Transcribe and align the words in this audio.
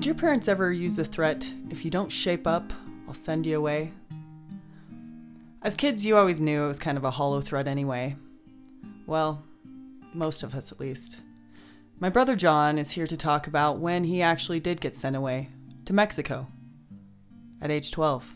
Did 0.00 0.06
your 0.06 0.14
parents 0.14 0.48
ever 0.48 0.72
use 0.72 0.98
a 0.98 1.04
threat, 1.04 1.52
if 1.68 1.84
you 1.84 1.90
don't 1.90 2.10
shape 2.10 2.46
up, 2.46 2.72
I'll 3.06 3.12
send 3.12 3.44
you 3.44 3.58
away? 3.58 3.92
As 5.60 5.74
kids, 5.74 6.06
you 6.06 6.16
always 6.16 6.40
knew 6.40 6.64
it 6.64 6.68
was 6.68 6.78
kind 6.78 6.96
of 6.96 7.04
a 7.04 7.10
hollow 7.10 7.42
threat 7.42 7.68
anyway. 7.68 8.16
Well, 9.06 9.44
most 10.14 10.42
of 10.42 10.54
us 10.54 10.72
at 10.72 10.80
least. 10.80 11.20
My 11.98 12.08
brother 12.08 12.34
John 12.34 12.78
is 12.78 12.92
here 12.92 13.06
to 13.06 13.14
talk 13.14 13.46
about 13.46 13.78
when 13.78 14.04
he 14.04 14.22
actually 14.22 14.58
did 14.58 14.80
get 14.80 14.96
sent 14.96 15.16
away 15.16 15.50
to 15.84 15.92
Mexico 15.92 16.46
at 17.60 17.70
age 17.70 17.90
12. 17.90 18.34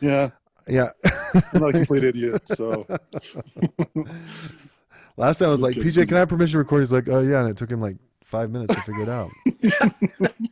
Yeah, 0.00 0.30
Yeah. 0.66 0.90
I'm 1.54 1.60
not 1.60 1.68
a 1.68 1.72
complete 1.74 2.02
idiot. 2.02 2.48
So 2.48 2.88
Last 5.16 5.38
time 5.38 5.48
I 5.48 5.50
was 5.52 5.60
like. 5.62 5.76
PJ, 5.76 6.06
can 6.08 6.16
I 6.16 6.20
have 6.20 6.28
permission 6.28 6.52
to 6.52 6.58
record? 6.58 6.80
He's 6.80 6.92
like, 6.92 7.08
oh 7.08 7.20
yeah, 7.20 7.40
and 7.40 7.50
it 7.50 7.56
took 7.56 7.70
him 7.70 7.80
like 7.80 7.96
five 8.24 8.50
minutes 8.50 8.74
to 8.74 8.80
figure 8.82 9.02
it 9.02 9.08
out. 9.08 9.30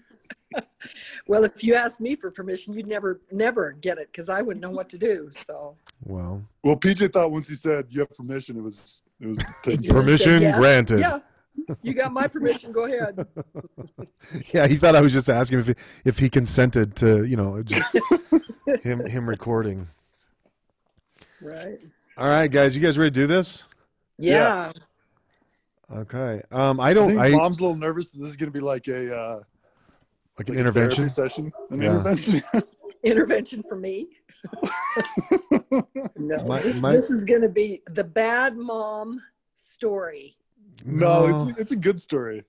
Well, 1.26 1.44
if 1.44 1.62
you 1.62 1.74
asked 1.74 2.00
me 2.00 2.16
for 2.16 2.30
permission, 2.30 2.72
you'd 2.72 2.86
never, 2.86 3.20
never 3.30 3.72
get 3.72 3.98
it 3.98 4.08
because 4.10 4.30
I 4.30 4.40
wouldn't 4.40 4.64
know 4.64 4.70
what 4.70 4.88
to 4.88 4.98
do. 4.98 5.28
So 5.30 5.76
Well, 6.04 6.42
well, 6.64 6.74
PJ 6.74 7.12
thought 7.12 7.30
once 7.30 7.46
he 7.46 7.54
said 7.54 7.84
you 7.90 8.00
have 8.00 8.16
permission, 8.16 8.56
it 8.56 8.62
was 8.62 9.02
it 9.20 9.26
was 9.26 9.36
taken 9.62 9.82
You 9.82 9.90
care 9.90 9.98
of. 10.00 10.06
just 10.06 10.24
said 10.24 10.38
permission 10.40 10.58
granted. 10.58 11.00
yeah, 11.00 11.18
you 11.82 11.92
got 11.92 12.14
my 12.14 12.26
permission. 12.28 12.72
Go 12.72 12.84
ahead. 12.86 13.26
Yeah, 14.54 14.66
he 14.66 14.76
thought 14.76 14.96
I 14.96 15.02
was 15.02 15.12
just 15.12 15.28
asking 15.28 15.58
if 15.58 15.66
he, 15.66 15.74
if 16.06 16.18
he 16.18 16.30
consented 16.30 16.96
to, 16.96 17.24
you 17.24 17.36
know, 17.36 17.62
just 17.62 17.84
him 18.82 19.04
him 19.04 19.28
recording. 19.28 19.86
Right. 21.42 21.78
All 22.16 22.26
right, 22.26 22.50
guys, 22.50 22.74
you 22.74 22.80
guys 22.82 22.96
ready 22.96 23.10
to 23.10 23.14
do 23.20 23.26
this? 23.26 23.64
Yeah. 24.18 24.72
Okay. 25.94 26.42
Um, 26.50 26.80
I 26.80 26.88
I 26.88 26.94
don't. 26.94 27.08
think 27.08 27.20
I, 27.20 27.30
mom's 27.30 27.58
a 27.58 27.62
little 27.62 27.76
nervous 27.76 28.10
that 28.10 28.18
this 28.20 28.30
is 28.30 28.36
going 28.36 28.52
to 28.52 28.58
be 28.58 28.60
like 28.64 28.88
a 28.88 29.16
uh, 29.16 29.40
like 30.38 30.48
an 30.48 30.54
like 30.54 30.56
a 30.56 30.60
intervention. 30.60 31.08
session. 31.08 31.52
An 31.70 31.80
Yeah. 31.80 31.92
intervention. 31.94 32.42
Intervention 33.04 33.62
for 33.68 33.76
me. 33.76 34.08
No, 36.16 36.42
My- 36.44 36.60
this, 36.60 36.80
my- 36.80 36.92
this 36.92 37.10
is 37.10 37.24
going 37.24 37.42
to 37.42 37.48
be 37.48 37.80
the 37.86 38.02
bad 38.04 38.56
mom 38.56 39.20
story. 39.54 40.36
no, 40.84 41.46
it's 41.48 41.58
it's 41.60 41.72
a 41.72 41.76
good 41.76 42.00
story. 42.00 42.44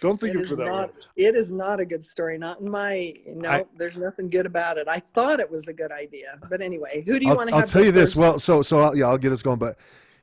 Don't 0.00 0.18
think 0.18 0.30
It 0.34 0.36
of 0.36 0.40
it 0.40 0.44
is 0.44 0.48
for 0.50 0.56
that 0.56 0.66
not. 0.66 0.88
way. 0.88 0.94
It 1.16 1.34
is 1.34 1.52
not 1.52 1.80
a 1.80 1.84
good 1.84 2.02
story. 2.02 2.38
Not 2.38 2.60
in 2.60 2.70
my. 2.70 3.12
No, 3.26 3.48
I- 3.50 3.64
there's 3.76 3.96
nothing 3.98 4.30
good 4.30 4.46
about 4.46 4.78
it. 4.78 4.88
I 4.88 5.00
thought 5.14 5.40
it 5.40 5.50
was 5.50 5.68
a 5.68 5.72
good 5.74 5.92
idea, 5.92 6.38
but 6.48 6.62
anyway, 6.62 7.02
who 7.06 7.18
do 7.18 7.26
you 7.26 7.30
I'll, 7.32 7.36
want 7.36 7.48
to 7.50 7.54
have? 7.54 7.64
I'll 7.64 7.68
tell 7.68 7.82
go 7.82 7.86
you 7.86 7.92
this. 7.92 8.16
Well, 8.16 8.38
so 8.38 8.62
so 8.62 8.80
I'll, 8.80 8.96
yeah, 8.96 9.06
I'll 9.06 9.18
get 9.18 9.32
us 9.32 9.42
going. 9.42 9.58
But 9.58 9.76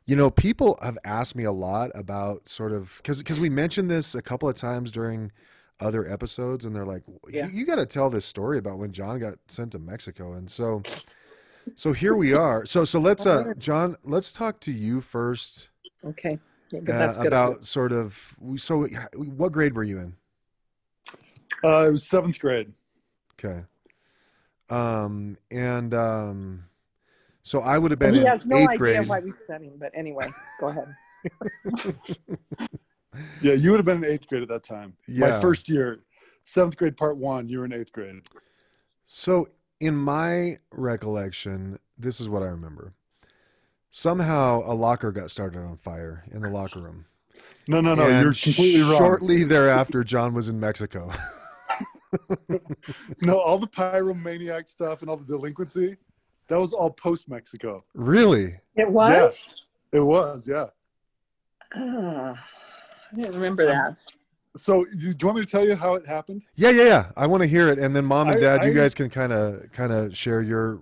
you 0.08 0.16
know, 0.16 0.32
people 0.32 0.80
have 0.82 0.98
asked 1.04 1.36
me 1.36 1.44
a 1.44 1.52
lot 1.52 1.92
about 1.94 2.48
sort 2.50 2.72
of 2.72 2.94
because 2.98 3.20
because 3.20 3.40
we 3.40 3.50
mentioned 3.50 3.92
this 3.92 4.16
a 4.16 4.22
couple 4.22 4.48
of 4.50 4.56
times 4.56 4.90
during 4.90 5.32
other 5.80 6.10
episodes, 6.12 6.66
and 6.66 6.76
they're 6.76 6.86
like, 6.86 7.04
Yeah. 7.30 7.46
"You, 7.48 7.60
you 7.60 7.66
got 7.66 7.76
to 7.76 7.86
tell 7.86 8.10
this 8.10 8.26
story 8.26 8.58
about 8.58 8.80
when 8.80 8.92
John 8.94 9.20
got 9.20 9.36
sent 9.48 9.74
to 9.74 9.80
Mexico." 9.80 10.34
And 10.34 10.50
so, 10.50 10.82
so 11.76 11.92
here 11.92 12.16
we 12.16 12.34
are. 12.34 12.66
So 12.66 12.86
so 12.86 13.00
let's 13.00 13.26
uh, 13.26 13.54
John, 13.60 13.98
let's 14.04 14.32
talk 14.32 14.60
to 14.62 14.72
you 14.72 15.02
first 15.02 15.70
okay, 16.06 16.40
yeah, 16.72 16.80
good, 16.80 16.96
uh, 16.96 16.98
that's 17.00 17.18
good. 17.18 17.28
about 17.28 17.66
sort 17.66 17.92
of. 17.92 18.34
So, 18.56 18.88
what 19.16 19.52
grade 19.52 19.76
were 19.76 19.84
you 19.84 20.00
in? 20.00 20.16
Uh, 21.64 21.88
it 21.88 21.92
was 21.92 22.08
seventh 22.08 22.40
grade. 22.40 22.72
Okay. 23.34 23.64
Um 24.70 25.38
and 25.52 25.94
um 25.94 26.64
so 27.48 27.62
I 27.62 27.78
would 27.78 27.92
have 27.92 28.00
been 28.00 28.14
he 28.14 28.20
in 28.20 28.26
has 28.28 28.46
no 28.46 28.58
eighth 28.58 28.70
idea 28.72 28.78
grade. 28.78 29.08
why 29.08 29.20
we 29.20 29.32
sent 29.32 29.64
him, 29.64 29.74
but 29.80 29.92
anyway, 29.96 30.30
go 30.60 30.68
ahead. 30.68 30.88
Yeah, 33.42 33.54
you 33.54 33.72
would 33.72 33.78
have 33.78 33.86
been 33.86 34.04
in 34.04 34.12
eighth 34.12 34.28
grade 34.28 34.44
at 34.44 34.50
that 34.50 34.62
time. 34.64 34.94
Yeah. 35.08 35.32
My 35.32 35.42
first 35.42 35.68
year, 35.70 36.02
seventh 36.44 36.78
grade, 36.78 36.96
part 36.96 37.18
one. 37.18 37.50
You 37.50 37.60
were 37.60 37.66
in 37.66 37.74
eighth 37.74 37.92
grade. 37.92 38.22
So 39.08 39.50
in 39.80 39.96
my 39.96 40.58
recollection, 40.72 41.80
this 41.98 42.22
is 42.22 42.30
what 42.30 42.44
I 42.44 42.48
remember. 42.48 42.94
Somehow 43.90 44.62
a 44.66 44.76
locker 44.76 45.12
got 45.12 45.32
started 45.32 45.60
on 45.60 45.78
fire 45.78 46.26
in 46.30 46.44
the 46.44 46.50
locker 46.50 46.80
room. 46.80 47.06
No, 47.68 47.82
no, 47.82 47.96
no. 47.96 48.04
And 48.04 48.22
you're 48.22 48.34
completely 48.34 48.82
wrong. 48.82 49.00
Shortly 49.00 49.44
thereafter, 49.44 50.04
John 50.04 50.36
was 50.36 50.48
in 50.48 50.60
Mexico. 50.60 51.12
No, 53.22 53.40
all 53.40 53.58
the 53.58 53.68
pyromaniac 53.68 54.70
stuff 54.70 55.02
and 55.02 55.10
all 55.10 55.18
the 55.18 55.26
delinquency, 55.26 55.98
that 56.48 56.60
was 56.60 56.74
all 56.74 56.90
post 56.90 57.28
Mexico. 57.30 57.84
really? 57.94 58.56
It 58.76 58.90
was. 58.90 59.12
Yes, 59.12 59.56
It 59.92 60.00
was, 60.02 60.48
yeah. 60.48 60.68
Ah, 61.76 62.42
I 63.12 63.16
didn't 63.16 63.36
remember 63.36 63.66
that. 63.66 63.96
So, 64.56 64.86
do 64.86 64.98
you 65.08 65.16
want 65.24 65.38
me 65.40 65.46
to 65.46 65.50
tell 65.52 65.66
you 65.66 65.76
how 65.76 65.96
it 65.96 66.08
happened? 66.08 66.42
Yeah, 66.56 66.70
yeah, 66.72 66.84
yeah. 66.84 67.12
I 67.16 67.28
want 67.28 67.44
to 67.44 67.48
hear 67.48 67.70
it, 67.70 67.78
and 67.78 67.96
then 67.96 68.06
mom 68.06 68.28
and 68.30 68.38
I- 68.38 68.40
dad, 68.40 68.66
you 68.66 68.74
guys 68.74 68.94
can 68.96 69.10
kind 69.10 69.32
of 69.32 69.72
kind 69.72 69.92
of 69.92 70.16
share 70.18 70.42
your 70.42 70.80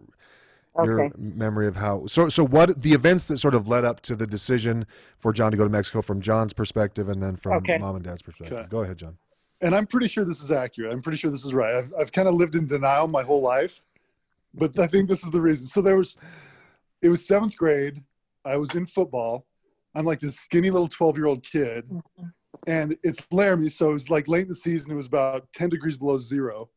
your 0.84 1.10
memory 1.18 1.68
of 1.68 1.76
how. 1.78 2.06
So, 2.06 2.28
so 2.30 2.46
what 2.46 2.82
the 2.82 2.94
events 2.94 3.28
that 3.28 3.38
sort 3.38 3.56
of 3.56 3.68
led 3.70 3.86
up 3.86 4.02
to 4.02 4.16
the 4.16 4.28
decision 4.28 4.86
for 5.20 5.32
John 5.34 5.52
to 5.52 5.58
go 5.58 5.64
to 5.64 5.70
Mexico 5.70 6.02
from 6.02 6.22
John's 6.22 6.54
perspective, 6.54 7.10
and 7.10 7.22
then 7.24 7.36
from 7.38 7.54
Okay. 7.58 7.78
mom 7.78 7.96
and 7.96 8.04
dad's 8.06 8.22
perspective. 8.22 8.58
Okay. 8.58 8.68
Go 8.70 8.82
ahead, 8.82 8.98
John. 8.98 9.16
And 9.62 9.74
I'm 9.74 9.88
pretty 9.88 10.08
sure 10.08 10.26
this 10.26 10.42
is 10.42 10.52
accurate. 10.52 10.92
I'm 10.94 11.02
pretty 11.02 11.18
sure 11.18 11.32
this 11.32 11.46
is 11.46 11.54
right. 11.54 11.76
I've, 11.76 11.94
I've 11.98 12.12
kind 12.12 12.28
of 12.28 12.36
lived 12.36 12.56
in 12.56 12.68
denial 12.68 13.08
my 13.08 13.24
whole 13.24 13.42
life, 13.42 13.82
but 14.56 14.78
I 14.80 14.88
think 14.88 15.10
this 15.10 15.24
is 15.24 15.32
the 15.32 15.42
reason. 15.42 15.68
So 15.68 15.82
there 15.82 15.98
was, 15.98 16.18
it 17.02 17.10
was 17.10 17.28
seventh 17.28 17.58
grade. 17.58 18.04
I 18.44 18.58
was 18.58 18.74
in 18.76 18.86
football. 18.86 19.46
I'm 19.96 20.06
like 20.06 20.20
this 20.20 20.38
skinny 20.38 20.70
little 20.70 20.88
12 20.88 21.18
year 21.18 21.26
old 21.26 21.44
kid, 21.44 21.90
and 22.68 22.98
it's 23.04 23.20
Laramie. 23.32 23.70
So 23.70 23.90
it 23.90 23.94
was 23.94 24.10
like 24.10 24.28
late 24.28 24.44
in 24.44 24.50
the 24.50 24.56
season. 24.56 24.92
It 24.92 24.96
was 24.96 25.08
about 25.08 25.48
10 25.54 25.70
degrees 25.70 25.98
below 25.98 26.20
zero. 26.20 26.70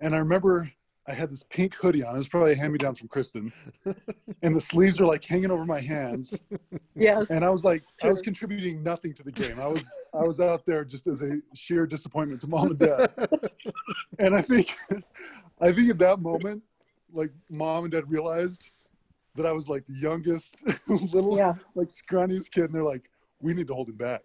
And 0.00 0.14
I 0.14 0.18
remember 0.18 0.70
I 1.08 1.14
had 1.14 1.30
this 1.30 1.42
pink 1.48 1.74
hoodie 1.74 2.04
on. 2.04 2.14
It 2.14 2.18
was 2.18 2.28
probably 2.28 2.52
a 2.52 2.56
hand 2.56 2.72
me 2.72 2.78
down 2.78 2.94
from 2.94 3.08
Kristen. 3.08 3.52
And 4.42 4.54
the 4.54 4.60
sleeves 4.60 5.00
are 5.00 5.06
like 5.06 5.24
hanging 5.24 5.50
over 5.50 5.64
my 5.64 5.80
hands. 5.80 6.32
Yes. 6.94 7.30
and 7.30 7.44
I 7.44 7.50
was 7.50 7.64
like, 7.64 7.82
I 8.04 8.08
was 8.08 8.20
contributing 8.20 8.84
nothing 8.84 9.12
to 9.14 9.24
the 9.24 9.32
game. 9.32 9.58
I 9.58 9.66
was, 9.66 9.84
I 10.14 10.22
was 10.22 10.38
out 10.38 10.64
there 10.64 10.84
just 10.84 11.08
as 11.08 11.22
a 11.22 11.38
sheer 11.56 11.86
disappointment 11.86 12.40
to 12.42 12.46
mom 12.46 12.68
and 12.68 12.78
dad. 12.78 13.10
and 14.20 14.36
I 14.36 14.42
think, 14.42 14.76
I 15.60 15.72
think 15.72 15.90
at 15.90 15.98
that 15.98 16.20
moment, 16.20 16.62
like 17.12 17.30
mom 17.50 17.84
and 17.84 17.92
dad 17.92 18.10
realized 18.10 18.70
that 19.34 19.46
I 19.46 19.52
was 19.52 19.68
like 19.68 19.86
the 19.86 19.94
youngest, 19.94 20.56
little, 20.88 21.36
Yeah. 21.36 21.54
like 21.74 21.88
scrawniest 21.88 22.50
kid, 22.50 22.64
and 22.64 22.74
they're 22.74 22.82
like, 22.82 23.08
we 23.40 23.54
need 23.54 23.68
to 23.68 23.74
hold 23.74 23.88
him 23.88 23.96
back. 23.96 24.22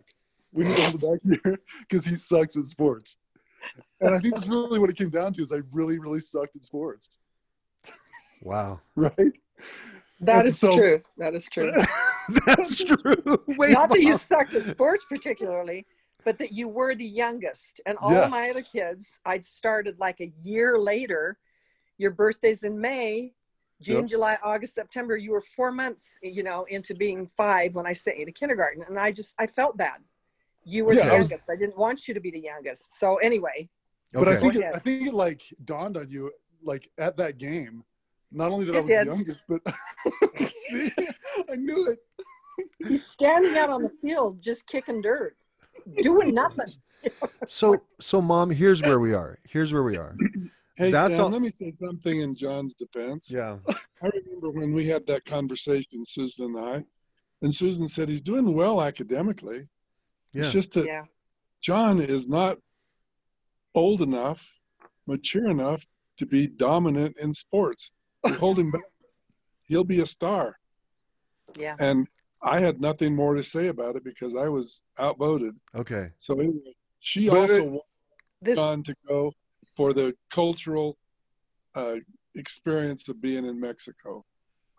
We 0.52 0.64
need 0.66 0.76
to 0.76 0.82
hold 0.82 1.04
him 1.04 1.12
back 1.12 1.40
here 1.44 1.60
because 1.88 2.06
he 2.06 2.16
sucks 2.16 2.56
at 2.58 2.66
sports. 2.66 3.18
And 4.02 4.14
I 4.14 4.20
think 4.20 4.34
that's 4.34 4.48
really 4.48 4.80
what 4.80 4.90
it 4.90 4.98
came 4.98 5.10
down 5.10 5.34
to 5.34 5.42
is 5.42 5.52
I 5.52 5.62
really, 5.72 5.98
really 6.00 6.20
sucked 6.20 6.56
at 6.56 6.64
sports, 6.64 7.20
Wow, 8.42 8.82
right? 8.96 9.32
That 10.20 10.40
And 10.40 10.48
is 10.48 10.60
so- 10.60 10.72
true. 10.72 11.02
That 11.18 11.34
is 11.36 11.48
true. 11.50 11.72
that's 12.46 12.84
true. 12.84 13.38
Wait, 13.48 13.72
Not 13.74 13.90
that 13.90 14.02
you 14.02 14.18
sucked 14.18 14.54
at 14.54 14.64
sports 14.64 15.06
particularly, 15.08 15.86
but 16.26 16.38
that 16.40 16.52
you 16.54 16.68
were 16.68 16.96
the 16.96 17.06
youngest. 17.06 17.82
And 17.86 17.98
all 18.00 18.12
Yeah. 18.14 18.26
of 18.26 18.32
my 18.32 18.50
other 18.50 18.62
kids, 18.62 19.20
I'd 19.26 19.46
started 19.46 20.00
like 20.00 20.20
a 20.22 20.32
year 20.44 20.78
later. 20.80 21.38
Your 21.98 22.12
birthday's 22.12 22.64
in 22.64 22.80
May, 22.80 23.34
June, 23.82 24.02
Yep. 24.02 24.08
July, 24.08 24.38
August, 24.44 24.76
September. 24.76 25.16
You 25.18 25.32
were 25.32 25.42
four 25.42 25.72
months, 25.72 26.18
you 26.22 26.44
know, 26.44 26.66
into 26.70 26.94
being 26.96 27.30
five 27.38 27.76
when 27.76 27.86
I 27.86 27.94
sent 27.94 28.18
you 28.18 28.26
to 28.26 28.32
kindergarten. 28.32 28.84
And 28.88 28.98
I 29.00 29.12
just, 29.12 29.36
I 29.40 29.48
felt 29.48 29.78
bad. 29.78 30.00
You 30.64 30.86
were 30.86 30.94
Yeah, 30.94 31.06
the 31.10 31.14
I 31.14 31.18
was- 31.18 31.30
youngest. 31.30 31.50
I 31.52 31.56
didn't 31.56 31.78
want 31.78 32.08
you 32.08 32.14
to 32.14 32.20
be 32.20 32.32
the 32.32 32.40
youngest. 32.40 32.98
So 33.00 33.18
anyway, 33.18 33.70
But 34.12 34.28
I 34.30 34.36
think 34.38 34.56
it. 34.56 34.64
I 34.76 34.80
think 34.80 35.08
it 35.08 35.14
like 35.14 35.42
dawned 35.66 35.98
on 35.98 36.10
you 36.10 36.32
like 36.64 36.90
at 36.98 37.18
that 37.18 37.38
game, 37.38 37.84
not 38.32 38.52
only 38.52 38.66
that 38.66 38.76
I 38.76 38.80
was 38.80 38.88
did. 38.90 39.08
the 39.08 39.12
youngest, 39.12 39.44
but 39.50 39.62
see, 40.70 40.92
I 41.52 41.56
knew 41.56 41.88
it. 41.90 42.00
he's 42.88 43.06
standing 43.06 43.58
out 43.58 43.70
on 43.70 43.84
the 43.84 43.92
field 44.02 44.42
just 44.42 44.66
kicking 44.68 45.02
dirt, 45.02 45.36
doing 46.02 46.34
nothing. 46.44 46.74
So, 47.48 47.84
so 48.00 48.22
mom, 48.22 48.50
here's 48.50 48.82
where 48.82 49.00
we 49.00 49.14
are. 49.14 49.40
Here's 49.46 49.74
where 49.74 49.84
we 49.84 49.98
are. 49.98 50.14
Hey, 50.76 50.92
That's 50.92 51.16
Sam, 51.16 51.26
all- 51.26 51.30
let 51.32 51.42
me 51.42 51.50
say 51.50 51.74
something 51.80 52.20
in 52.22 52.36
John's 52.36 52.74
defense. 52.74 53.30
Yeah. 53.32 53.58
I 54.02 54.08
remember 54.08 54.50
when 54.52 54.74
we 54.74 54.88
had 54.88 55.06
that 55.08 55.24
conversation, 55.26 56.04
Susan 56.06 56.56
and 56.56 56.58
I, 56.58 56.84
and 57.42 57.54
Susan 57.54 57.88
said 57.88 58.10
he's 58.10 58.22
doing 58.22 58.54
well 58.54 58.82
academically. 58.82 59.70
Yeah. 60.34 60.42
It's 60.42 60.52
just 60.52 60.74
that 60.74 60.86
Yeah. 60.86 61.04
John 61.62 62.00
is 62.02 62.28
not 62.28 62.58
old 63.76 64.02
enough, 64.02 64.60
mature 65.08 65.48
enough 65.50 65.86
to 66.18 66.26
be 66.26 66.48
dominant 66.48 67.18
in 67.20 67.34
sports. 67.34 67.92
You 68.26 68.34
hold 68.36 68.58
him 68.60 68.72
back, 68.72 68.82
he'll 69.68 69.84
be 69.84 70.02
a 70.02 70.06
star. 70.06 70.58
Yeah. 71.58 71.76
And 71.80 72.08
I 72.42 72.60
had 72.60 72.82
nothing 72.82 73.16
more 73.16 73.36
to 73.36 73.44
say 73.44 73.68
about 73.68 73.96
it 73.96 74.04
because 74.04 74.36
I 74.36 74.50
was 74.50 74.82
outvoted. 75.00 75.56
Okay. 75.76 76.10
So 76.18 76.34
anyway, 76.40 76.76
she 77.00 77.30
But 77.30 77.38
also 77.38 77.54
it- 77.54 77.66
wanted 77.70 77.82
This, 78.42 78.58
John 78.58 78.84
to 78.84 78.96
go 79.08 79.32
for 79.76 79.94
the 79.94 80.14
cultural 80.30 80.98
uh, 81.76 81.96
experience 82.36 83.08
of 83.10 83.22
being 83.22 83.46
in 83.46 83.60
Mexico. 83.60 84.24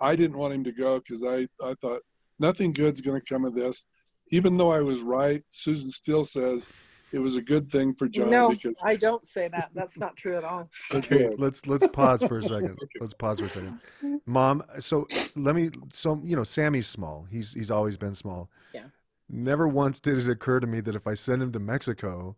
I 0.00 0.16
didn't 0.16 0.38
want 0.38 0.54
him 0.54 0.64
to 0.64 0.72
go 0.72 0.98
because 0.98 1.22
I, 1.22 1.46
I 1.64 1.74
thought 1.80 2.02
nothing 2.38 2.72
good's 2.72 3.00
going 3.00 3.20
to 3.20 3.26
come 3.26 3.44
of 3.44 3.54
this. 3.54 3.86
even 4.30 4.56
though 4.56 4.70
I 4.70 4.80
was 4.80 5.00
right, 5.00 5.42
Susan 5.46 5.90
still 5.90 6.24
says 6.24 6.68
it 7.12 7.18
was 7.20 7.36
a 7.36 7.42
good 7.42 7.70
thing 7.70 7.94
for 7.94 8.08
John 8.08 8.30
no, 8.30 8.48
because 8.48 8.74
I 8.82 8.96
don't 8.96 9.24
say 9.24 9.48
that. 9.48 9.70
That's 9.72 9.98
not 9.98 10.16
true 10.16 10.36
at 10.36 10.44
all. 10.44 10.68
Okay, 10.94 11.30
let's 11.38 11.66
let's 11.66 11.86
pause 11.88 12.22
for 12.24 12.38
a 12.38 12.42
second. 12.42 12.78
Let's 13.00 13.14
pause 13.14 13.40
for 13.40 13.46
a 13.46 13.50
second. 13.50 13.80
Mom, 14.26 14.62
so 14.80 15.06
let 15.36 15.54
me 15.54 15.70
so 15.92 16.20
you 16.24 16.36
know, 16.36 16.44
Sammy's 16.44 16.86
small. 16.86 17.26
He's 17.30 17.52
he's 17.52 17.70
always 17.70 17.96
been 17.96 18.14
small. 18.14 18.50
Yeah. 18.72 18.86
Never 19.34 19.66
once 19.66 19.98
did 19.98 20.16
it 20.16 20.28
occur 20.28 20.60
to 20.60 20.66
me 20.66 20.78
that 20.80 20.94
if 20.94 21.08
I 21.08 21.14
send 21.14 21.42
him 21.42 21.50
to 21.52 21.58
Mexico, 21.58 22.36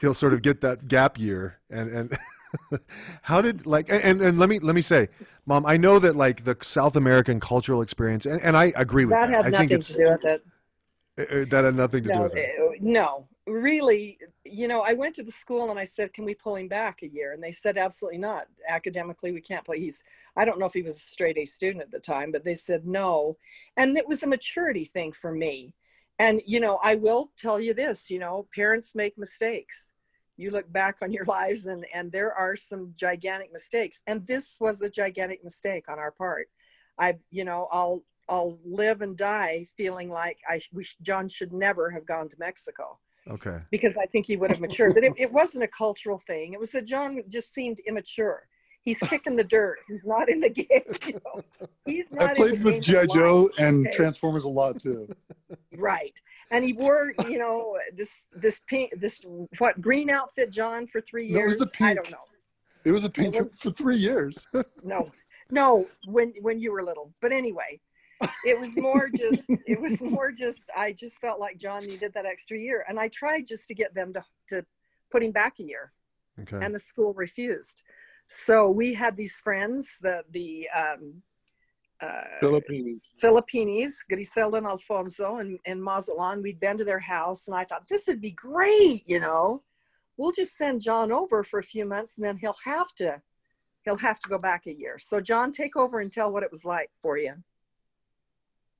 he'll 0.00 0.14
sort 0.14 0.32
of 0.32 0.40
get 0.40 0.62
that 0.62 0.88
gap 0.88 1.18
year 1.18 1.58
and 1.68 1.90
and 1.90 2.18
how 3.22 3.42
did 3.42 3.66
like 3.66 3.90
and, 3.90 4.22
and 4.22 4.38
let 4.38 4.48
me 4.48 4.58
let 4.58 4.74
me 4.74 4.80
say, 4.80 5.08
Mom, 5.44 5.66
I 5.66 5.76
know 5.76 5.98
that 5.98 6.16
like 6.16 6.44
the 6.44 6.56
South 6.62 6.96
American 6.96 7.38
cultural 7.38 7.82
experience 7.82 8.24
and, 8.24 8.40
and 8.40 8.56
I 8.56 8.72
agree 8.76 9.04
with 9.04 9.12
That 9.12 9.26
that. 9.30 9.44
had 9.44 9.52
nothing 9.52 9.80
to 9.80 9.92
do 9.92 10.08
with 10.08 10.24
it. 10.24 10.42
uh, 11.18 11.44
that 11.50 11.64
had 11.64 11.74
nothing 11.74 12.02
to 12.04 12.12
do 12.12 12.20
with 12.22 12.32
it. 12.34 12.82
no, 12.82 13.28
really. 13.46 14.18
You 14.46 14.68
know, 14.68 14.80
I 14.80 14.94
went 14.94 15.14
to 15.16 15.22
the 15.22 15.30
school 15.32 15.70
and 15.70 15.78
I 15.78 15.84
said, 15.84 16.14
"Can 16.14 16.24
we 16.24 16.34
pull 16.34 16.56
him 16.56 16.68
back 16.68 17.02
a 17.02 17.08
year?" 17.08 17.32
And 17.34 17.42
they 17.42 17.50
said, 17.50 17.76
"Absolutely 17.76 18.18
not. 18.20 18.46
Academically, 18.68 19.32
we 19.32 19.42
can't 19.42 19.66
play." 19.66 19.80
He's. 19.80 20.02
I 20.36 20.46
don't 20.46 20.58
know 20.58 20.66
if 20.66 20.72
he 20.72 20.80
was 20.82 20.96
a 20.96 21.00
straight 21.00 21.36
A 21.36 21.44
student 21.44 21.82
at 21.82 21.90
the 21.90 21.98
time, 21.98 22.32
but 22.32 22.42
they 22.44 22.54
said 22.54 22.86
no, 22.86 23.34
and 23.76 23.98
it 23.98 24.08
was 24.08 24.22
a 24.22 24.26
maturity 24.26 24.84
thing 24.86 25.12
for 25.12 25.30
me. 25.32 25.74
And 26.18 26.42
you 26.46 26.60
know, 26.60 26.78
I 26.82 26.96
will 26.96 27.30
tell 27.36 27.60
you 27.60 27.74
this. 27.74 28.10
You 28.10 28.18
know, 28.18 28.46
parents 28.54 28.94
make 28.94 29.16
mistakes. 29.18 29.90
You 30.36 30.50
look 30.50 30.70
back 30.72 30.98
on 31.02 31.12
your 31.12 31.24
lives, 31.38 31.66
and 31.66 31.84
and 31.94 32.10
there 32.12 32.32
are 32.32 32.56
some 32.56 32.92
gigantic 32.96 33.52
mistakes, 33.52 34.00
and 34.06 34.26
this 34.26 34.56
was 34.60 34.82
a 34.82 34.90
gigantic 34.90 35.44
mistake 35.44 35.88
on 35.88 35.98
our 35.98 36.10
part. 36.12 36.48
I, 36.98 37.18
you 37.30 37.44
know, 37.44 37.68
I'll 37.70 38.02
I'll 38.28 38.58
live 38.64 39.00
and 39.00 39.16
die 39.16 39.66
feeling 39.76 40.10
like 40.10 40.38
I 40.48 40.58
sh- 40.58 40.70
we 40.72 40.86
John 41.02 41.28
should 41.28 41.52
never 41.52 41.90
have 41.90 42.06
gone 42.06 42.28
to 42.28 42.36
Mexico 42.38 42.98
Okay. 43.30 43.58
because 43.70 43.96
I 43.96 44.06
think 44.06 44.26
he 44.26 44.36
would 44.36 44.50
have 44.50 44.60
matured. 44.60 44.94
But 44.94 45.04
it, 45.04 45.12
it 45.16 45.32
wasn't 45.32 45.64
a 45.64 45.68
cultural 45.68 46.18
thing. 46.18 46.52
It 46.52 46.60
was 46.60 46.70
that 46.72 46.86
John 46.86 47.22
just 47.28 47.54
seemed 47.54 47.78
immature. 47.86 48.48
He's 48.82 48.98
kicking 48.98 49.36
the 49.36 49.44
dirt. 49.44 49.78
He's 49.88 50.06
not 50.06 50.28
in 50.28 50.40
the 50.40 50.50
game. 50.62 50.82
You 51.06 51.20
know? 51.24 51.42
He's 51.84 52.10
not. 52.10 52.30
I 52.30 52.34
played 52.34 52.54
in 52.54 52.62
the 52.62 52.72
with 52.72 52.84
game 52.84 53.06
GI 53.06 53.14
Joe 53.14 53.50
and 53.58 53.86
okay? 53.86 53.96
Transformers 53.96 54.44
a 54.44 54.48
lot 54.50 54.80
too. 54.80 55.08
Right. 55.76 56.18
And 56.50 56.64
he 56.64 56.72
wore, 56.72 57.12
you 57.28 57.38
know, 57.38 57.78
this 57.96 58.20
this 58.34 58.60
pink, 58.66 58.92
this 58.98 59.20
what 59.58 59.80
green 59.80 60.10
outfit, 60.10 60.50
John, 60.50 60.88
for 60.88 61.00
three 61.00 61.26
years. 61.28 61.38
No, 61.38 61.44
it 61.44 61.48
was 61.48 61.58
the 61.58 61.70
I 61.84 61.94
don't 61.94 62.10
know. 62.10 62.24
It 62.84 62.90
was 62.90 63.04
a 63.04 63.10
pink 63.10 63.34
was- 63.36 63.48
for 63.56 63.70
three 63.70 63.96
years. 63.96 64.48
no 64.82 65.10
no 65.50 65.86
when 66.06 66.34
when 66.42 66.58
you 66.60 66.70
were 66.72 66.82
little 66.82 67.10
but 67.22 67.32
anyway 67.32 67.80
it 68.44 68.60
was 68.60 68.76
more 68.76 69.08
just 69.08 69.44
it 69.66 69.80
was 69.80 69.98
more 70.02 70.30
just 70.30 70.68
i 70.76 70.92
just 70.92 71.18
felt 71.22 71.40
like 71.40 71.56
john 71.56 71.80
needed 71.86 72.12
that 72.12 72.26
extra 72.26 72.58
year 72.58 72.84
and 72.86 73.00
i 73.00 73.08
tried 73.08 73.46
just 73.46 73.66
to 73.66 73.74
get 73.74 73.94
them 73.94 74.12
to 74.12 74.20
to 74.46 74.62
put 75.10 75.22
him 75.22 75.32
back 75.32 75.58
a 75.58 75.62
year 75.62 75.90
Okay. 76.42 76.58
and 76.62 76.74
the 76.74 76.78
school 76.78 77.14
refused 77.14 77.80
so 78.28 78.70
we 78.70 78.94
had 78.94 79.16
these 79.16 79.38
friends 79.38 79.98
the 80.00 80.22
the 80.30 80.68
um 80.76 81.22
uh, 82.00 82.22
Philippines. 82.38 83.12
Filipinis, 83.20 83.90
Griselda 84.08 84.58
and 84.58 84.66
Alfonso 84.66 85.38
and, 85.38 85.58
and 85.66 85.82
Mazatlan, 85.82 86.42
we'd 86.42 86.60
been 86.60 86.78
to 86.78 86.84
their 86.84 87.00
house 87.00 87.48
and 87.48 87.56
I 87.56 87.64
thought 87.64 87.88
this 87.88 88.06
would 88.06 88.20
be 88.20 88.30
great, 88.30 89.02
you 89.06 89.18
know. 89.18 89.62
We'll 90.16 90.30
just 90.30 90.56
send 90.56 90.80
John 90.80 91.10
over 91.10 91.42
for 91.42 91.58
a 91.58 91.64
few 91.64 91.84
months 91.84 92.14
and 92.16 92.24
then 92.24 92.36
he'll 92.36 92.56
have 92.64 92.94
to 92.96 93.20
he'll 93.84 93.96
have 93.96 94.20
to 94.20 94.28
go 94.28 94.38
back 94.38 94.66
a 94.66 94.72
year. 94.72 94.98
So 94.98 95.20
John, 95.20 95.50
take 95.50 95.76
over 95.76 95.98
and 95.98 96.12
tell 96.12 96.30
what 96.30 96.44
it 96.44 96.52
was 96.52 96.64
like 96.64 96.90
for 97.02 97.18
you. 97.18 97.34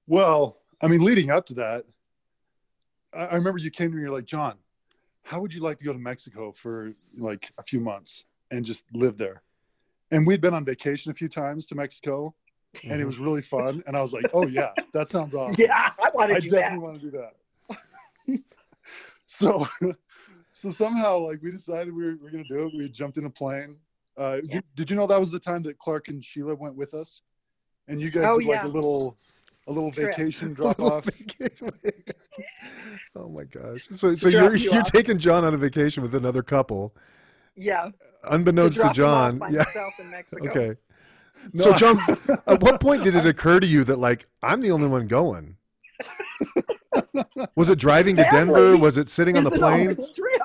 Well, 0.07 0.59
I 0.81 0.87
mean, 0.87 1.03
leading 1.03 1.31
up 1.31 1.47
to 1.47 1.55
that, 1.55 1.87
I, 3.13 3.27
I 3.27 3.35
remember 3.35 3.59
you 3.59 3.71
came 3.71 3.91
to 3.91 3.97
me. 3.97 4.03
You're 4.03 4.13
like, 4.13 4.27
John, 4.27 4.55
how 5.23 5.41
would 5.41 5.53
you 5.53 5.61
like 5.61 5.79
to 5.79 5.85
go 5.85 5.93
to 5.93 5.99
Mexico 5.99 6.53
for 6.53 6.93
like 7.17 7.51
a 7.59 7.63
few 7.65 7.81
months 7.81 8.25
and 8.51 8.65
just 8.65 8.85
live 8.95 9.19
there? 9.19 9.43
And 10.11 10.27
we'd 10.27 10.41
been 10.41 10.55
on 10.55 10.65
vacation 10.65 11.11
a 11.11 11.15
few 11.15 11.29
times 11.29 11.67
to 11.67 11.75
Mexico, 11.75 12.35
and 12.85 13.01
it 13.01 13.05
was 13.05 13.19
really 13.19 13.43
fun. 13.43 13.83
And 13.87 13.97
I 13.97 14.01
was 14.01 14.13
like, 14.13 14.27
oh 14.33 14.47
yeah, 14.47 14.71
that 14.93 15.09
sounds 15.09 15.35
awesome. 15.37 15.55
Yeah, 15.59 15.91
I 16.03 16.11
want 16.15 16.33
to 16.35 16.41
do 16.41 16.49
definitely 16.51 16.79
that. 16.79 16.81
want 16.83 17.01
to 17.01 17.11
do 17.11 17.19
that. 17.19 18.41
so, 19.27 19.67
so 20.53 20.71
somehow, 20.71 21.19
like, 21.19 21.41
we 21.43 21.51
decided 21.51 21.95
we 21.95 22.05
were, 22.05 22.11
we 22.17 22.17
were 22.25 22.31
going 22.31 22.45
to 22.45 22.49
do 22.55 22.67
it. 22.67 22.73
We 22.77 22.89
jumped 22.89 23.19
in 23.19 23.25
a 23.27 23.31
plane. 23.31 23.77
Uh, 24.17 24.39
Yeah. 24.45 24.55
did, 24.55 24.65
did 24.77 24.91
you 24.91 24.97
know 24.97 25.07
that 25.07 25.21
was 25.21 25.31
the 25.31 25.39
time 25.39 25.63
that 25.65 25.79
Clark 25.79 26.09
and 26.09 26.25
Sheila 26.25 26.55
went 26.55 26.75
with 26.75 26.95
us? 26.95 27.23
And 27.87 28.01
you 28.01 28.11
guys 28.11 28.25
Oh, 28.29 28.39
did 28.39 28.49
like 28.49 28.63
yeah. 28.63 28.67
a 28.67 28.69
little, 28.69 29.17
a 29.67 29.73
little 29.73 29.93
Trip. 29.93 30.17
vacation 30.17 30.53
drop 30.55 30.81
off. 30.81 31.07
oh 33.17 33.29
my 33.29 33.45
gosh! 33.45 33.89
So, 33.93 34.15
so 34.15 34.31
drop 34.31 34.33
you're 34.33 34.57
you 34.57 34.73
you're 34.73 34.83
taking 34.83 35.19
John 35.19 35.45
on 35.45 35.55
a 35.55 35.57
vacation 35.57 36.03
with 36.03 36.15
another 36.15 36.43
couple, 36.43 36.95
Yeah. 37.59 37.91
unbeknownst 38.31 38.77
to, 38.81 38.91
drop 38.93 38.97
him 38.97 39.05
off 39.05 39.29
John. 39.33 39.39
by 39.39 39.49
Yeah. 39.51 39.65
in 39.99 40.11
Mexico. 40.11 40.49
Okay. 40.51 40.77
No, 41.53 41.65
So, 41.65 41.73
John, 41.75 41.99
at 42.47 42.61
what 42.63 42.81
point 42.81 43.05
did 43.05 43.15
it 43.17 43.27
occur 43.27 43.61
to 43.61 43.67
you 43.67 43.85
that 43.85 43.99
like 43.99 44.27
I'm 44.43 44.61
the 44.61 44.71
only 44.71 44.89
one 44.89 45.07
going? 45.07 45.57
Was 47.57 47.71
it 47.71 47.79
driving 47.79 48.17
to 48.17 48.27
Denver? 48.31 48.77
Was 48.77 48.99
it 48.99 49.09
sitting 49.09 49.37
on 49.37 49.45
the 49.45 49.51
Isn't 49.53 49.63
all 49.65 49.71
plane? 49.71 49.97
trip. 50.15 50.43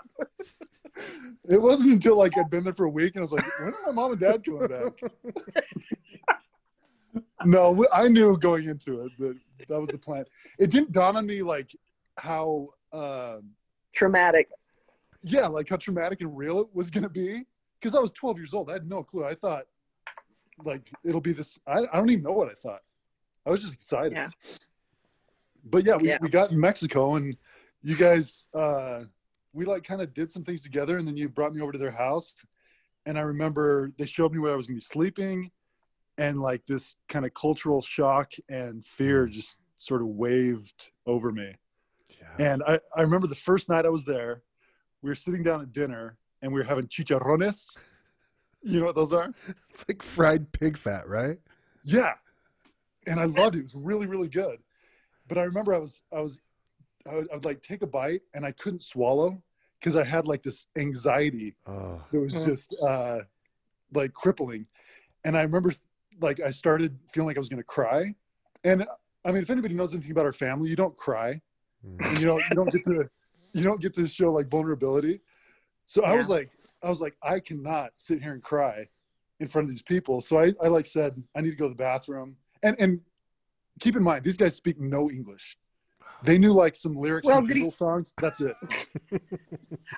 it 1.50 1.62
wasn't 1.62 1.92
until 1.94 2.18
like 2.18 2.38
I'd 2.38 2.50
been 2.50 2.64
there 2.64 2.74
for 2.74 2.86
a 2.86 2.90
week 2.90 3.16
and 3.16 3.22
I 3.22 3.22
was 3.22 3.32
like, 3.32 3.46
when 3.60 3.70
are 3.74 3.76
my 3.88 3.92
mom 3.92 4.12
and 4.12 4.20
dad 4.20 4.44
coming 4.44 4.68
back? 4.68 4.94
no, 7.46 7.86
I 7.94 8.08
knew 8.08 8.38
going 8.38 8.68
into 8.68 9.06
it 9.06 9.12
that 9.20 9.38
that 9.70 9.80
was 9.80 9.90
the 9.90 9.98
plan. 9.98 10.26
It 10.58 10.72
didn't 10.72 10.92
dawn 10.92 11.16
on 11.18 11.26
me 11.26 11.42
like 11.44 11.76
how, 12.18 12.70
um, 12.92 13.52
Traumatic. 13.94 14.50
Yeah, 15.24 15.48
like 15.48 15.70
how 15.70 15.78
traumatic 15.78 16.22
and 16.22 16.36
real 16.36 16.60
it 16.60 16.68
was 16.74 16.90
going 16.90 17.04
to 17.04 17.10
be. 17.10 17.46
Because 17.80 17.96
I 17.96 18.00
was 18.00 18.12
12 18.12 18.38
years 18.38 18.54
old. 18.54 18.70
I 18.70 18.74
had 18.74 18.88
no 18.88 19.04
clue. 19.04 19.26
I 19.26 19.36
thought, 19.36 19.64
like, 20.64 20.90
it'll 21.04 21.20
be 21.22 21.34
this. 21.34 21.60
I, 21.68 21.80
I 21.92 21.98
don't 21.98 22.10
even 22.10 22.24
know 22.24 22.32
what 22.32 22.50
I 22.50 22.54
thought. 22.54 22.82
I 23.46 23.50
was 23.50 23.62
just 23.62 23.74
excited. 23.74 24.14
Yeah. 24.14 24.30
But 25.66 25.86
yeah 25.86 25.96
we, 25.98 26.10
Yeah. 26.10 26.18
we 26.22 26.30
got 26.30 26.52
in 26.52 26.60
Mexico 26.60 27.16
and 27.16 27.36
you 27.82 27.96
guys, 27.96 28.48
uh, 28.54 29.04
we 29.54 29.66
like 29.66 29.84
kind 29.84 30.02
of 30.02 30.14
did 30.14 30.32
some 30.32 30.44
things 30.44 30.62
together 30.62 30.98
and 30.98 31.08
then 31.08 31.18
you 31.18 31.28
brought 31.30 31.54
me 31.54 31.62
over 31.62 31.72
to 31.74 31.78
their 31.78 31.92
house. 31.92 32.36
And 33.06 33.18
I 33.18 33.22
remember 33.22 33.92
they 33.98 34.06
showed 34.06 34.32
me 34.32 34.40
where 34.40 34.54
I 34.54 34.56
was 34.56 34.68
going 34.68 34.80
to 34.80 34.86
be 34.86 34.94
sleeping. 34.94 35.52
And 36.18 36.42
like 36.42 36.66
this 36.68 36.96
kind 37.10 37.26
of 37.26 37.34
cultural 37.34 37.82
shock 37.82 38.34
and 38.48 38.86
fear 38.86 39.26
just 39.28 39.58
sort 39.78 40.02
of 40.02 40.08
waved 40.08 40.92
over 41.06 41.32
me. 41.32 41.56
Yeah. 42.10 42.52
And 42.52 42.64
I, 42.68 42.80
I 42.96 43.02
remember 43.02 43.28
the 43.28 43.36
first 43.36 43.68
night 43.68 43.86
I 43.86 43.90
was 43.90 44.06
there, 44.06 44.44
we 45.04 45.10
were 45.10 45.16
sitting 45.16 45.44
down 45.44 45.62
at 45.62 45.72
dinner 45.74 46.18
and 46.42 46.52
we 46.52 46.60
were 46.60 46.66
having 46.66 46.88
chicharrones. 46.88 47.70
You 48.64 48.80
know 48.80 48.86
what 48.88 48.96
those 48.96 49.14
are? 49.14 49.32
It's 49.70 49.86
like 49.88 50.02
fried 50.02 50.52
pig 50.54 50.78
fat, 50.78 51.08
right? 51.08 51.38
Yeah. 51.84 52.14
And 53.06 53.20
I 53.20 53.26
loved 53.26 53.56
it. 53.56 53.60
It 53.60 53.64
was 53.64 53.76
really, 53.76 54.06
really 54.08 54.30
good. 54.30 54.60
But 55.28 55.38
I 55.38 55.44
remember 55.44 55.74
I 55.76 55.80
was, 55.80 56.02
I 56.16 56.22
was, 56.22 56.40
I 57.10 57.16
would, 57.16 57.28
I 57.32 57.36
would 57.36 57.46
like 57.46 57.62
take 57.62 57.82
a 57.82 57.88
bite 57.88 58.22
and 58.34 58.46
I 58.46 58.52
couldn't 58.54 58.82
swallow 58.84 59.42
because 59.80 59.98
I 59.98 60.06
had 60.06 60.26
like 60.26 60.42
this 60.42 60.68
anxiety 60.78 61.56
Oh, 61.68 62.02
that 62.12 62.20
was 62.22 62.34
Mm. 62.34 62.46
just 62.46 62.74
uh, 62.82 63.20
like 63.94 64.14
crippling. 64.14 64.66
And 65.26 65.36
I 65.38 65.42
remember 65.42 65.74
like 66.22 66.40
I 66.40 66.52
started 66.52 66.98
feeling 67.14 67.28
like 67.28 67.36
I 67.38 67.40
was 67.42 67.50
going 67.50 67.62
to 67.62 67.66
cry. 67.66 68.16
And 68.64 68.86
I 69.26 69.32
mean, 69.34 69.44
if 69.44 69.50
anybody 69.50 69.74
knows 69.74 69.94
anything 69.94 70.12
about 70.12 70.26
our 70.26 70.34
family, 70.34 70.70
you 70.70 70.78
don't 70.78 70.96
cry. 70.96 71.42
mm. 71.86 72.08
and 72.08 72.20
you 72.22 72.26
know 72.28 72.38
you 72.38 72.56
don't 72.56 72.72
get 72.72 72.86
to 72.86 73.10
you 73.60 73.64
don't 73.64 73.82
get 73.82 73.94
to 73.96 74.08
show 74.08 74.32
like 74.32 74.48
vulnerability. 74.48 75.22
So 75.86 76.04
i 76.04 76.16
was 76.16 76.30
like 76.30 76.50
i 76.82 76.90
was 76.90 77.02
like 77.02 77.16
i 77.22 77.40
cannot 77.40 77.92
sit 77.98 78.22
here 78.22 78.34
and 78.34 78.42
cry 78.42 78.88
in 79.40 79.48
front 79.48 79.66
of 79.66 79.70
these 79.70 79.82
people. 79.82 80.22
So 80.22 80.40
i, 80.40 80.54
I 80.62 80.68
like 80.68 80.86
said 80.86 81.22
i 81.36 81.42
need 81.42 81.52
to 81.52 81.56
go 81.56 81.66
to 81.66 81.70
the 81.70 81.76
bathroom. 81.76 82.36
And 82.64 82.76
and 82.80 83.02
keep 83.80 83.96
in 83.96 84.04
mind 84.04 84.24
these 84.24 84.38
guys 84.38 84.56
speak 84.56 84.80
no 84.80 85.10
english. 85.10 85.58
They 86.24 86.38
knew 86.38 86.54
like 86.54 86.76
some 86.76 86.96
lyrics 86.96 87.28
Well, 87.28 87.38
from 87.38 87.48
Gri- 87.48 87.62
Beatles 87.62 87.74
songs. 87.74 88.14
That's 88.18 88.40
it. 88.40 88.56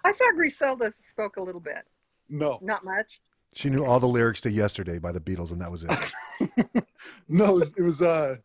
I 0.03 0.11
thought 0.11 0.33
Griselda 0.35 0.91
spoke 0.91 1.37
a 1.37 1.41
little 1.41 1.61
bit. 1.61 1.83
no. 2.29 2.57
Not 2.61 2.83
much. 2.83 3.21
She 3.53 3.69
knew 3.69 3.85
all 3.85 3.99
the 4.01 4.07
lyrics 4.07 4.41
to 4.41 4.51
"Yesterday" 4.51 4.97
by 4.99 5.11
the 5.13 5.21
Beatles, 5.21 5.51
and 5.51 5.61
that 5.61 5.71
was 5.71 5.85
it. 5.85 6.85
no 7.29 7.45
it 7.45 7.53
was, 7.53 7.73
it 7.77 7.81
was 7.81 8.01
uh 8.01 8.35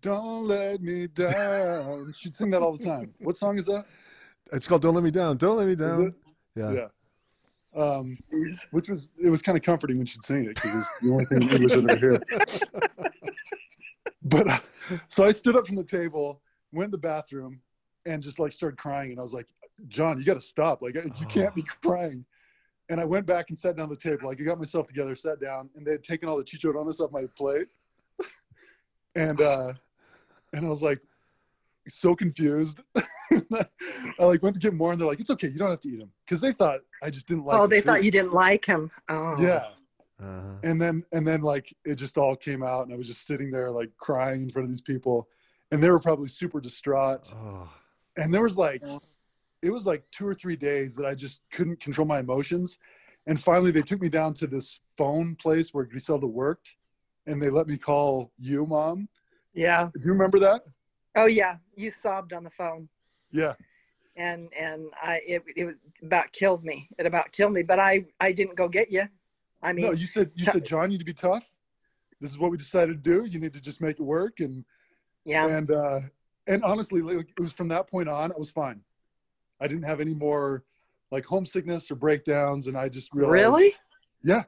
don't 0.00 0.48
let 0.48 0.82
me 0.82 1.06
down. 1.06 2.12
She'd 2.18 2.34
sing 2.34 2.50
that 2.50 2.60
all 2.60 2.76
the 2.76 2.84
time. 2.84 3.14
What 3.20 3.36
song 3.36 3.56
is 3.56 3.66
that 3.66 3.86
It's 4.52 4.66
called 4.66 4.82
"Don't 4.82 4.94
Let 4.94 5.04
Me 5.04 5.10
Down." 5.10 5.36
Don't 5.36 5.56
let 5.56 5.66
me 5.66 5.72
Is 5.72 5.78
down. 5.78 6.06
it? 6.06 6.14
Yeah. 6.54 6.72
yeah 6.72 6.86
um 7.74 8.18
which 8.70 8.90
was 8.90 9.08
it 9.22 9.30
was 9.30 9.40
kind 9.40 9.56
of 9.56 9.64
comforting 9.64 9.96
when 9.96 10.04
she'd 10.04 10.22
sing 10.22 10.44
it 10.44 10.54
because 10.54 10.74
it's 10.74 10.90
the 11.00 11.10
only 11.10 11.24
thing 11.24 11.42
in 11.42 11.48
English 11.48 11.72
I'd 11.72 11.90
ever 11.90 11.96
hear. 11.96 12.22
But 14.24 14.48
uh, 14.48 14.58
so 15.08 15.24
I 15.24 15.30
stood 15.30 15.56
up 15.56 15.66
from 15.66 15.76
the 15.76 15.84
table, 15.84 16.40
went 16.72 16.86
in 16.86 16.90
the 16.92 16.98
bathroom, 16.98 17.60
and 18.06 18.22
just 18.22 18.38
like 18.38 18.52
started 18.52 18.78
crying. 18.78 19.10
And 19.10 19.18
I 19.18 19.22
was 19.22 19.32
like, 19.32 19.48
John, 19.88 20.18
you 20.18 20.24
got 20.24 20.34
to 20.34 20.40
stop. 20.40 20.80
Like 20.80 20.94
you 20.94 21.26
can't 21.26 21.54
be 21.54 21.64
crying. 21.82 22.24
And 22.88 23.00
I 23.00 23.04
went 23.04 23.26
back 23.26 23.48
and 23.48 23.58
sat 23.58 23.76
down 23.76 23.90
at 23.90 23.90
the 23.90 24.10
table. 24.10 24.28
Like 24.28 24.40
I 24.40 24.44
got 24.44 24.58
myself 24.58 24.86
together, 24.86 25.16
sat 25.16 25.40
down, 25.40 25.70
and 25.74 25.86
they 25.86 25.92
had 25.92 26.04
taken 26.04 26.28
all 26.28 26.36
the 26.36 26.44
chicharrones 26.44 27.00
off 27.00 27.10
my 27.10 27.26
plate. 27.36 27.68
and 29.16 29.40
uh, 29.40 29.72
and 30.52 30.66
I 30.66 30.68
was 30.68 30.82
like, 30.82 31.00
so 31.88 32.14
confused. 32.14 32.80
I 34.20 34.24
like 34.24 34.42
went 34.42 34.54
to 34.56 34.60
get 34.60 34.74
more, 34.74 34.92
and 34.92 35.00
they're 35.00 35.08
like, 35.08 35.20
"It's 35.20 35.30
okay, 35.30 35.48
you 35.48 35.58
don't 35.58 35.70
have 35.70 35.80
to 35.80 35.88
eat 35.88 35.98
them," 35.98 36.10
because 36.24 36.40
they 36.40 36.52
thought 36.52 36.80
I 37.02 37.10
just 37.10 37.26
didn't 37.28 37.44
like. 37.44 37.58
oh, 37.60 37.66
the 37.66 37.76
they 37.76 37.80
thought 37.80 38.04
you 38.04 38.10
didn't 38.10 38.32
like 38.32 38.64
him. 38.64 38.90
Oh, 39.08 39.40
Yeah, 39.40 39.64
Uh-huh. 40.20 40.56
and 40.62 40.80
then 40.80 41.04
and 41.12 41.26
then 41.26 41.42
like 41.42 41.74
it 41.84 41.96
just 41.96 42.18
all 42.18 42.36
came 42.36 42.62
out, 42.62 42.84
and 42.84 42.92
I 42.92 42.96
was 42.96 43.06
just 43.06 43.26
sitting 43.26 43.50
there 43.50 43.70
like 43.70 43.90
crying 43.96 44.44
in 44.44 44.50
front 44.50 44.64
of 44.64 44.70
these 44.70 44.80
people, 44.82 45.28
and 45.70 45.82
they 45.82 45.90
were 45.90 46.00
probably 46.00 46.28
super 46.28 46.60
distraught. 46.60 47.28
Oh, 47.34 47.70
And 48.16 48.32
there 48.32 48.42
was 48.42 48.58
like, 48.58 48.82
Yeah. 48.84 48.98
it 49.62 49.70
was 49.70 49.86
like 49.86 50.04
two 50.10 50.26
or 50.26 50.34
three 50.34 50.56
days 50.56 50.94
that 50.96 51.06
I 51.06 51.14
just 51.14 51.40
couldn't 51.52 51.80
control 51.80 52.06
my 52.06 52.18
emotions, 52.20 52.78
and 53.26 53.40
finally 53.40 53.70
they 53.70 53.82
took 53.82 54.00
me 54.00 54.08
down 54.08 54.34
to 54.34 54.46
this 54.46 54.80
phone 54.96 55.34
place 55.36 55.72
where 55.72 55.84
Griselda 55.84 56.26
worked, 56.26 56.76
and 57.26 57.40
they 57.42 57.48
let 57.50 57.66
me 57.68 57.78
call 57.78 58.32
you, 58.38 58.66
mom. 58.66 59.08
yeah. 59.54 59.88
Do 59.94 60.02
you 60.04 60.12
remember 60.12 60.38
that? 60.40 60.62
Oh, 61.14 61.26
yeah. 61.26 61.56
You 61.76 61.90
sobbed 61.90 62.32
on 62.32 62.42
the 62.42 62.50
phone. 62.50 62.88
Yeah. 63.32 63.54
and 64.16 64.48
and 64.58 64.86
I 65.02 65.20
it, 65.26 65.42
it 65.56 65.64
was 65.64 65.74
about 66.02 66.32
killed 66.32 66.64
me. 66.64 66.88
It 66.98 67.06
about 67.06 67.32
killed 67.32 67.52
me. 67.52 67.62
But 67.62 67.78
I 67.78 68.04
I 68.20 68.32
didn't 68.32 68.56
go 68.56 68.68
get 68.68 68.90
you. 68.90 69.08
I 69.62 69.72
mean, 69.72 69.86
no, 69.86 69.92
you 69.92 70.06
said 70.06 70.30
you 70.34 70.44
t- 70.44 70.50
said 70.52 70.64
John, 70.64 70.90
you 70.90 70.98
need 70.98 70.98
to 70.98 71.04
be 71.04 71.12
tough. 71.12 71.50
This 72.20 72.30
is 72.30 72.38
what 72.38 72.50
we 72.50 72.56
decided 72.56 73.02
to 73.02 73.10
do. 73.10 73.26
You 73.26 73.40
need 73.40 73.54
to 73.54 73.60
just 73.60 73.80
make 73.80 73.98
it 73.98 74.02
work, 74.02 74.40
and 74.40 74.64
yeah, 75.24 75.46
and 75.46 75.70
uh, 75.70 76.00
and 76.46 76.62
honestly, 76.64 77.00
like, 77.00 77.28
it 77.36 77.40
was 77.40 77.52
from 77.52 77.68
that 77.68 77.88
point 77.88 78.08
on, 78.08 78.32
I 78.32 78.36
was 78.36 78.50
fine. 78.50 78.80
I 79.60 79.66
didn't 79.66 79.84
have 79.84 80.00
any 80.00 80.14
more 80.14 80.64
like 81.10 81.24
homesickness 81.24 81.90
or 81.90 81.94
breakdowns, 81.94 82.66
and 82.66 82.76
I 82.76 82.88
just 82.88 83.12
realized, 83.14 83.34
really. 83.34 83.72
yeah, 84.22 84.42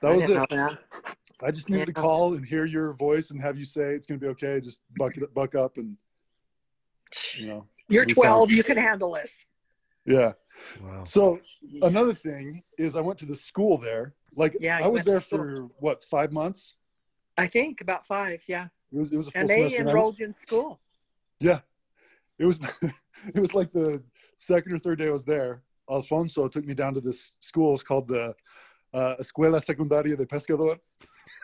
that 0.00 0.10
I 0.10 0.14
was 0.14 0.28
it. 0.28 0.48
that. 0.50 0.78
I 1.44 1.50
just 1.50 1.68
needed 1.68 1.86
to 1.86 1.92
call 1.92 2.34
and 2.34 2.46
hear 2.46 2.64
your 2.64 2.92
voice 2.92 3.32
and 3.32 3.40
have 3.40 3.58
you 3.58 3.64
say 3.64 3.94
it's 3.94 4.06
going 4.06 4.20
to 4.20 4.24
be 4.24 4.30
okay. 4.30 4.60
Just 4.60 4.80
buck 4.96 5.16
it, 5.16 5.34
buck 5.34 5.56
up, 5.56 5.76
and 5.76 5.96
you 7.38 7.46
know, 7.48 7.66
You're 7.88 8.04
we 8.06 8.14
found- 8.14 8.48
12. 8.48 8.50
You 8.52 8.64
can 8.64 8.76
handle 8.76 9.12
this. 9.14 9.32
yeah. 10.06 10.32
wow. 10.82 11.04
So 11.04 11.40
another 11.82 12.14
thing 12.14 12.62
is, 12.78 12.96
I 12.96 13.00
went 13.00 13.18
to 13.20 13.26
the 13.26 13.34
school 13.34 13.78
there. 13.78 14.14
Like 14.34 14.56
Yeah, 14.60 14.78
I 14.82 14.88
was 14.88 15.04
there 15.04 15.20
for 15.20 15.68
what 15.78 16.02
five 16.04 16.32
months. 16.32 16.76
I 17.36 17.46
think 17.46 17.80
about 17.80 18.06
five. 18.06 18.42
Yeah, 18.46 18.68
It 18.92 18.98
was 18.98 19.12
it 19.12 19.16
was 19.16 19.28
a 19.28 19.30
full 19.32 19.40
and 19.40 19.48
they 19.48 19.68
semester. 19.68 19.88
enrolled 19.88 20.18
you 20.18 20.26
in 20.26 20.34
school. 20.34 20.80
Yeah, 21.40 21.60
it 22.38 22.46
was. 22.46 22.58
it 23.34 23.40
was 23.40 23.52
like 23.54 23.72
the 23.72 24.02
second 24.36 24.72
or 24.72 24.78
third 24.78 24.98
day 24.98 25.08
I 25.08 25.10
was 25.10 25.24
there. 25.24 25.62
Alfonso 25.90 26.48
took 26.48 26.64
me 26.64 26.74
down 26.74 26.94
to 26.94 27.00
this 27.00 27.34
school. 27.40 27.74
It's 27.74 27.82
called 27.82 28.06
the 28.08 28.34
uh, 28.94 29.16
Escuela 29.20 29.60
Secundaria 29.64 30.16
de 30.16 30.24
Pescador. 30.26 30.78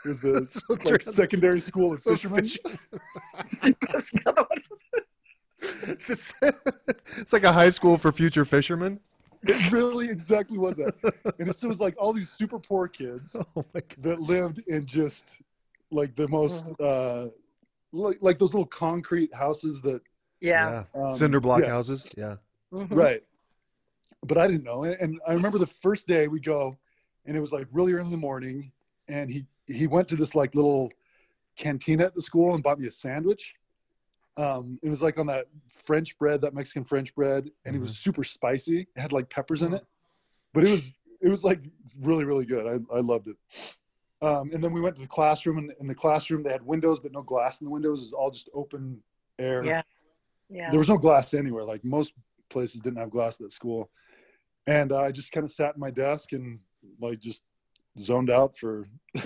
It 0.04 0.08
was 0.08 0.20
the 0.20 0.46
so 0.50 0.74
like 0.90 1.02
secondary 1.02 1.60
school 1.60 1.92
of 1.94 2.02
so 2.02 2.10
fishermen. 2.12 2.48
fish- 5.68 6.08
it's, 6.08 6.34
it's 7.16 7.32
like 7.32 7.44
a 7.44 7.52
high 7.52 7.70
school 7.70 7.98
for 7.98 8.12
future 8.12 8.44
fishermen. 8.44 9.00
It 9.42 9.70
really 9.70 10.08
exactly 10.08 10.58
was 10.58 10.76
that. 10.76 10.94
And 11.38 11.48
it 11.48 11.62
was 11.62 11.80
like 11.80 11.94
all 11.98 12.12
these 12.12 12.30
super 12.30 12.58
poor 12.58 12.88
kids 12.88 13.36
Oh 13.56 13.64
my 13.72 13.80
god. 13.80 13.96
that 13.98 14.20
lived 14.20 14.60
in 14.66 14.84
just 14.84 15.36
like 15.90 16.16
the 16.16 16.28
most 16.28 16.64
uh, 16.80 17.28
like 17.92 18.18
like 18.20 18.38
those 18.38 18.52
little 18.52 18.66
concrete 18.66 19.32
houses 19.32 19.80
that 19.82 20.02
yeah. 20.40 20.84
um, 20.94 21.14
Cinder 21.14 21.40
block 21.40 21.62
yeah. 21.62 21.68
houses. 21.68 22.10
Yeah. 22.16 22.36
Mhm. 22.72 22.88
right 22.90 23.22
but 24.26 24.36
i 24.36 24.46
didn't 24.46 24.64
know 24.64 24.84
and, 24.84 24.94
and 25.00 25.20
i 25.26 25.32
remember 25.32 25.58
the 25.58 25.66
first 25.66 26.06
day 26.06 26.28
we 26.28 26.40
go 26.40 26.76
and 27.24 27.36
it 27.36 27.40
was 27.40 27.52
like 27.52 27.66
really 27.72 27.92
early 27.92 28.04
in 28.04 28.10
the 28.10 28.16
morning 28.16 28.70
and 29.08 29.30
he 29.30 29.46
he 29.66 29.86
went 29.86 30.08
to 30.08 30.16
this 30.16 30.34
like 30.34 30.54
little 30.54 30.90
cantina 31.56 32.04
at 32.04 32.14
the 32.14 32.20
school 32.20 32.54
and 32.54 32.62
bought 32.62 32.78
me 32.78 32.86
a 32.86 32.90
sandwich 32.90 33.54
um 34.38 34.78
it 34.82 34.88
was 34.88 35.02
like 35.02 35.18
on 35.18 35.26
that 35.26 35.46
french 35.68 36.16
bread 36.18 36.40
that 36.40 36.54
mexican 36.54 36.84
french 36.84 37.14
bread 37.14 37.50
and 37.66 37.76
it 37.76 37.80
was 37.80 37.98
super 37.98 38.24
spicy 38.24 38.80
it 38.80 39.00
had 39.00 39.12
like 39.12 39.28
peppers 39.28 39.62
in 39.62 39.74
it 39.74 39.84
but 40.54 40.64
it 40.64 40.70
was 40.70 40.92
it 41.20 41.28
was 41.28 41.44
like 41.44 41.60
really 42.00 42.24
really 42.24 42.46
good 42.46 42.66
i, 42.66 42.96
I 42.96 43.00
loved 43.00 43.28
it 43.28 43.36
um, 44.20 44.50
and 44.52 44.64
then 44.64 44.72
we 44.72 44.80
went 44.80 44.96
to 44.96 45.02
the 45.02 45.06
classroom 45.06 45.58
and 45.58 45.72
in 45.78 45.86
the 45.86 45.94
classroom 45.94 46.42
they 46.42 46.50
had 46.50 46.64
windows 46.64 46.98
but 46.98 47.12
no 47.12 47.22
glass 47.22 47.60
in 47.60 47.66
the 47.66 47.70
windows 47.70 48.00
it 48.00 48.06
was 48.06 48.12
all 48.12 48.30
just 48.30 48.48
open 48.54 49.00
air 49.38 49.64
Yeah. 49.64 49.82
Yeah. 50.48 50.70
there 50.70 50.78
was 50.78 50.88
no 50.88 50.96
glass 50.96 51.34
anywhere. 51.34 51.64
Like 51.64 51.84
most 51.84 52.14
places 52.48 52.80
didn't 52.80 52.98
have 52.98 53.10
glass 53.10 53.40
at 53.40 53.52
school. 53.52 53.90
And 54.66 54.92
uh, 54.92 55.02
I 55.02 55.12
just 55.12 55.32
kind 55.32 55.44
of 55.44 55.50
sat 55.50 55.74
in 55.74 55.80
my 55.80 55.90
desk 55.90 56.32
and 56.32 56.58
like 57.00 57.20
just 57.20 57.42
zoned 57.98 58.30
out 58.30 58.56
for. 58.56 58.86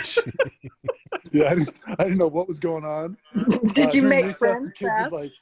yeah, 1.32 1.44
I 1.50 1.54
didn't, 1.54 1.78
I 1.98 2.04
didn't 2.04 2.18
know 2.18 2.28
what 2.28 2.48
was 2.48 2.58
going 2.60 2.84
on. 2.84 3.16
Did 3.74 3.88
Uh, 3.88 3.90
you 3.92 4.02
make 4.02 4.24
recess, 4.26 4.38
friends 4.38 4.66
the 4.66 4.72
kids 4.72 4.90
would, 4.98 5.02
fast? 5.10 5.12
like, 5.12 5.32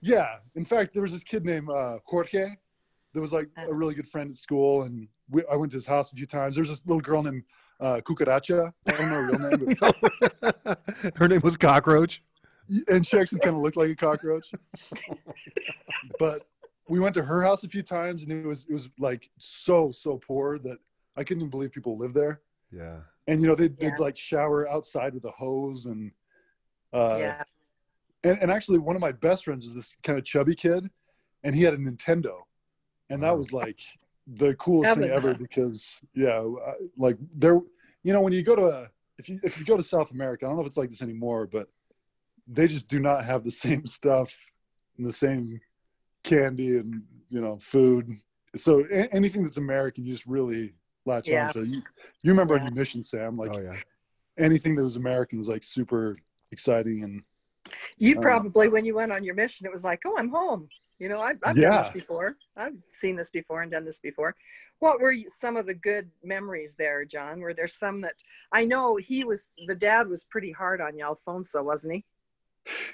yeah. 0.00 0.36
In 0.54 0.64
fact, 0.64 0.92
there 0.94 1.02
was 1.02 1.12
this 1.12 1.24
kid 1.24 1.44
named 1.44 1.68
uh, 1.70 1.98
Jorge. 2.04 2.54
That 3.12 3.20
was 3.20 3.32
like 3.32 3.48
a 3.56 3.74
really 3.74 3.94
good 3.94 4.06
friend 4.06 4.30
at 4.30 4.36
school, 4.36 4.82
and 4.82 5.08
we, 5.28 5.42
I 5.50 5.56
went 5.56 5.72
to 5.72 5.76
his 5.76 5.84
house 5.86 6.12
a 6.12 6.14
few 6.14 6.26
times. 6.26 6.54
There's 6.54 6.68
this 6.68 6.82
little 6.86 7.00
girl 7.00 7.22
named 7.24 7.42
uh, 7.80 8.00
Cucaracha. 8.04 8.72
I 8.86 8.90
don't 8.92 9.08
know 9.10 9.14
her 9.16 9.26
real 9.26 9.50
name, 9.50 9.76
but 10.60 10.80
Her 11.16 11.26
name 11.28 11.40
was 11.42 11.56
Cockroach. 11.56 12.22
and 12.88 13.04
she 13.04 13.18
actually 13.18 13.40
kind 13.40 13.56
of 13.56 13.62
looked 13.62 13.76
like 13.76 13.90
a 13.90 13.96
cockroach. 13.96 14.52
but 16.18 16.46
we 16.88 17.00
went 17.00 17.14
to 17.14 17.22
her 17.22 17.42
house 17.42 17.64
a 17.64 17.68
few 17.68 17.82
times, 17.82 18.22
and 18.22 18.32
it 18.32 18.46
was 18.46 18.66
it 18.68 18.72
was 18.72 18.88
like 18.98 19.28
so 19.38 19.90
so 19.92 20.18
poor 20.18 20.58
that 20.58 20.78
I 21.16 21.24
couldn't 21.24 21.40
even 21.42 21.50
believe 21.50 21.72
people 21.72 21.98
lived 21.98 22.14
there. 22.14 22.40
Yeah. 22.72 22.98
And 23.30 23.40
you 23.40 23.46
know 23.46 23.54
they'd, 23.54 23.78
they'd 23.78 23.98
like 23.98 24.18
shower 24.18 24.68
outside 24.68 25.14
with 25.14 25.24
a 25.24 25.30
hose, 25.30 25.86
and 25.86 26.10
uh, 26.92 27.16
yeah. 27.18 27.42
and 28.24 28.38
and 28.42 28.50
actually 28.50 28.78
one 28.78 28.96
of 28.96 29.00
my 29.00 29.12
best 29.12 29.44
friends 29.44 29.66
was 29.66 29.74
this 29.74 29.94
kind 30.02 30.18
of 30.18 30.24
chubby 30.24 30.56
kid, 30.56 30.90
and 31.44 31.54
he 31.54 31.62
had 31.62 31.74
a 31.74 31.76
Nintendo, 31.76 32.40
and 33.08 33.22
that 33.22 33.38
was 33.38 33.52
like 33.52 33.78
the 34.26 34.54
coolest 34.56 34.94
thing 34.94 35.08
Heaven. 35.08 35.16
ever 35.16 35.34
because 35.34 36.00
yeah, 36.14 36.44
like 36.96 37.18
there, 37.36 37.60
you 38.02 38.12
know 38.12 38.20
when 38.20 38.32
you 38.32 38.42
go 38.42 38.56
to 38.56 38.66
a 38.66 38.88
if 39.18 39.28
you 39.28 39.38
if 39.44 39.58
you 39.60 39.64
go 39.64 39.76
to 39.76 39.82
South 39.82 40.10
America, 40.10 40.44
I 40.44 40.48
don't 40.48 40.56
know 40.56 40.62
if 40.62 40.66
it's 40.66 40.76
like 40.76 40.90
this 40.90 41.02
anymore, 41.02 41.46
but 41.46 41.68
they 42.48 42.66
just 42.66 42.88
do 42.88 42.98
not 42.98 43.24
have 43.24 43.44
the 43.44 43.50
same 43.64 43.86
stuff 43.86 44.36
and 44.98 45.06
the 45.06 45.12
same 45.12 45.60
candy 46.24 46.78
and 46.78 47.02
you 47.28 47.40
know 47.40 47.58
food. 47.60 48.16
So 48.56 48.84
a- 48.90 49.14
anything 49.14 49.44
that's 49.44 49.56
American, 49.56 50.04
you 50.04 50.12
just 50.12 50.26
really 50.26 50.74
latch 51.06 51.28
Yeah. 51.28 51.46
on 51.46 51.52
to. 51.54 51.64
You, 51.64 51.82
you 52.22 52.30
remember 52.30 52.58
on 52.58 52.64
your 52.64 52.74
mission, 52.74 53.02
Sam? 53.02 53.36
Like 53.36 53.52
oh 53.54 53.60
yeah. 53.60 53.76
anything 54.38 54.74
that 54.76 54.84
was 54.84 54.96
American 54.96 55.38
was 55.38 55.48
like 55.48 55.62
super 55.62 56.16
exciting 56.52 57.04
and 57.04 57.22
You 57.98 58.16
Um, 58.16 58.22
probably, 58.22 58.68
when 58.68 58.84
you 58.84 58.94
went 58.94 59.12
on 59.12 59.22
your 59.24 59.34
mission, 59.34 59.66
it 59.66 59.72
was 59.72 59.84
like, 59.84 60.00
oh, 60.06 60.16
I'm 60.16 60.30
home. 60.30 60.68
You 60.98 61.08
know, 61.08 61.18
I've, 61.18 61.38
I've 61.44 61.56
done 61.56 61.82
this 61.82 61.90
before. 61.92 62.36
I've 62.56 62.82
seen 62.82 63.16
this 63.16 63.30
before 63.30 63.62
and 63.62 63.70
done 63.72 63.84
this 63.84 64.00
before. 64.00 64.34
What 64.80 65.00
were 65.00 65.14
some 65.28 65.56
of 65.56 65.66
the 65.66 65.74
good 65.74 66.10
memories 66.22 66.74
there, 66.76 67.04
John? 67.04 67.40
Were 67.40 67.54
there 67.54 67.68
some 67.68 68.00
that 68.02 68.14
I 68.52 68.64
know 68.64 68.96
he 68.96 69.24
was, 69.24 69.48
the 69.66 69.74
dad 69.74 70.08
was 70.08 70.24
pretty 70.24 70.52
hard 70.52 70.80
on 70.80 70.96
you, 70.96 71.04
Alfonso, 71.04 71.62
wasn't 71.62 71.94
he? 71.94 72.04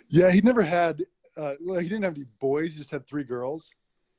yeah, 0.08 0.30
he 0.30 0.40
never 0.40 0.62
had. 0.62 1.04
Uh, 1.36 1.54
well, 1.60 1.80
he 1.80 1.88
didn't 1.88 2.04
have 2.04 2.14
any 2.14 2.26
boys. 2.40 2.72
He 2.72 2.78
just 2.78 2.90
had 2.90 3.06
three 3.06 3.24
girls. 3.24 3.70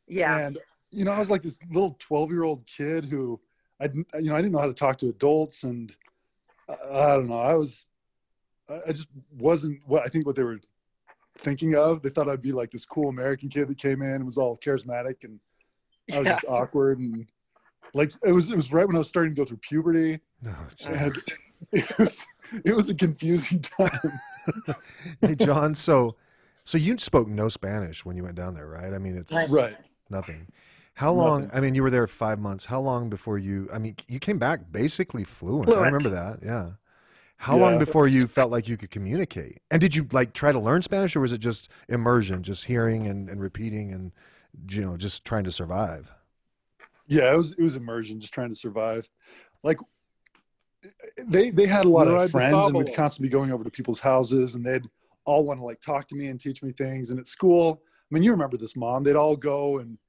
Yeah. 0.07 0.37
And 0.37 0.57
you 0.91 1.03
know, 1.03 1.11
I 1.11 1.19
was 1.19 1.29
like 1.29 1.41
this 1.41 1.59
little 1.71 1.95
twelve-year-old 1.99 2.65
kid 2.67 3.05
who 3.05 3.39
I, 3.79 3.87
didn't- 3.87 4.07
you 4.19 4.29
know, 4.29 4.35
I 4.35 4.41
didn't 4.41 4.53
know 4.53 4.59
how 4.59 4.65
to 4.67 4.73
talk 4.73 4.97
to 4.99 5.09
adults, 5.09 5.63
and 5.63 5.95
I, 6.69 6.73
I 6.91 7.13
don't 7.15 7.27
know. 7.29 7.39
I 7.39 7.53
was, 7.53 7.87
I 8.69 8.79
I 8.87 8.91
just 8.91 9.07
wasn't 9.37 9.79
what 9.85 10.03
I 10.03 10.09
think 10.09 10.25
what 10.25 10.35
they 10.35 10.43
were 10.43 10.59
thinking 11.39 11.75
of. 11.75 12.01
They 12.01 12.09
thought 12.09 12.29
I'd 12.29 12.41
be 12.41 12.51
like 12.51 12.71
this 12.71 12.85
cool 12.85 13.09
American 13.09 13.49
kid 13.49 13.67
that 13.67 13.77
came 13.77 14.01
in 14.01 14.09
and 14.11 14.25
was 14.25 14.37
all 14.37 14.57
charismatic, 14.57 15.23
and 15.23 15.39
I 16.11 16.19
was 16.19 16.25
Yeah. 16.27 16.33
just 16.33 16.45
awkward 16.47 16.99
and 16.99 17.27
like 17.93 18.11
it 18.25 18.31
was. 18.31 18.51
It 18.51 18.55
was 18.55 18.71
right 18.71 18.85
when 18.87 18.95
I 18.95 18.99
was 18.99 19.07
starting 19.09 19.33
to 19.33 19.37
go 19.41 19.45
through 19.45 19.57
puberty, 19.57 20.19
No. 20.41 20.55
and 20.85 21.17
it 21.71 21.97
was 21.99 22.25
it 22.65 22.75
was 22.75 22.89
a 22.89 22.95
confusing 22.95 23.61
time. 23.61 24.19
hey 25.21 25.35
John, 25.35 25.75
so 25.75 26.15
so 26.63 26.77
you 26.77 26.97
spoke 26.97 27.27
no 27.27 27.47
Spanish 27.47 28.03
when 28.03 28.17
you 28.17 28.23
went 28.23 28.35
down 28.35 28.55
there, 28.55 28.67
right? 28.67 28.93
I 28.93 28.97
mean, 28.97 29.15
it's 29.15 29.31
Right. 29.31 29.49
right. 29.49 29.77
nothing. 30.09 30.47
How 30.97 31.11
long? 31.11 31.43
Nothing. 31.43 31.57
I 31.57 31.61
mean, 31.61 31.75
you 31.75 31.83
were 31.83 31.91
there 31.91 32.07
five 32.07 32.39
months. 32.39 32.65
How 32.65 32.79
long 32.79 33.07
before 33.07 33.37
you? 33.37 33.69
I 33.71 33.77
mean, 33.77 33.95
you 34.07 34.17
came 34.17 34.39
back 34.39 34.71
basically 34.71 35.23
fluent. 35.23 35.69
I 35.69 35.83
remember 35.83 36.09
that. 36.09 36.39
Yeah. 36.43 36.71
How 37.37 37.55
long 37.55 37.77
before 37.77 38.07
you 38.07 38.25
felt 38.25 38.49
like 38.49 38.67
you 38.67 38.77
could 38.77 38.89
communicate? 38.89 39.59
And 39.69 39.79
did 39.79 39.95
you 39.95 40.07
like 40.11 40.33
try 40.33 40.51
to 40.51 40.57
learn 40.59 40.81
Spanish, 40.81 41.15
or 41.15 41.19
was 41.19 41.33
it 41.33 41.37
just 41.37 41.69
immersion, 41.87 42.41
just 42.41 42.65
hearing 42.65 43.05
and, 43.05 43.29
and 43.29 43.39
repeating, 43.39 43.93
and 43.93 44.11
you 44.71 44.81
know, 44.81 44.97
just 44.97 45.23
trying 45.23 45.43
to 45.43 45.51
survive? 45.51 46.11
Yeah, 47.05 47.31
it 47.31 47.37
was 47.37 47.51
it 47.51 47.61
was 47.61 47.75
immersion, 47.75 48.19
just 48.19 48.33
trying 48.33 48.49
to 48.49 48.55
survive. 48.55 49.07
Like 49.61 49.77
they 51.27 51.51
they 51.51 51.67
had 51.67 51.85
a 51.85 51.89
lot 51.89 52.07
of 52.07 52.31
friends, 52.31 52.55
and 52.55 52.75
we'd 52.75 52.95
constantly 52.95 53.29
be 53.29 53.33
going 53.33 53.51
over 53.51 53.63
to 53.63 53.69
people's 53.69 53.99
houses, 53.99 54.55
and 54.55 54.65
they'd 54.65 54.89
all 55.25 55.45
want 55.45 55.59
to 55.59 55.63
like 55.63 55.79
talk 55.79 56.07
to 56.07 56.15
me 56.15 56.25
and 56.25 56.39
teach 56.39 56.63
me 56.63 56.71
things. 56.71 57.11
And 57.11 57.19
at 57.19 57.27
school, 57.27 57.83
I 57.83 58.15
mean, 58.15 58.23
you 58.23 58.31
remember 58.31 58.57
this, 58.57 58.75
mom? 58.75 59.03
They'd 59.03 59.15
all 59.15 59.35
go 59.35 59.77
and 59.77 59.99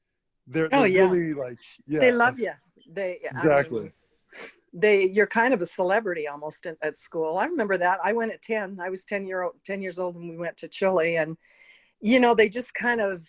they're, 0.49 0.69
Oh, 0.73 0.81
they're 0.81 0.89
yeah. 0.89 1.11
really 1.11 1.35
like 1.35 1.59
yeah, 1.87 2.01
they 2.01 2.13
love 2.13 2.39
you. 2.39 2.53
They 2.91 3.19
I 3.31 3.35
mean, 3.35 3.37
exactly. 3.37 3.93
they 4.73 5.09
you're 5.09 5.27
kind 5.27 5.53
of 5.55 5.61
a 5.61 5.67
celebrity 5.67 6.27
almost 6.29 6.67
in, 6.67 6.77
at 6.83 6.97
school. 6.97 7.39
I 7.39 7.47
remember 7.47 7.77
that. 7.79 7.99
I 8.03 8.13
went 8.13 8.33
at 8.33 8.43
10. 8.43 8.79
I 8.81 8.91
was 8.91 9.05
10 9.05 9.27
year 9.27 9.43
old 9.43 9.55
10 9.65 9.83
years 9.83 9.99
old 9.99 10.17
when 10.17 10.29
we 10.29 10.37
went 10.37 10.57
to 10.59 10.69
Chile 10.69 11.17
and 11.17 11.37
you 12.01 12.21
know, 12.21 12.35
they 12.35 12.49
just 12.49 12.75
kind 12.75 13.01
of 13.01 13.27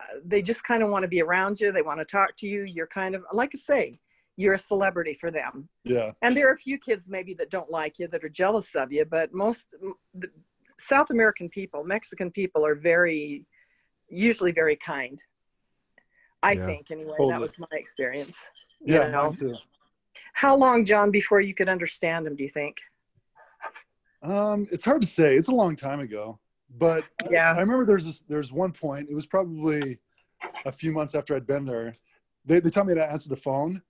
uh, 0.00 0.18
they 0.24 0.42
just 0.42 0.64
kind 0.64 0.82
of 0.82 0.90
want 0.90 1.02
to 1.02 1.08
be 1.08 1.22
around 1.22 1.60
you. 1.60 1.72
They 1.72 1.82
want 1.82 2.00
to 2.00 2.04
talk 2.04 2.36
to 2.38 2.46
you. 2.46 2.62
You're 2.64 2.86
kind 2.86 3.14
of 3.14 3.24
like 3.32 3.50
I 3.54 3.58
say, 3.58 3.92
you're 4.36 4.54
a 4.54 4.58
celebrity 4.58 5.14
for 5.14 5.30
them. 5.30 5.68
Yeah. 5.84 6.12
And 6.22 6.36
there 6.36 6.48
are 6.48 6.54
a 6.54 6.58
few 6.58 6.78
kids 6.78 7.08
maybe 7.08 7.34
that 7.34 7.50
don't 7.50 7.70
like 7.70 7.98
you 7.98 8.08
that 8.08 8.24
are 8.24 8.28
jealous 8.28 8.74
of 8.74 8.92
you, 8.92 9.04
but 9.04 9.32
most 9.32 9.66
the 10.14 10.28
South 10.78 11.10
American 11.10 11.48
people, 11.50 11.84
Mexican 11.84 12.30
people 12.30 12.64
are 12.64 12.74
very 12.74 13.44
usually 14.08 14.50
very 14.52 14.76
kind. 14.76 15.22
I 16.42 16.52
Yeah. 16.52 16.66
think 16.66 16.90
anyway, 16.90 17.10
Totally. 17.12 17.30
that 17.32 17.40
was 17.40 17.58
my 17.58 17.66
experience. 17.72 18.48
you 18.80 18.94
Yeah, 18.94 19.08
know. 19.08 19.32
too. 19.32 19.54
How 20.32 20.56
long, 20.56 20.84
John, 20.84 21.10
before 21.10 21.40
you 21.40 21.52
could 21.54 21.68
understand 21.68 22.26
him, 22.26 22.34
do 22.36 22.42
you 22.42 22.48
think? 22.48 22.78
Um, 24.22 24.66
it's 24.70 24.84
hard 24.84 25.02
to 25.02 25.08
say. 25.08 25.36
It's 25.36 25.48
a 25.48 25.54
long 25.54 25.76
time 25.76 26.00
ago, 26.00 26.38
but 26.78 27.04
I- 27.24 27.28
Yeah. 27.30 27.52
I, 27.52 27.60
remember 27.60 27.84
there's 27.84 28.06
this, 28.06 28.20
there's 28.20 28.52
one 28.52 28.72
point. 28.72 29.08
It 29.10 29.14
was 29.14 29.26
probably 29.26 29.98
a 30.64 30.72
few 30.72 30.92
months 30.92 31.14
after 31.14 31.34
I'd 31.34 31.46
been 31.46 31.64
there. 31.64 31.96
They 32.46 32.60
they 32.60 32.70
tell 32.70 32.84
me 32.84 32.94
to 32.94 33.04
answer 33.12 33.28
the 33.28 33.36
phone, 33.36 33.82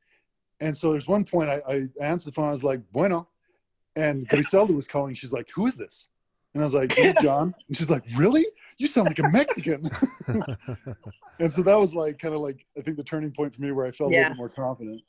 and 0.60 0.76
so 0.76 0.90
there's 0.90 1.06
one 1.06 1.24
point 1.24 1.48
I, 1.48 1.62
I 1.68 1.88
answered 2.00 2.30
the 2.30 2.34
phone. 2.34 2.48
I 2.48 2.52
was 2.52 2.64
like, 2.64 2.80
"Bueno," 2.92 3.28
and 3.94 4.26
Griselda 4.28 4.72
was 4.72 4.88
calling. 4.88 5.14
She's 5.14 5.32
like, 5.32 5.48
"Who 5.54 5.66
is 5.66 5.76
this?" 5.76 6.08
And 6.54 6.62
I 6.62 6.66
was 6.66 6.74
like, 6.74 6.92
"This 6.94 7.14
is 7.16 7.22
John." 7.22 7.54
And 7.68 7.76
she's 7.76 7.90
like, 7.90 8.02
"Really? 8.16 8.44
You 8.80 8.86
sound 8.86 9.08
like 9.08 9.18
a 9.18 9.28
Mexican." 9.28 9.90
and 11.38 11.52
so 11.52 11.62
that 11.62 11.78
was 11.78 11.94
like 11.94 12.18
kind 12.18 12.34
of 12.34 12.40
like 12.40 12.64
I 12.78 12.80
think 12.80 12.96
the 12.96 13.04
turning 13.04 13.30
point 13.30 13.54
for 13.54 13.60
me 13.60 13.72
where 13.72 13.84
I 13.84 13.90
felt 13.90 14.10
a 14.10 14.16
little 14.16 14.30
bit 14.30 14.38
more 14.38 14.48
confident. 14.48 15.02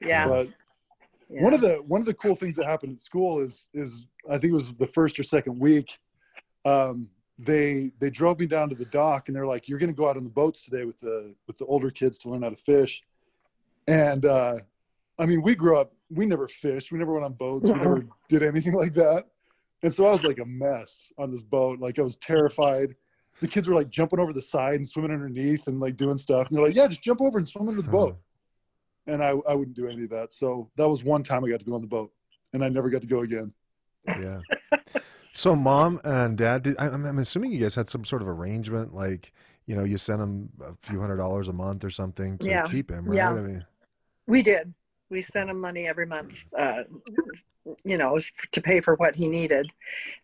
Yeah. 0.00 0.26
But 0.26 0.48
yeah. 1.30 1.44
one 1.44 1.54
of 1.54 1.60
the 1.60 1.76
one 1.86 2.00
of 2.00 2.08
the 2.08 2.14
cool 2.14 2.34
things 2.34 2.56
that 2.56 2.66
happened 2.66 2.94
at 2.94 3.00
school 3.00 3.38
is 3.38 3.68
is 3.72 4.06
I 4.28 4.32
think 4.32 4.50
it 4.50 4.54
was 4.54 4.72
the 4.72 4.88
first 4.88 5.20
or 5.20 5.22
second 5.22 5.60
week. 5.60 5.96
Um, 6.64 7.08
they 7.38 7.92
they 8.00 8.10
drove 8.10 8.40
me 8.40 8.46
down 8.46 8.68
to 8.70 8.74
the 8.74 8.86
dock 8.86 9.28
and 9.28 9.36
they're 9.36 9.46
like, 9.46 9.68
"You're 9.68 9.78
going 9.78 9.92
to 9.92 9.96
go 9.96 10.08
out 10.08 10.16
on 10.16 10.24
the 10.24 10.30
boats 10.30 10.64
today 10.64 10.84
with 10.84 10.98
the 10.98 11.36
with 11.46 11.58
the 11.58 11.66
older 11.66 11.90
kids 11.92 12.18
to 12.18 12.30
learn 12.30 12.42
how 12.42 12.50
to 12.50 12.56
fish." 12.56 13.00
And 13.86 14.26
uh, 14.26 14.56
I 15.20 15.26
mean, 15.26 15.40
we 15.40 15.54
grew 15.54 15.78
up. 15.78 15.92
We 16.10 16.26
never 16.26 16.48
fished. 16.48 16.90
We 16.90 16.98
never 16.98 17.12
went 17.12 17.24
on 17.24 17.34
boats. 17.34 17.70
We 17.70 17.74
never 17.78 18.06
did 18.28 18.42
anything 18.42 18.74
like 18.74 18.94
that. 18.94 19.26
And 19.82 19.92
so 19.92 20.06
I 20.06 20.10
was 20.10 20.24
like 20.24 20.38
a 20.38 20.44
mess 20.44 21.12
on 21.18 21.30
this 21.30 21.42
boat. 21.42 21.80
Like 21.80 21.98
I 21.98 22.02
was 22.02 22.16
terrified. 22.16 22.94
The 23.40 23.48
kids 23.48 23.68
were 23.68 23.74
like 23.74 23.90
jumping 23.90 24.20
over 24.20 24.32
the 24.32 24.42
side 24.42 24.74
and 24.76 24.86
swimming 24.86 25.10
underneath 25.12 25.66
and 25.66 25.80
like 25.80 25.96
doing 25.96 26.18
stuff. 26.18 26.48
And 26.48 26.56
they're 26.56 26.64
like, 26.64 26.76
"Yeah, 26.76 26.86
just 26.86 27.02
jump 27.02 27.20
over 27.20 27.38
and 27.38 27.48
swim 27.48 27.68
under 27.68 27.82
the 27.82 27.90
boat." 27.90 28.18
and 29.08 29.22
I, 29.22 29.30
I 29.48 29.54
wouldn't 29.54 29.74
do 29.74 29.88
any 29.88 30.04
of 30.04 30.10
that. 30.10 30.32
So 30.32 30.70
that 30.76 30.88
was 30.88 31.02
one 31.02 31.24
time 31.24 31.44
I 31.44 31.48
got 31.48 31.58
to 31.58 31.66
go 31.66 31.74
on 31.74 31.80
the 31.80 31.88
boat, 31.88 32.12
and 32.52 32.64
I 32.64 32.68
never 32.68 32.88
got 32.88 33.00
to 33.00 33.06
go 33.08 33.20
again. 33.20 33.52
yeah. 34.06 34.40
So, 35.32 35.56
mom 35.56 36.00
and 36.04 36.36
dad, 36.36 36.62
did, 36.62 36.76
I, 36.78 36.86
I'm, 36.88 37.04
I'm 37.06 37.18
assuming 37.18 37.52
you 37.52 37.58
guys 37.60 37.74
had 37.74 37.88
some 37.88 38.04
sort 38.04 38.22
of 38.22 38.28
arrangement, 38.28 38.94
like 38.94 39.32
you 39.66 39.74
know, 39.74 39.84
you 39.84 39.96
sent 39.96 40.20
him 40.20 40.50
a 40.60 40.74
few 40.80 41.00
hundred 41.00 41.16
dollars 41.16 41.48
a 41.48 41.52
month 41.52 41.84
or 41.84 41.90
something 41.90 42.36
to 42.38 42.48
Yeah. 42.48 42.62
keep 42.62 42.90
him, 42.90 43.04
right? 43.06 43.16
Yeah. 43.16 43.30
I 43.30 43.34
mean, 43.36 43.64
We 44.26 44.42
did. 44.42 44.74
We 45.12 45.20
sent 45.20 45.50
him 45.50 45.60
money 45.60 45.86
every 45.86 46.06
month, 46.06 46.46
uh, 46.58 46.84
you 47.84 47.98
know, 47.98 48.18
to 48.50 48.60
pay 48.62 48.80
for 48.80 48.94
what 48.94 49.14
he 49.14 49.28
needed. 49.28 49.70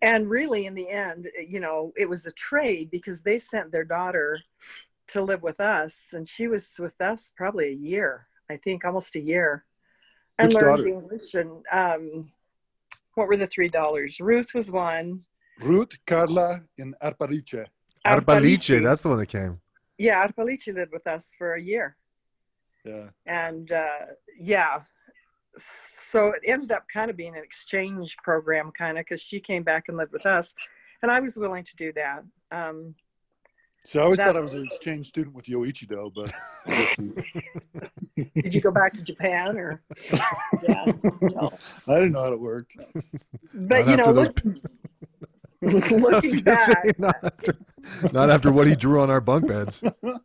And 0.01 0.31
really, 0.31 0.65
in 0.65 0.75
the 0.75 0.89
end, 0.89 1.29
you 1.47 1.61
know, 1.61 1.93
it 1.95 2.09
was 2.09 2.25
a 2.25 2.33
trade 2.33 2.91
because 2.91 3.21
they 3.21 3.39
sent 3.39 3.71
their 3.71 3.85
daughter 3.85 4.41
to 5.09 5.21
live 5.21 5.43
with 5.43 5.61
us, 5.61 6.15
and 6.15 6.27
she 6.27 6.49
was 6.49 6.75
with 6.79 6.99
us 7.03 7.33
probably 7.37 7.67
a 7.69 7.83
year, 7.93 8.29
I 8.49 8.57
think, 8.57 8.87
almost 8.87 9.15
a 9.15 9.21
year, 9.21 9.67
and 10.39 10.49
Which 10.49 10.63
learned 10.63 10.77
daughter? 10.79 10.89
English. 10.89 11.35
And 11.35 11.51
um, 11.71 12.31
what 13.15 13.29
were 13.29 13.37
the 13.37 13.47
three 13.47 13.69
dollars? 13.69 14.21
Ruth 14.21 14.55
was 14.55 14.71
one. 14.71 15.25
Ruth, 15.61 15.99
Carla, 16.07 16.63
and 16.79 16.95
Arpariche. 17.03 17.67
Arpaliche, 18.07 18.83
that's 18.83 19.03
the 19.03 19.11
one 19.11 19.19
that 19.19 19.27
came. 19.27 19.61
yeah, 19.99 20.27
Arpaliche 20.27 20.75
lived 20.75 20.93
with 20.93 21.07
us 21.07 21.35
for 21.37 21.57
a 21.57 21.61
year. 21.61 21.97
Yeah. 22.89 23.09
and 23.27 23.71
uh, 23.73 24.07
yeah 24.39 24.81
so 25.57 26.29
it 26.29 26.41
ended 26.47 26.73
up 26.73 26.85
kind 26.93 27.11
of 27.11 27.17
being 27.17 27.37
an 27.37 27.43
exchange 27.43 28.17
program 28.23 28.71
kind 28.77 28.97
of 28.99 29.05
because 29.05 29.21
she 29.21 29.41
came 29.41 29.63
back 29.63 29.85
and 29.89 29.97
lived 29.97 30.13
with 30.13 30.27
us 30.27 30.55
and 31.03 31.11
i 31.11 31.21
was 31.21 31.37
willing 31.37 31.65
to 31.65 31.77
do 31.77 31.93
that 31.95 32.23
um, 32.51 32.95
So 33.85 34.01
I 34.01 34.05
always 34.05 34.19
thought 34.19 34.37
I 34.37 34.41
was 34.41 34.55
an 34.55 34.65
exchange 34.67 35.09
student 35.09 35.35
with 35.37 35.47
Yoichido, 35.47 36.13
but 36.15 36.33
did 38.43 38.55
you 38.55 38.61
go 38.61 38.71
back 38.71 38.93
to 38.95 39.03
japan 39.03 39.57
or 39.59 39.83
yeah 40.69 40.85
no. 41.23 41.53
I 41.89 41.95
didn't 41.95 42.13
know 42.13 42.23
how 42.23 42.33
it 42.33 42.41
worked. 42.41 42.77
but 43.55 43.87
Not 43.87 43.89
you 43.89 43.97
know 43.97 44.05
after 44.05 44.13
those- 44.13 44.29
look, 44.29 44.63
I 45.65 45.67
was 45.75 45.91
looking 45.91 46.39
back 46.41 46.61
say, 46.85 46.93
not 46.99 47.17
after, 47.25 47.57
not 48.13 48.31
after 48.31 48.53
what 48.53 48.67
he 48.69 48.77
drew 48.77 49.01
on 49.01 49.11
our 49.11 49.21
bunk 49.21 49.49
beds. 49.49 49.83
Mom 49.83 50.21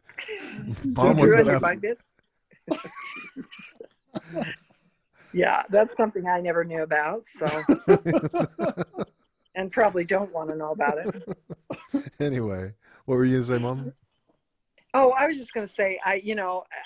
Did 0.78 0.96
you 0.96 1.22
wasn't 1.22 1.40
and 1.40 1.50
your 1.50 1.60
bunk 1.60 1.82
bed? 1.82 1.98
yeah 5.34 5.64
that's 5.70 5.96
something 5.98 6.28
i 6.28 6.40
never 6.40 6.64
knew 6.64 6.84
about 6.84 7.26
so 7.26 7.46
and 9.56 9.72
probably 9.72 10.04
don't 10.04 10.32
want 10.32 10.50
to 10.50 10.56
know 10.56 10.72
about 10.72 10.98
it 10.98 11.38
anyway, 12.20 12.74
what 13.06 13.16
were 13.16 13.26
you 13.26 13.34
gonna 13.34 13.44
say, 13.44 13.58
mom? 13.60 13.94
Oh, 14.94 15.12
I 15.12 15.28
was 15.28 15.38
just 15.38 15.54
going 15.54 15.66
to 15.66 15.74
say, 15.74 16.00
I, 16.06 16.16
you 16.16 16.36
know, 16.36 16.64
I 16.72 16.78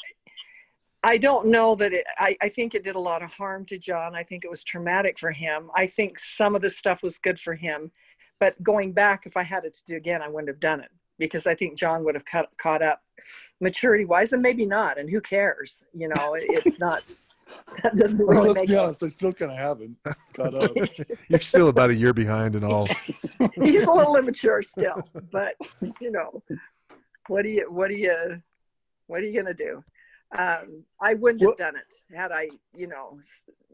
I 1.04 1.18
don't 1.18 1.48
know 1.48 1.76
that 1.76 1.94
it, 1.94 2.06
I, 2.18 2.36
I 2.42 2.50
think 2.50 2.74
it 2.74 2.84
did 2.84 2.96
a 2.96 3.00
lot 3.00 3.22
of 3.22 3.32
harm 3.32 3.66
to 3.68 3.78
John. 3.78 4.16
I 4.16 4.24
think 4.24 4.44
it 4.44 4.50
was 4.50 4.64
traumatic 4.64 5.20
for 5.20 5.32
him. 5.32 5.70
I 5.76 5.88
think 5.88 6.20
some 6.20 6.56
of 6.56 6.62
the 6.62 6.70
stuff 6.70 7.04
was 7.04 7.18
good 7.20 7.40
for 7.40 7.54
him. 7.54 7.92
But 8.40 8.62
going 8.62 8.94
back, 8.94 9.26
if 9.26 9.38
I 9.38 9.44
had 9.44 9.64
it 9.64 9.74
to 9.76 9.84
do 9.88 9.96
again, 9.96 10.22
I 10.22 10.28
wouldn't 10.28 10.50
have 10.50 10.60
done 10.60 10.82
it 10.82 10.90
because 11.20 11.48
I 11.48 11.56
think 11.56 11.78
John 11.78 12.04
would 12.04 12.16
have 12.16 12.26
caught, 12.26 12.50
caught 12.58 12.82
up 12.82 13.02
maturity 13.60 14.06
wise 14.06 14.34
and 14.34 14.42
maybe 14.42 14.66
not. 14.66 14.98
And 14.98 15.10
who 15.10 15.22
cares? 15.22 15.86
You 15.94 16.10
know, 16.10 16.34
it, 16.36 16.66
it's 16.66 16.80
not, 16.80 17.04
that 17.84 17.96
doesn't 17.96 18.26
Well, 18.26 18.44
let's 18.44 18.60
make 18.60 18.70
be 18.70 18.78
honest, 18.78 19.04
I 19.04 19.10
still 19.10 19.34
kind 19.34 19.52
of 19.52 19.58
haven't 19.58 19.98
caught 20.34 20.54
up. 20.54 20.72
You're 21.30 21.40
still 21.40 21.70
about 21.70 21.90
a 21.90 21.96
year 21.96 22.14
behind 22.14 22.56
and 22.56 22.64
all. 22.64 22.88
He's 23.56 23.84
a 23.84 23.92
little 23.92 24.18
immature 24.18 24.62
still, 24.62 25.08
but 25.32 25.56
you 26.00 26.12
know, 26.12 26.42
what 27.28 27.44
do 27.44 27.50
you, 27.50 27.72
what 27.72 27.90
do 27.90 27.96
you, 27.96 28.42
what 29.08 29.22
are 29.22 29.26
you 29.26 29.34
going 29.34 29.46
to 29.46 29.54
do? 29.54 29.84
Um, 30.38 30.84
I 31.02 31.14
wouldn't 31.14 31.42
Well- 31.42 31.52
have 31.52 31.58
done 31.58 31.76
it 31.78 32.16
had 32.16 32.32
I, 32.32 32.50
you 32.76 32.88
know, 32.88 33.20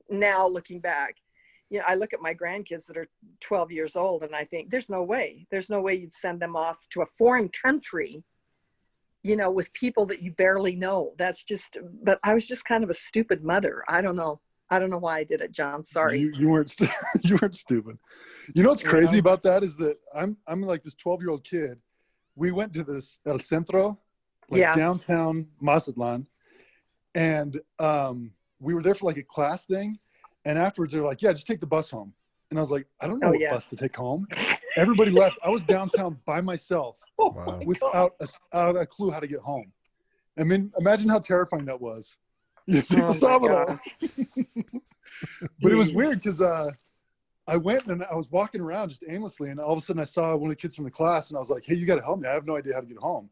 now 0.10 0.48
looking 0.48 0.80
back, 0.80 1.16
you 1.74 1.80
know, 1.80 1.86
I 1.88 1.96
look 1.96 2.14
at 2.14 2.22
my 2.22 2.36
grandkids 2.36 2.86
that 2.86 2.98
are 2.98 3.08
12 3.40 3.72
years 3.72 3.96
old 3.96 4.22
and 4.22 4.36
I 4.36 4.46
think 4.46 4.70
there's 4.70 4.92
no 4.92 5.02
way, 5.02 5.48
there's 5.50 5.72
no 5.72 5.82
way 5.82 5.96
you'd 5.96 6.14
send 6.14 6.40
them 6.40 6.56
off 6.56 6.78
to 6.92 7.02
a 7.02 7.06
foreign 7.18 7.50
country, 7.50 8.24
you 9.24 9.36
know, 9.36 9.50
with 9.50 9.74
people 9.74 10.06
that 10.06 10.22
you 10.22 10.32
barely 10.34 10.76
know. 10.76 11.14
That's 11.18 11.44
just, 11.44 11.80
but 12.04 12.20
I 12.24 12.36
was 12.36 12.48
just 12.48 12.64
kind 12.66 12.84
of 12.84 12.92
a 12.92 12.94
stupid 12.94 13.44
mother. 13.44 13.84
I 13.88 14.02
don't 14.04 14.16
know. 14.16 14.40
I 14.70 14.78
don't 14.78 14.92
know 14.92 15.00
why 15.00 15.18
I 15.18 15.24
did 15.24 15.42
it, 15.42 15.52
John. 15.52 15.84
Sorry. 15.84 16.20
You, 16.20 16.32
you 16.36 16.52
weren't 16.52 16.70
st- 16.70 16.92
you 17.24 17.40
weren't 17.42 17.56
stupid. 17.56 17.98
You 18.54 18.62
know 18.62 18.70
what's 18.70 18.84
You 18.84 18.90
crazy 18.90 19.14
know? 19.14 19.20
about 19.22 19.42
that 19.44 19.64
is 19.64 19.76
that 19.78 19.98
I'm 20.14 20.38
I'm 20.48 20.62
like 20.62 20.84
this 20.84 20.94
12 20.94 21.22
year 21.22 21.32
old 21.32 21.44
kid. 21.44 21.80
We 22.36 22.52
went 22.52 22.72
to 22.74 22.84
this 22.84 23.20
El 23.26 23.40
Centro, 23.40 23.98
like 24.48 24.62
Yeah. 24.62 24.76
downtown 24.76 25.48
Mazatlan, 25.60 26.28
and 27.16 27.60
um, 27.80 28.32
we 28.60 28.76
were 28.76 28.84
there 28.84 28.94
for 28.96 29.08
like 29.08 29.18
a 29.18 29.24
class 29.24 29.66
thing. 29.66 29.98
And 30.46 30.58
afterwards, 30.60 30.94
they're 30.94 31.04
like, 31.04 31.22
"Yeah, 31.22 31.32
just 31.34 31.48
take 31.48 31.60
the 31.60 31.68
bus 31.68 31.90
home." 31.90 32.14
And 32.50 32.60
I 32.60 32.62
was 32.62 32.72
like, 32.72 32.88
"I 33.00 33.08
don't 33.08 33.20
know 33.20 33.30
Oh, 33.30 33.32
what 33.32 33.42
yeah. 33.42 33.52
bus 33.52 33.66
to 33.68 33.76
take 33.76 33.96
home." 33.96 34.28
Everybody 34.76 35.12
left. 35.12 35.40
I 35.44 35.50
was 35.50 35.64
downtown 35.64 36.20
by 36.26 36.42
myself 36.42 37.00
Oh 37.20 37.30
Wow. 37.30 37.62
without 37.66 38.14
a, 38.20 38.28
without 38.52 38.78
a 38.78 38.86
clue 38.86 39.12
how 39.12 39.20
to 39.20 39.28
get 39.28 39.40
home. 39.40 39.72
I 40.38 40.44
mean, 40.44 40.72
imagine 40.80 41.10
how 41.10 41.20
terrifying 41.20 41.66
that 41.66 41.80
was. 41.80 42.18
You 42.66 42.82
take 42.82 43.06
Oh 43.06 43.14
the 43.14 43.20
my 43.20 43.40
Sábado. 43.40 43.66
gosh. 43.68 44.82
But 45.62 45.72
it 45.72 45.76
was 45.76 45.92
weird 45.94 46.20
because 46.20 46.40
uh, 46.42 46.72
I 47.48 47.58
went 47.58 47.86
and 47.88 48.04
I 48.04 48.16
was 48.16 48.32
walking 48.32 48.62
around 48.62 48.90
just 48.90 49.04
aimlessly, 49.08 49.50
and 49.50 49.60
all 49.60 49.74
of 49.74 49.80
a 49.80 49.82
sudden 49.82 50.02
I 50.02 50.06
saw 50.06 50.34
one 50.36 50.50
of 50.50 50.56
the 50.56 50.62
kids 50.62 50.76
from 50.78 50.86
the 50.86 50.92
class, 50.92 51.30
and 51.30 51.38
I 51.38 51.42
was 51.42 51.50
like, 51.50 51.64
"Hey, 51.66 51.76
you 51.76 51.86
got 51.86 51.96
to 51.96 52.02
help 52.02 52.20
me! 52.20 52.28
I 52.28 52.34
have 52.34 52.46
no 52.46 52.56
idea 52.58 52.74
how 52.74 52.80
to 52.82 52.86
get 52.86 52.98
home." 52.98 53.30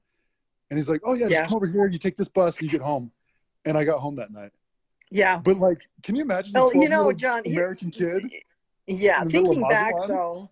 And 0.69 0.77
he's 0.77 0.89
like, 0.89 1.01
"Oh 1.05 1.13
yeah, 1.13 1.27
just 1.27 1.41
Yeah. 1.41 1.47
come 1.47 1.55
over 1.55 1.67
here. 1.67 1.87
You 1.87 1.97
take 1.97 2.17
this 2.17 2.27
bus, 2.27 2.57
and 2.57 2.63
you 2.65 2.69
get 2.69 2.81
home." 2.81 3.11
And 3.65 3.77
I 3.77 3.83
got 3.85 3.99
home 3.99 4.15
that 4.17 4.31
night. 4.31 4.51
Yeah. 5.11 5.37
But 5.43 5.57
like, 5.57 5.87
can 6.03 6.15
you 6.15 6.23
imagine? 6.23 6.55
a 6.57 6.61
Oh, 6.61 6.71
you 6.71 6.89
know, 6.89 7.11
John, 7.11 7.43
American 7.45 7.91
kid. 7.91 8.23
Yeah, 8.87 9.21
in 9.21 9.27
the 9.27 9.33
middle 9.33 9.51
of 9.51 9.55
thinking 9.57 9.69
back 9.69 9.93
though, 10.07 10.49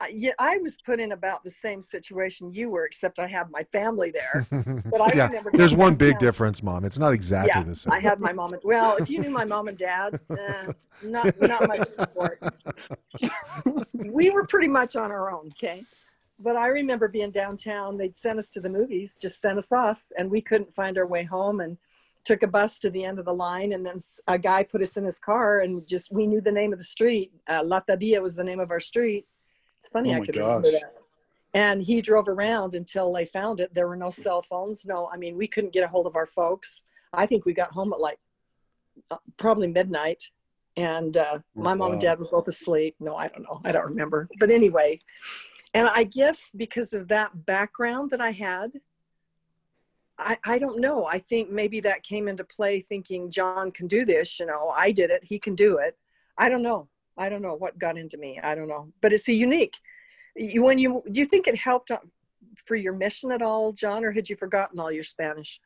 I, 0.00 0.12
yeah, 0.14 0.32
I 0.38 0.58
was 0.58 0.78
put 0.84 1.00
in 1.00 1.12
about 1.12 1.42
the 1.42 1.50
same 1.50 1.80
situation 1.80 2.52
you 2.52 2.70
were, 2.70 2.84
except 2.84 3.18
I 3.18 3.26
had 3.26 3.50
my 3.50 3.64
family 3.72 4.12
there. 4.12 4.46
But 4.90 5.00
I 5.00 5.14
yeah, 5.14 5.26
remember 5.28 5.50
there's 5.52 5.74
one 5.74 5.94
big 5.94 6.14
downtown. 6.14 6.26
difference, 6.28 6.62
mom. 6.62 6.84
It's 6.84 6.98
not 6.98 7.12
exactly 7.12 7.48
Yeah, 7.48 7.62
the 7.62 7.74
same. 7.76 7.92
I 7.92 8.00
had 8.00 8.20
my 8.20 8.32
mom 8.32 8.52
and 8.52 8.62
well, 8.64 8.96
if 8.96 9.08
you 9.08 9.20
knew 9.20 9.30
my 9.30 9.44
mom 9.44 9.68
and 9.68 9.78
dad, 9.78 10.20
eh, 10.30 10.72
not 11.02 11.32
not 11.40 11.66
much 11.68 11.88
support. 11.88 12.42
we 13.94 14.30
were 14.30 14.46
pretty 14.46 14.68
much 14.68 14.96
on 14.96 15.10
our 15.10 15.32
own, 15.32 15.48
okay. 15.48 15.84
But 16.40 16.56
I 16.56 16.68
remember 16.68 17.08
being 17.08 17.32
downtown. 17.32 17.96
They'd 17.96 18.16
send 18.16 18.38
us 18.38 18.50
to 18.50 18.60
the 18.60 18.68
movies, 18.68 19.18
just 19.20 19.40
send 19.40 19.58
us 19.58 19.72
off, 19.72 19.98
and 20.16 20.30
we 20.30 20.40
couldn't 20.40 20.72
find 20.74 20.96
our 20.96 21.06
way 21.06 21.24
home. 21.24 21.60
And 21.60 21.76
took 22.24 22.42
a 22.42 22.46
bus 22.46 22.78
to 22.80 22.90
the 22.90 23.04
end 23.04 23.18
of 23.18 23.24
the 23.24 23.34
line, 23.34 23.72
and 23.72 23.84
then 23.84 23.96
a 24.26 24.38
guy 24.38 24.62
put 24.62 24.82
us 24.82 24.96
in 24.96 25.04
his 25.04 25.18
car, 25.18 25.60
and 25.60 25.86
just 25.86 26.12
we 26.12 26.26
knew 26.26 26.40
the 26.40 26.52
name 26.52 26.72
of 26.72 26.78
the 26.78 26.84
street. 26.84 27.32
Uh, 27.46 27.62
La 27.64 27.80
Tadia 27.80 28.20
was 28.20 28.34
the 28.34 28.44
name 28.44 28.60
of 28.60 28.70
our 28.70 28.80
street. 28.80 29.26
It's 29.76 29.88
funny 29.88 30.14
Oh 30.14 30.18
I 30.18 30.26
could 30.26 30.36
remember 30.36 30.70
that. 30.72 30.94
And 31.54 31.82
he 31.82 32.02
drove 32.02 32.28
around 32.28 32.74
until 32.74 33.12
they 33.12 33.24
found 33.24 33.60
it. 33.60 33.72
There 33.72 33.88
were 33.88 33.96
no 33.96 34.10
cell 34.10 34.42
phones. 34.42 34.84
No, 34.84 35.08
I 35.12 35.16
mean 35.16 35.36
we 35.36 35.46
couldn't 35.46 35.72
get 35.72 35.84
a 35.84 35.88
hold 35.88 36.06
of 36.06 36.16
our 36.16 36.26
folks. 36.26 36.82
I 37.12 37.24
think 37.26 37.46
we 37.46 37.54
got 37.54 37.72
home 37.72 37.92
at 37.92 38.00
like 38.00 38.18
uh, 39.10 39.16
probably 39.36 39.68
midnight, 39.68 40.28
and 40.76 41.16
uh, 41.16 41.38
my 41.54 41.74
mom 41.74 41.92
and 41.92 42.00
dad 42.00 42.18
were 42.18 42.28
both 42.30 42.48
asleep. 42.48 42.96
No, 43.00 43.16
I 43.16 43.28
don't 43.28 43.42
know. 43.42 43.60
I 43.64 43.72
don't 43.72 43.86
remember. 43.86 44.28
But 44.38 44.50
anyway, 44.50 44.98
and 45.74 45.88
I 45.88 46.04
guess 46.04 46.50
because 46.54 46.92
of 46.92 47.08
that 47.08 47.46
background 47.46 48.10
that 48.10 48.20
I 48.20 48.30
had, 48.30 48.72
I, 50.18 50.36
I 50.44 50.58
don't 50.58 50.80
know. 50.80 51.06
I 51.06 51.18
think 51.18 51.50
maybe 51.50 51.80
that 51.80 52.02
came 52.02 52.28
into 52.28 52.44
play 52.44 52.80
thinking 52.80 53.30
John 53.30 53.70
can 53.70 53.86
do 53.86 54.04
this. 54.04 54.40
You 54.40 54.46
know, 54.46 54.68
I 54.76 54.90
did 54.90 55.10
it. 55.10 55.22
He 55.24 55.38
can 55.38 55.54
do 55.54 55.78
it. 55.78 55.96
I 56.36 56.48
don't 56.48 56.62
know. 56.62 56.88
I 57.16 57.28
don't 57.28 57.42
know 57.42 57.54
what 57.54 57.78
got 57.78 57.96
into 57.96 58.16
me. 58.16 58.38
I 58.42 58.54
don't 58.54 58.68
know. 58.68 58.92
But 59.00 59.12
it's 59.12 59.28
a 59.28 59.32
unique. 59.32 59.76
You, 60.36 60.62
when 60.62 60.78
you 60.78 61.02
do 61.10 61.20
you 61.20 61.26
think 61.26 61.46
it 61.46 61.56
helped 61.56 61.90
for 62.64 62.76
your 62.76 62.92
mission 62.92 63.30
at 63.32 63.42
all, 63.42 63.72
John, 63.72 64.04
or 64.04 64.12
had 64.12 64.28
you 64.28 64.36
forgotten 64.36 64.78
all 64.78 64.90
your 64.92 65.04
Spanish? 65.04 65.60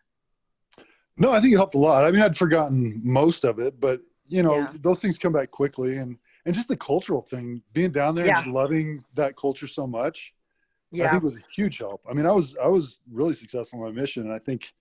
No, 1.17 1.31
I 1.31 1.41
think 1.41 1.53
it 1.53 1.57
helped 1.57 1.75
a 1.75 1.79
lot. 1.79 2.05
I 2.05 2.11
mean, 2.11 2.23
I'd 2.23 2.37
forgotten 2.37 3.01
most 3.05 3.45
of 3.45 3.59
it, 3.59 3.79
but 3.81 4.01
you 4.25 4.43
know, 4.43 4.57
Yeah. 4.57 4.73
those 4.81 5.01
things 5.01 5.19
come 5.19 5.33
back 5.33 5.51
quickly, 5.51 5.97
and 5.97 6.19
and 6.45 6.55
just 6.55 6.69
the 6.69 6.77
cultural 6.77 7.23
thing, 7.23 7.63
being 7.73 7.93
down 7.93 8.15
there 8.15 8.27
Yeah. 8.27 8.37
and 8.37 8.45
just 8.45 8.55
loving 8.55 9.01
that 9.15 9.37
culture 9.37 9.69
so 9.69 9.87
much, 9.87 10.35
I 10.93 10.97
Yeah. 10.97 11.11
think 11.11 11.23
was 11.23 11.37
a 11.37 11.43
huge 11.55 11.79
help. 11.79 12.05
I 12.09 12.13
mean, 12.13 12.27
I 12.27 12.33
was 12.33 12.57
I 12.57 12.67
was 12.69 13.01
really 13.11 13.33
successful 13.33 13.79
in 13.79 13.95
my 13.95 14.01
mission, 14.01 14.25
and 14.25 14.33
I 14.33 14.39
think 14.39 14.73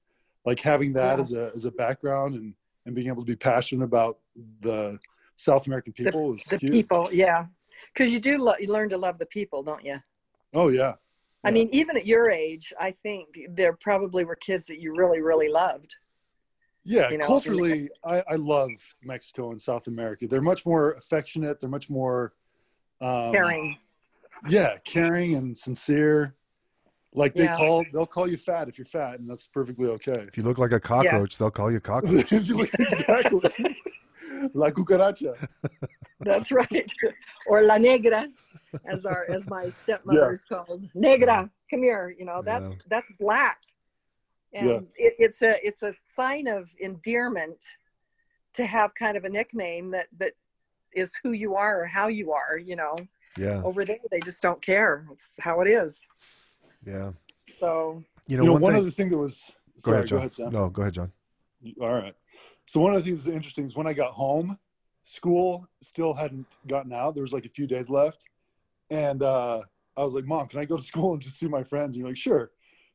like 0.45 0.59
having 0.59 0.93
that 0.93 1.17
Yeah. 1.17 1.21
as 1.21 1.31
a 1.33 1.51
as 1.55 1.65
a 1.65 1.71
background 1.71 2.35
and 2.35 2.53
and 2.85 2.95
being 2.95 3.07
able 3.07 3.21
to 3.23 3.31
be 3.31 3.35
passionate 3.35 3.85
about 3.85 4.17
the 4.61 4.99
South 5.35 5.67
American 5.67 5.93
people 5.93 6.29
was 6.29 6.43
the 6.45 6.57
huge. 6.57 6.71
people, 6.71 7.07
yeah. 7.11 7.45
Because 7.93 8.11
you 8.11 8.19
do 8.19 8.37
lo- 8.37 8.55
you 8.59 8.71
learn 8.71 8.89
to 8.89 8.97
love 8.97 9.17
the 9.19 9.25
people, 9.25 9.63
don't 9.63 9.83
you? 9.85 9.99
Oh 10.53 10.67
yeah, 10.69 10.95
I 11.43 11.51
mean, 11.51 11.69
even 11.71 11.95
at 11.95 12.05
your 12.05 12.29
age, 12.29 12.73
I 12.79 12.91
think 12.91 13.27
there 13.49 13.73
probably 13.73 14.25
were 14.25 14.35
kids 14.35 14.65
that 14.67 14.79
you 14.79 14.93
really, 14.95 15.21
really 15.21 15.47
loved. 15.49 15.95
Yeah, 16.83 17.09
you 17.11 17.17
know, 17.19 17.25
culturally, 17.27 17.89
I, 18.03 18.23
I 18.27 18.35
love 18.35 18.71
Mexico 19.03 19.51
and 19.51 19.61
South 19.61 19.87
America. 19.87 20.27
They're 20.27 20.41
much 20.41 20.65
more 20.65 20.93
affectionate. 20.93 21.59
They're 21.59 21.69
much 21.69 21.89
more 21.89 22.33
um, 22.99 23.31
Caring. 23.31 23.77
Yeah, 24.49 24.77
caring 24.85 25.35
and 25.35 25.57
sincere. 25.57 26.35
Like 27.13 27.35
they 27.35 27.43
Yeah. 27.45 27.57
call, 27.57 27.83
they'll 27.93 28.05
call 28.05 28.27
you 28.27 28.37
fat 28.37 28.69
if 28.69 28.77
you're 28.77 28.85
fat, 28.85 29.19
and 29.19 29.29
that's 29.29 29.47
perfectly 29.47 29.87
okay. 29.87 30.25
If 30.27 30.37
you 30.37 30.43
look 30.43 30.57
like 30.57 30.71
a 30.71 30.79
cockroach, 30.79 31.37
they'll 31.37 31.51
call 31.51 31.71
you 31.71 31.79
cockroach. 31.79 32.31
exactly. 32.31 33.49
La 34.53 34.69
cucaracha. 34.69 35.35
That's 36.21 36.51
right. 36.51 36.91
or 37.47 37.63
La 37.63 37.77
Negra, 37.77 38.27
as 38.85 39.05
our 39.05 39.25
as 39.29 39.47
my 39.47 39.67
stepmother 39.67 40.31
is 40.31 40.45
called. 40.45 40.87
Negra, 40.93 41.49
come 41.69 41.81
here. 41.83 42.15
You 42.17 42.25
know, 42.25 42.41
that's 42.43 42.71
Yeah. 42.73 42.83
that's 42.89 43.11
black. 43.19 43.59
And 44.53 44.67
Yeah. 44.67 44.79
it, 44.95 45.15
it's 45.17 45.41
a 45.41 45.57
it's 45.65 45.81
a 45.83 45.93
sign 46.15 46.47
of 46.47 46.69
endearment 46.79 47.63
to 48.53 48.65
have 48.65 48.93
kind 48.95 49.17
of 49.17 49.25
a 49.25 49.29
nickname 49.29 49.89
that 49.91 50.07
that 50.17 50.33
is 50.93 51.11
who 51.23 51.31
you 51.31 51.55
are 51.55 51.81
or 51.81 51.85
how 51.87 52.07
you 52.07 52.31
are, 52.33 52.57
you 52.57 52.75
know. 52.75 52.95
Yeah, 53.37 53.61
Over 53.63 53.85
there 53.85 53.97
they 54.11 54.19
just 54.19 54.41
don't 54.41 54.61
care. 54.61 55.07
It's 55.11 55.35
how 55.39 55.61
it 55.61 55.67
is. 55.69 56.01
yeah. 56.85 57.11
So 57.59 58.03
You 58.27 58.37
know, 58.37 58.43
You 58.43 58.47
know, 58.47 58.53
one, 58.53 58.61
one, 58.61 58.73
thing. 58.73 58.81
other 58.81 58.91
thing 58.91 59.09
that 59.09 59.17
was. 59.17 59.51
go 59.83 59.93
ahead, 59.93 60.07
John. 60.07 60.15
go 60.17 60.19
ahead, 60.19 60.33
Sam. 60.33 60.51
No, 60.51 60.69
go 60.69 60.81
ahead, 60.81 60.93
John. 60.93 61.11
All 61.81 61.89
right. 61.93 62.13
So 62.65 62.79
one 62.79 62.91
of 62.91 62.97
the 62.97 63.03
things 63.03 63.23
that 63.23 63.29
was 63.31 63.35
interesting 63.35 63.67
is 63.67 63.75
when 63.75 63.87
I 63.87 63.93
got 63.93 64.11
home, 64.13 64.57
school 65.03 65.65
still 65.81 66.13
hadn't 66.13 66.45
gotten 66.67 66.93
out. 66.93 67.15
There 67.15 67.23
was 67.23 67.33
like 67.33 67.45
a 67.45 67.49
few 67.49 67.67
days 67.67 67.89
left, 67.89 68.25
and 68.89 69.21
uh, 69.23 69.61
I 69.97 70.03
was 70.03 70.13
like, 70.13 70.25
"Mom, 70.25 70.47
can 70.47 70.59
I 70.59 70.65
go 70.65 70.77
to 70.77 70.83
school 70.91 71.13
and 71.13 71.21
just 71.21 71.39
see 71.39 71.47
my 71.47 71.63
friends?" 71.63 71.95
And 71.95 71.97
you're 71.97 72.07
like, 72.07 72.17
"Sure." 72.17 72.51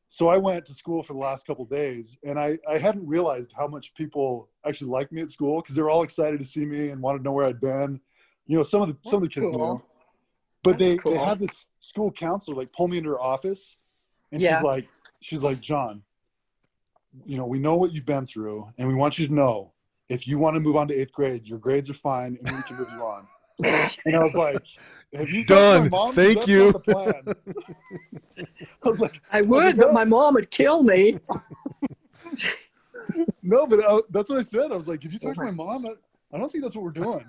So 0.09 0.29
I 0.29 0.37
went 0.37 0.65
to 0.67 0.73
school 0.73 1.03
for 1.03 1.13
the 1.13 1.19
last 1.19 1.45
couple 1.45 1.65
of 1.65 1.69
days, 1.69 2.17
and 2.23 2.39
I 2.39 2.57
I 2.69 2.77
hadn't 2.77 3.05
realized 3.07 3.53
how 3.57 3.67
much 3.67 3.93
people 3.95 4.49
actually 4.65 4.89
liked 4.91 5.11
me 5.11 5.21
at 5.21 5.29
school 5.29 5.61
because 5.61 5.75
they 5.75 5.81
were 5.81 5.89
all 5.89 6.03
excited 6.03 6.39
to 6.39 6.45
see 6.45 6.65
me 6.65 6.89
and 6.89 7.01
wanted 7.01 7.19
to 7.19 7.23
know 7.25 7.33
where 7.33 7.45
I'd 7.45 7.59
been. 7.59 7.99
You 8.47 8.57
know, 8.57 8.63
some 8.63 8.81
of 8.81 8.87
the 8.87 8.97
some 9.03 9.17
of 9.17 9.23
the 9.23 9.29
kids 9.29 9.49
Cool. 9.51 9.59
knew, 9.59 9.83
but 10.63 10.77
That's 10.77 10.83
they 10.83 10.97
cool. 10.97 11.11
they 11.13 11.17
had 11.19 11.39
this 11.39 11.65
school 11.79 12.11
counselor 12.11 12.57
like 12.57 12.71
pull 12.73 12.87
me 12.87 12.97
into 12.97 13.09
her 13.09 13.19
office, 13.21 13.77
and 14.31 14.41
Yeah. 14.41 14.55
she's 14.55 14.63
like, 14.63 14.89
she's 15.21 15.43
like, 15.43 15.59
John, 15.61 16.03
you 17.25 17.37
know, 17.37 17.45
we 17.45 17.59
know 17.59 17.75
what 17.77 17.91
you've 17.93 18.05
been 18.05 18.25
through, 18.25 18.67
and 18.77 18.87
we 18.87 18.93
want 18.93 19.17
you 19.19 19.27
to 19.27 19.33
know 19.33 19.73
if 20.09 20.27
you 20.27 20.39
want 20.39 20.55
to 20.55 20.59
move 20.59 20.75
on 20.75 20.87
to 20.87 20.93
eighth 20.95 21.11
grade, 21.11 21.45
your 21.45 21.59
grades 21.59 21.89
are 21.89 21.93
fine, 21.95 22.37
and 22.43 22.55
we 22.55 22.63
can 22.63 22.77
move 22.77 22.91
you 22.91 23.01
on. 23.03 23.27
And 24.05 24.15
I 24.15 24.19
was 24.19 24.35
like, 24.35 24.63
Have 25.13 25.29
you 25.29 25.43
Done. 25.45 25.83
my 25.83 25.89
mom? 25.89 26.13
Thank 26.13 26.35
That's 26.35 26.47
you. 26.47 26.71
the 26.71 26.79
plan. 26.79 27.21
I 28.85 28.89
was 28.89 28.99
like, 28.99 29.19
I 29.31 29.41
would, 29.41 29.77
but 29.77 29.93
my 29.93 30.03
mom 30.05 30.35
would 30.35 30.51
kill 30.51 30.83
me. 30.83 31.17
No, 33.41 33.65
but 33.65 33.79
I, 33.79 33.99
that's 34.11 34.29
what 34.29 34.39
I 34.39 34.43
said. 34.43 34.71
I 34.71 34.75
was 34.75 34.87
like, 34.87 35.03
If 35.05 35.13
you 35.13 35.19
talk 35.19 35.35
to 35.35 35.43
my 35.43 35.51
mom, 35.51 35.85
I, 35.85 35.91
I 36.33 36.37
don't 36.39 36.51
think 36.51 36.63
that's 36.63 36.75
what 36.75 36.83
we're 36.83 36.91
doing. 36.91 37.25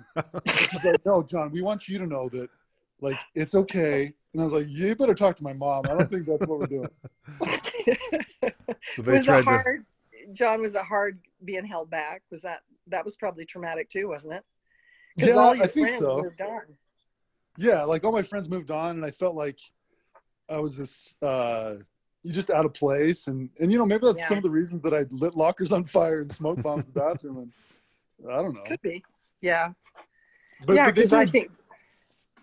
She's 0.69 0.83
like, 0.83 1.05
No, 1.05 1.23
John, 1.23 1.51
we 1.51 1.61
want 1.61 1.87
you 1.87 1.97
to 1.97 2.05
know 2.05 2.29
that, 2.29 2.49
like, 3.01 3.19
it's 3.35 3.55
okay. 3.55 4.13
And 4.33 4.41
I 4.41 4.43
was 4.43 4.53
like, 4.53 4.67
You 4.67 4.95
better 4.95 5.15
talk 5.15 5.35
to 5.37 5.43
my 5.43 5.53
mom. 5.53 5.85
I 5.87 5.89
don't 5.97 6.09
think 6.09 6.25
that's 6.25 6.45
what 6.47 6.59
we're 6.59 6.65
doing. 6.67 6.89
So 8.81 9.01
they 9.03 9.13
was 9.13 9.25
tried 9.25 9.39
it 9.41 9.43
to. 9.43 9.49
hard 9.49 9.85
john 10.31 10.61
was 10.61 10.75
it 10.75 10.81
hard 10.81 11.19
being 11.43 11.65
held 11.65 11.89
back 11.89 12.21
was 12.31 12.41
that 12.41 12.61
that 12.87 13.03
was 13.05 13.15
probably 13.15 13.45
traumatic 13.45 13.89
too 13.89 14.07
wasn't 14.07 14.33
it 14.33 14.43
because 15.15 15.35
Yeah, 15.35 15.41
all 15.41 15.55
your 15.55 15.63
I 15.63 15.67
think 15.67 15.87
friends 15.89 16.01
so. 16.01 16.21
moved 16.23 16.41
on 16.41 16.61
yeah 17.57 17.83
like 17.83 18.03
all 18.03 18.11
my 18.11 18.21
friends 18.21 18.49
moved 18.49 18.71
on 18.71 18.91
and 18.97 19.05
i 19.05 19.11
felt 19.11 19.35
like 19.35 19.59
i 20.49 20.57
was 20.59 20.75
this 20.75 21.15
uh 21.21 21.75
you 22.23 22.31
just 22.33 22.49
out 22.49 22.65
of 22.65 22.73
place 22.73 23.27
and 23.27 23.49
and 23.59 23.71
you 23.71 23.77
know 23.77 23.85
maybe 23.85 24.05
that's 24.05 24.19
Yeah. 24.19 24.27
some 24.27 24.37
of 24.37 24.43
the 24.43 24.49
reasons 24.49 24.81
that 24.83 24.93
i 24.93 25.05
lit 25.11 25.35
lockers 25.35 25.71
on 25.71 25.85
fire 25.85 26.21
and 26.21 26.31
smoke 26.31 26.61
bombs 26.61 26.85
in 26.85 26.91
the 26.93 26.99
bathroom 26.99 27.51
and 28.21 28.31
i 28.31 28.41
don't 28.41 28.53
know 28.53 28.63
could 28.67 28.81
be 28.81 29.03
yeah 29.41 29.69
but, 30.65 30.75
yeah 30.75 30.91
because 30.91 31.13
i 31.13 31.25
think 31.25 31.49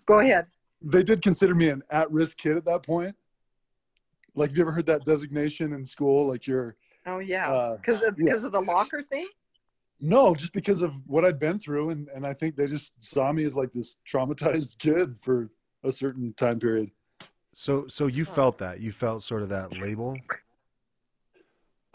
go 0.07 0.19
ahead. 0.19 0.47
They 0.81 1.03
did 1.03 1.21
consider 1.21 1.55
me 1.55 1.69
an 1.69 1.83
at-risk 1.89 2.37
kid 2.37 2.57
at 2.57 2.65
that 2.65 2.83
point. 2.83 3.15
Like 4.35 4.49
have 4.49 4.57
you 4.57 4.63
ever 4.63 4.71
heard 4.71 4.85
that 4.87 5.05
designation 5.05 5.73
in 5.73 5.85
school? 5.85 6.27
Like 6.27 6.47
you're 6.47 6.75
oh 7.05 7.19
yeah. 7.19 7.51
uh, 7.51 7.77
because 7.77 8.01
of 8.01 8.17
yeah. 8.17 8.25
because 8.25 8.43
of 8.43 8.51
the 8.51 8.61
locker 8.61 9.03
thing? 9.03 9.27
No 9.99 10.35
just 10.35 10.53
because 10.53 10.81
of 10.83 10.93
what 11.07 11.25
i'd 11.25 11.39
been 11.39 11.57
through 11.57 11.89
and 11.89 12.07
and 12.13 12.23
i 12.23 12.31
think 12.31 12.55
they 12.55 12.67
just 12.67 12.93
saw 13.03 13.31
me 13.31 13.43
as 13.45 13.55
like 13.55 13.73
this 13.73 13.97
traumatized 14.07 14.77
kid 14.79 15.15
for 15.23 15.49
a 15.83 15.91
certain 15.91 16.33
time 16.33 16.59
period. 16.59 16.91
So, 17.53 17.87
so 17.87 18.05
you 18.05 18.25
felt 18.25 18.59
that? 18.59 18.81
You 18.81 18.91
felt 18.91 19.23
sort 19.23 19.41
of 19.41 19.49
that 19.49 19.77
label. 19.79 20.17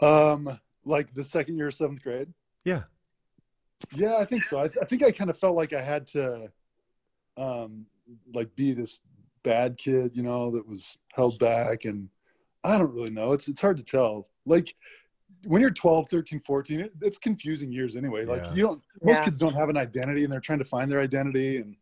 um 0.01 0.59
like 0.83 1.13
the 1.13 1.23
second 1.23 1.57
year 1.57 1.67
of 1.67 1.73
seventh 1.73 2.03
grade? 2.03 2.33
Yeah. 2.65 2.83
Yeah, 3.93 4.17
I 4.17 4.25
think 4.25 4.43
so. 4.43 4.59
I, 4.59 4.65
I 4.65 4.85
think 4.85 5.03
I 5.03 5.11
kind 5.11 5.29
of 5.29 5.37
felt 5.37 5.55
like 5.55 5.71
I 5.73 5.81
had 5.81 6.07
to, 6.07 6.51
um, 7.37 7.85
like 8.33 8.55
be 8.55 8.73
this 8.73 9.01
bad 9.43 9.77
kid, 9.77 10.11
you 10.15 10.23
know, 10.23 10.51
that 10.51 10.67
was 10.67 10.97
held 11.13 11.37
back, 11.39 11.85
and 11.85 12.09
I 12.63 12.77
don't 12.77 12.93
really 12.93 13.09
know. 13.09 13.33
It's 13.33 13.47
it's 13.47 13.61
hard 13.61 13.77
to 13.77 13.83
tell. 13.83 14.29
Like 14.45 14.73
when 15.45 15.61
you're 15.61 15.71
12, 15.71 16.07
13, 16.09 16.39
14, 16.39 16.79
it, 16.79 16.93
it's 17.01 17.17
confusing 17.17 17.71
years 17.71 17.95
anyway. 17.95 18.25
Like 18.25 18.43
Yeah. 18.43 18.53
you 18.53 18.61
don't. 18.63 18.81
Most 19.01 19.17
Yeah. 19.17 19.25
kids 19.25 19.37
don't 19.37 19.53
have 19.53 19.69
an 19.69 19.77
identity, 19.77 20.23
and 20.23 20.31
they're 20.31 20.39
trying 20.39 20.59
to 20.59 20.65
find 20.65 20.91
their 20.91 21.01
identity, 21.01 21.57
and 21.57 21.75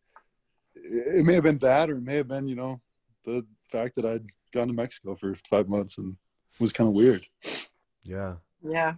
it, 0.76 1.20
it 1.20 1.26
may 1.26 1.34
have 1.34 1.44
been 1.44 1.60
that, 1.60 1.90
or 1.90 1.98
it 1.98 2.04
may 2.04 2.16
have 2.16 2.28
been, 2.28 2.48
you 2.48 2.56
know, 2.56 2.82
the 3.26 3.46
fact 3.72 3.96
that 3.96 4.06
I'd 4.06 4.26
gone 4.52 4.68
to 4.68 4.74
Mexico 4.74 5.16
for 5.16 5.36
five 5.50 5.70
months 5.70 5.98
and 5.98 6.18
was 6.60 6.74
kind 6.74 6.88
of 6.88 6.94
weird. 6.94 7.26
Yeah. 8.04 8.36
yeah 8.64 8.96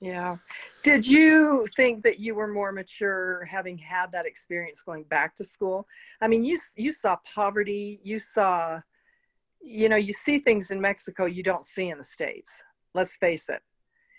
yeah. 0.00 0.36
Did 0.82 1.06
you 1.06 1.66
think 1.74 2.02
that 2.02 2.20
you 2.20 2.34
were 2.34 2.46
more 2.46 2.70
mature 2.70 3.44
having 3.44 3.78
had 3.78 4.12
that 4.12 4.26
experience 4.26 4.82
going 4.82 5.04
back 5.04 5.34
to 5.36 5.44
school? 5.44 5.86
I 6.20 6.28
mean 6.28 6.44
you 6.44 6.58
you 6.76 6.92
saw 6.92 7.16
poverty 7.34 8.00
you 8.02 8.18
saw 8.18 8.80
you 9.62 9.88
know 9.88 9.96
you 9.96 10.12
see 10.12 10.38
things 10.38 10.70
in 10.70 10.80
mexico 10.80 11.24
you 11.24 11.42
don't 11.42 11.64
see 11.64 11.88
in 11.88 11.98
the 11.98 12.04
states 12.04 12.62
let's 12.94 13.16
face 13.16 13.48
it. 13.48 13.60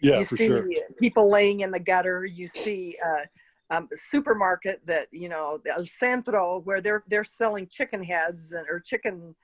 Yeah, 0.01 0.19
you 0.19 0.25
for 0.25 0.37
see 0.37 0.47
sure. 0.47 0.69
people 0.99 1.29
laying 1.29 1.61
in 1.61 1.71
the 1.71 1.79
gutter 1.79 2.25
you 2.25 2.45
see 2.45 2.95
uh, 3.05 3.75
um, 3.75 3.89
a 3.91 3.97
supermarket 3.97 4.81
that 4.85 5.07
you 5.11 5.27
know 5.27 5.59
el 5.67 5.83
centro 5.83 6.59
where 6.59 6.81
they're 6.81 7.03
they're 7.07 7.23
selling 7.23 7.67
chicken 7.67 8.03
heads 8.03 8.53
and 8.53 8.67
or 8.69 8.79
chicken 8.79 9.35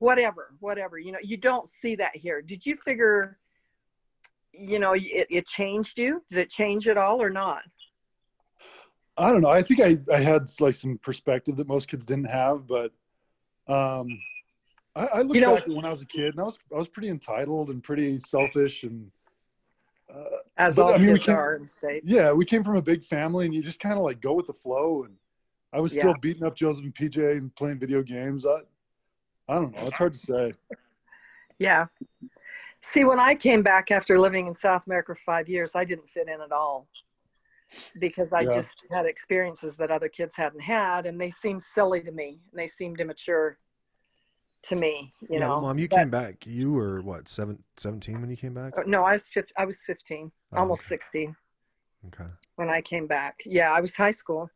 whatever 0.00 0.54
whatever 0.58 0.98
you 0.98 1.12
know 1.12 1.18
you 1.22 1.36
don't 1.36 1.68
see 1.68 1.94
that 1.94 2.16
here. 2.16 2.42
Did 2.42 2.66
you 2.66 2.76
figure 2.76 3.38
you 4.60 4.78
know 4.78 4.92
it, 4.92 5.26
it 5.30 5.46
changed 5.46 5.98
you 5.98 6.22
did 6.28 6.38
it 6.38 6.50
change 6.50 6.86
at 6.88 6.98
all 6.98 7.20
or 7.22 7.30
not 7.30 7.62
I 9.16 9.30
don't 9.32 9.42
know. 9.42 9.48
I 9.50 9.60
think 9.60 9.80
I, 9.80 9.98
I 10.10 10.18
had 10.18 10.42
like 10.60 10.74
some 10.74 10.96
perspective 11.02 11.56
that 11.58 11.68
most 11.68 11.88
kids 11.88 12.06
didn't 12.06 12.30
have, 12.30 12.66
but 12.66 12.90
um, 13.68 14.06
I, 14.96 15.06
I 15.06 15.20
look 15.22 15.34
You 15.34 15.42
know- 15.42 15.56
back 15.56 15.66
when 15.66 15.84
I 15.84 15.90
was 15.90 16.00
a 16.00 16.06
kid 16.06 16.28
and 16.32 16.40
I 16.40 16.44
was 16.44 16.58
I 16.74 16.78
was 16.78 16.88
pretty 16.88 17.10
entitled 17.10 17.68
and 17.68 17.82
pretty 17.82 18.18
selfish 18.20 18.82
and 18.84 19.10
Uh, 20.10 20.38
as 20.56 20.76
But, 20.76 20.82
all 20.82 20.94
I 20.94 20.98
mean, 20.98 21.08
kids 21.16 21.24
can- 21.26 21.34
are 21.34 21.54
in 21.56 21.62
the 21.62 21.68
states. 21.68 22.10
yeah, 22.10 22.32
we 22.32 22.46
came 22.46 22.64
from 22.64 22.76
a 22.76 22.82
big 22.82 23.04
family, 23.04 23.44
and 23.44 23.54
you 23.54 23.62
just 23.62 23.80
kind 23.80 23.98
of 23.98 24.04
like 24.04 24.20
go 24.22 24.32
with 24.32 24.46
the 24.46 24.54
flow. 24.54 25.04
And 25.04 25.14
I 25.72 25.80
was 25.80 25.92
still 25.92 26.10
Yeah. 26.10 26.22
beating 26.22 26.44
up 26.44 26.54
Joseph 26.56 26.84
and 26.84 26.94
PJ 26.94 27.18
and 27.36 27.54
playing 27.56 27.78
video 27.78 28.02
games. 28.02 28.46
I, 28.46 28.60
I 29.48 29.54
don't 29.56 29.72
know. 29.74 29.82
It's 29.86 29.96
hard 29.96 30.14
to 30.14 30.20
say. 30.20 30.54
Yeah. 31.58 31.86
See, 32.80 33.04
when 33.04 33.20
I 33.20 33.34
came 33.34 33.62
back 33.62 33.90
after 33.90 34.18
living 34.18 34.46
in 34.46 34.54
South 34.54 34.86
America 34.86 35.14
for 35.14 35.20
five 35.20 35.48
years, 35.48 35.74
I 35.74 35.84
didn't 35.84 36.08
fit 36.08 36.28
in 36.28 36.40
at 36.40 36.50
all 36.52 36.88
because 37.98 38.32
I 38.32 38.40
Yeah. 38.40 38.52
just 38.52 38.86
had 38.90 39.04
experiences 39.06 39.76
that 39.76 39.90
other 39.90 40.08
kids 40.08 40.34
hadn't 40.34 40.60
had, 40.62 41.04
and 41.06 41.20
they 41.20 41.30
seemed 41.30 41.62
silly 41.62 42.00
to 42.02 42.10
me. 42.10 42.40
And 42.50 42.58
they 42.58 42.66
seemed 42.66 43.00
immature 43.00 43.58
to 44.62 44.76
me. 44.76 45.14
You 45.20 45.28
yeah, 45.34 45.38
know, 45.40 45.60
mom, 45.60 45.78
you 45.78 45.88
But- 45.88 45.96
came 45.96 46.10
back. 46.10 46.46
You 46.46 46.72
were 46.72 47.00
what, 47.02 47.28
seven, 47.28 47.62
17 47.76 48.20
when 48.20 48.30
you 48.30 48.36
came 48.36 48.54
back? 48.54 48.76
uh, 48.76 48.82
No, 48.86 49.04
I 49.04 49.12
was 49.12 49.30
15, 49.30 49.54
I 49.58 49.64
was 49.66 49.82
15, 49.84 50.32
Oh, 50.52 50.58
almost 50.58 50.82
okay. 50.82 50.96
16 50.96 51.36
Okay. 52.08 52.30
when 52.56 52.68
I 52.70 52.80
came 52.82 53.06
back. 53.06 53.38
Yeah, 53.44 53.72
I 53.72 53.80
was 53.80 53.94
high 53.96 54.10
school, 54.10 54.50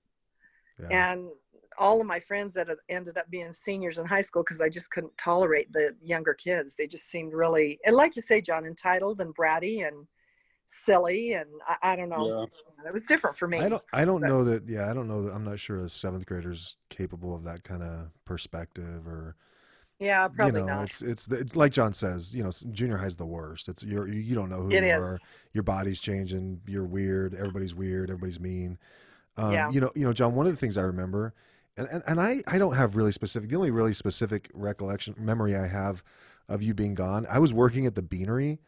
Yeah. 0.79 0.89
and 1.13 1.31
all 1.79 2.01
of 2.01 2.07
my 2.07 2.21
friends 2.21 2.55
that 2.55 2.69
ended 2.89 3.19
up 3.19 3.29
being 3.31 3.53
seniors 3.53 3.99
in 3.99 4.07
high 4.07 4.21
school 4.21 4.43
because 4.43 4.61
I 4.61 4.69
just 4.69 4.91
couldn't 4.91 5.17
tolerate 5.19 5.73
the 5.73 5.95
younger 6.03 6.35
kids. 6.35 6.75
They 6.77 6.87
just 6.87 7.11
seemed 7.11 7.33
really, 7.33 7.79
and 7.85 7.95
like 7.97 8.17
you 8.17 8.23
say, 8.23 8.41
John, 8.41 8.65
entitled 8.67 9.21
and 9.21 9.35
bratty 9.35 9.87
and 9.87 10.07
silly, 10.67 11.33
and 11.35 11.49
I, 11.67 11.93
I 11.93 11.97
don't 11.97 12.09
know. 12.09 12.47
It 12.87 12.93
was 12.93 13.07
different 13.07 13.37
for 13.37 13.49
me. 13.49 13.59
I 13.61 13.69
don't. 13.69 13.83
I 13.93 14.05
don't 14.05 14.21
but- 14.21 14.29
know 14.31 14.45
that. 14.45 14.69
Yeah, 14.69 14.91
I 14.91 14.95
don't 14.95 15.09
know 15.09 15.23
that. 15.23 15.33
I'm 15.35 15.45
not 15.45 15.59
sure 15.59 15.79
a 15.81 15.89
seventh 15.89 16.27
grader's 16.27 16.77
capable 16.91 17.35
of 17.35 17.45
that 17.45 17.65
kind 17.65 17.83
of 17.83 18.09
perspective, 18.25 19.07
or 19.07 19.37
yeah, 19.99 20.27
probably 20.29 20.61
you 20.61 20.67
know, 20.67 20.75
not. 20.75 20.85
it's 20.85 21.03
it's, 21.03 21.29
it's 21.29 21.57
like 21.57 21.73
John 21.73 21.93
says. 21.93 22.35
You 22.35 22.45
know, 22.45 22.51
junior 22.73 22.97
high's 22.97 23.17
the 23.17 23.27
worst. 23.27 23.69
It's 23.69 23.83
you're 23.83 24.09
you 24.09 24.21
you 24.21 24.35
don't 24.35 24.51
know 24.51 24.63
who 24.63 24.71
It 24.71 24.83
you 24.85 24.97
is. 24.97 25.05
are. 25.05 25.19
Your 25.53 25.63
body's 25.65 26.01
changing. 26.01 26.61
You're 26.67 26.87
weird. 26.87 27.35
Everybody's 27.35 27.75
weird. 27.75 28.11
Everybody's 28.11 28.41
mean. 28.41 28.79
Um, 29.37 29.53
Yeah. 29.53 29.71
You 29.71 29.81
know. 29.81 29.91
You 29.95 30.05
know, 30.07 30.13
John. 30.13 30.35
One 30.35 30.47
of 30.47 30.53
the 30.53 30.59
things 30.59 30.77
I 30.77 30.83
remember, 30.83 31.35
and 31.77 31.89
and, 31.89 32.03
and 32.07 32.21
I 32.21 32.43
I 32.47 32.59
don't 32.59 32.75
have 32.75 32.97
really 32.97 33.13
specific. 33.13 33.51
The 33.51 33.57
only 33.57 33.71
really 33.71 33.95
specific 33.95 34.51
recollection 34.55 35.15
memory 35.19 35.57
I 35.57 35.67
have 35.67 36.03
of 36.49 36.63
you 36.63 36.75
being 36.75 36.95
gone. 36.95 37.27
I 37.31 37.39
was 37.39 37.53
working 37.53 37.87
at 37.87 37.95
the 37.95 38.03
Beanery. 38.03 38.61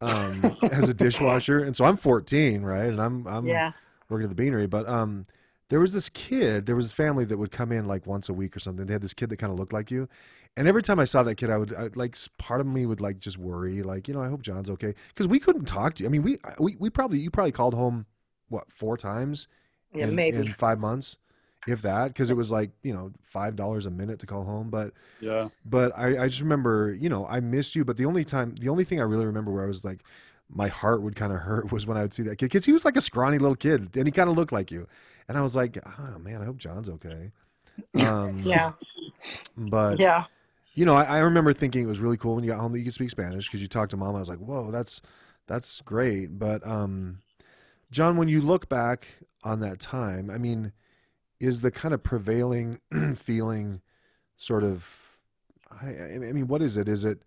Um, 0.00 0.56
as 0.70 0.88
a 0.88 0.94
dishwasher, 0.94 1.64
and 1.64 1.74
so 1.74 1.84
I'm 1.84 1.96
14, 1.96 2.62
right? 2.62 2.88
And 2.88 3.02
I'm 3.02 3.26
I'm 3.26 3.46
yeah, 3.48 3.72
working 4.08 4.26
at 4.26 4.28
the 4.28 4.36
beanery. 4.36 4.68
But 4.68 4.88
um, 4.88 5.24
there 5.68 5.80
was 5.80 5.92
this 5.92 6.08
kid, 6.08 6.66
there 6.66 6.76
was 6.76 6.86
this 6.86 6.92
family 6.92 7.24
that 7.26 7.36
would 7.36 7.50
come 7.50 7.72
in 7.72 7.86
like 7.86 8.06
once 8.06 8.28
a 8.28 8.32
week 8.32 8.56
or 8.56 8.60
something. 8.60 8.86
They 8.86 8.92
had 8.92 9.02
this 9.02 9.14
kid 9.14 9.28
that 9.30 9.36
kind 9.36 9.52
of 9.52 9.58
looked 9.58 9.72
like 9.72 9.90
you. 9.90 10.08
And 10.56 10.66
every 10.66 10.82
time 10.82 10.98
I 10.98 11.04
saw 11.04 11.22
that 11.22 11.36
kid, 11.36 11.50
I 11.50 11.58
would 11.58 11.74
I, 11.74 11.90
like 11.94 12.16
part 12.38 12.60
of 12.60 12.66
me 12.66 12.86
would 12.86 13.00
like 13.00 13.18
just 13.18 13.38
worry, 13.38 13.82
like 13.82 14.08
you 14.08 14.14
know, 14.14 14.22
I 14.22 14.28
hope 14.28 14.42
John's 14.42 14.70
okay 14.70 14.94
because 15.08 15.28
we 15.28 15.38
couldn't 15.38 15.66
talk 15.66 15.94
to 15.94 16.02
you. 16.02 16.08
I 16.08 16.10
mean, 16.10 16.22
we 16.22 16.38
we 16.58 16.76
we 16.78 16.90
probably 16.90 17.18
you 17.18 17.30
probably 17.30 17.52
called 17.52 17.74
home 17.74 18.06
what 18.48 18.72
four 18.72 18.96
times 18.96 19.46
yeah, 19.94 20.06
in, 20.06 20.16
maybe. 20.16 20.38
in 20.38 20.46
five 20.46 20.80
months, 20.80 21.18
if 21.68 21.82
that, 21.82 22.08
because 22.08 22.30
it 22.30 22.36
was 22.36 22.50
like 22.50 22.70
you 22.82 22.92
know 22.92 23.12
five 23.22 23.56
dollars 23.56 23.86
a 23.86 23.90
minute 23.90 24.18
to 24.20 24.26
call 24.26 24.44
home. 24.44 24.70
But 24.70 24.92
Yeah. 25.20 25.48
but 25.64 25.92
I, 25.96 26.24
I 26.24 26.28
just 26.28 26.40
remember, 26.40 26.96
you 26.98 27.08
know, 27.08 27.26
I 27.26 27.40
missed 27.40 27.76
you. 27.76 27.84
But 27.84 27.96
the 27.96 28.06
only 28.06 28.24
time, 28.24 28.54
the 28.56 28.68
only 28.68 28.84
thing 28.84 29.00
I 29.00 29.04
really 29.04 29.26
remember 29.26 29.52
where 29.52 29.64
I 29.64 29.68
was 29.68 29.84
like, 29.84 30.02
my 30.48 30.68
heart 30.68 31.02
would 31.02 31.16
kind 31.16 31.32
of 31.32 31.40
hurt 31.40 31.72
was 31.72 31.86
when 31.86 31.96
I 31.96 32.02
would 32.02 32.12
see 32.14 32.22
that 32.24 32.36
kid 32.36 32.46
because 32.46 32.64
he 32.64 32.72
was 32.72 32.84
like 32.84 32.96
a 32.96 33.00
scrawny 33.00 33.38
little 33.38 33.56
kid 33.56 33.96
and 33.96 34.06
he 34.06 34.12
kind 34.12 34.30
of 34.30 34.36
looked 34.36 34.52
like 34.52 34.70
you. 34.70 34.86
And 35.28 35.36
I 35.36 35.42
was 35.42 35.54
like, 35.56 35.78
oh 36.00 36.18
man, 36.18 36.40
I 36.42 36.44
hope 36.46 36.56
John's 36.58 36.88
okay. 36.90 37.32
Um, 37.96 38.44
yeah, 38.44 38.72
But 39.56 40.00
yeah, 40.00 40.24
you 40.74 40.84
know, 40.86 40.94
I, 40.94 41.04
I 41.04 41.18
remember 41.18 41.52
thinking 41.52 41.84
it 41.84 41.88
was 41.88 42.00
really 42.00 42.16
cool 42.16 42.34
when 42.36 42.44
you 42.44 42.50
got 42.50 42.60
home 42.60 42.72
that 42.72 42.78
you 42.78 42.84
could 42.84 42.94
speak 42.94 43.10
Spanish 43.10 43.46
because 43.48 43.62
you 43.62 43.68
talked 43.68 43.90
to 43.92 43.96
mom. 43.96 44.16
I 44.16 44.20
was 44.20 44.28
like, 44.28 44.38
whoa, 44.38 44.70
that's 44.70 45.02
that's 45.46 45.80
great. 45.82 46.38
But 46.38 46.66
um, 46.66 47.20
John, 47.90 48.16
when 48.16 48.28
you 48.28 48.40
look 48.40 48.68
back 48.68 49.08
on 49.44 49.60
that 49.60 49.80
time, 49.80 50.30
I 50.30 50.38
mean, 50.38 50.72
is 51.40 51.60
the 51.60 51.70
kind 51.70 51.94
of 51.94 52.02
prevailing 52.02 52.80
feeling 53.16 53.80
sort 54.36 54.64
of? 54.64 55.18
I, 55.82 55.86
I 55.86 56.14
I 56.14 56.32
mean, 56.32 56.48
what 56.48 56.62
is 56.62 56.76
it? 56.76 56.88
Is 56.88 57.04
it 57.04 57.22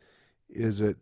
is 0.49 0.81
it 0.81 0.97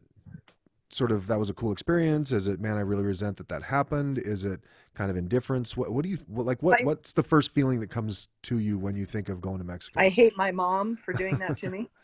sort 0.91 1.12
of 1.12 1.28
that 1.28 1.39
was 1.39 1.50
a 1.50 1.54
cool 1.54 1.72
experience? 1.72 2.32
Is 2.32 2.48
it 2.48 2.60
man, 2.60 2.78
I 2.78 2.82
really 2.82 3.04
resent 3.04 3.38
that 3.38 3.50
that 3.50 3.63
happened? 3.63 4.17
Is 4.17 4.43
it 4.43 4.62
kind 4.93 5.10
of 5.12 5.17
indifference? 5.17 5.78
What 5.78 5.91
what 5.91 6.04
do 6.04 6.10
you 6.10 6.17
what, 6.28 6.45
like? 6.45 6.62
What 6.62 6.82
I- 6.82 6.84
what's 6.84 7.13
the 7.13 7.24
first 7.24 7.52
feeling 7.52 7.80
that 7.80 7.89
comes 7.89 8.30
to 8.43 8.60
you 8.60 8.78
when 8.78 8.95
you 8.95 9.06
think 9.06 9.30
of 9.30 9.41
going 9.41 9.60
to 9.60 9.63
Mexico? 9.63 10.00
I 10.00 10.10
hate 10.10 10.36
my 10.38 10.52
mom 10.52 10.95
for 10.95 11.13
doing 11.13 11.38
that 11.39 11.58
to 11.58 11.69
me. 11.69 11.89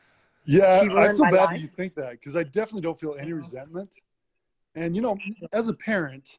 Yeah, 0.48 0.82
I 0.96 1.08
feel 1.08 1.24
bad 1.24 1.34
life. 1.34 1.50
that 1.50 1.60
you 1.60 1.68
think 1.68 1.96
that 1.96 2.12
because 2.12 2.36
I 2.36 2.44
definitely 2.44 2.82
don't 2.82 3.00
feel 3.00 3.16
any 3.18 3.34
resentment. 3.34 3.90
And 4.76 4.96
you 4.96 5.02
know, 5.02 5.18
as 5.54 5.70
a 5.70 5.74
parent, 5.74 6.38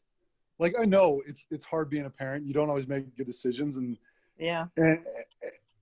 like 0.60 0.74
I 0.80 0.84
know 0.84 1.22
it's 1.26 1.44
it's 1.50 1.64
hard 1.64 1.90
being 1.90 2.06
a 2.06 2.10
parent. 2.10 2.46
You 2.46 2.54
don't 2.54 2.68
always 2.68 2.86
make 2.86 3.16
good 3.16 3.26
decisions, 3.26 3.78
and 3.78 3.98
Yeah, 4.38 4.66
and 4.76 4.98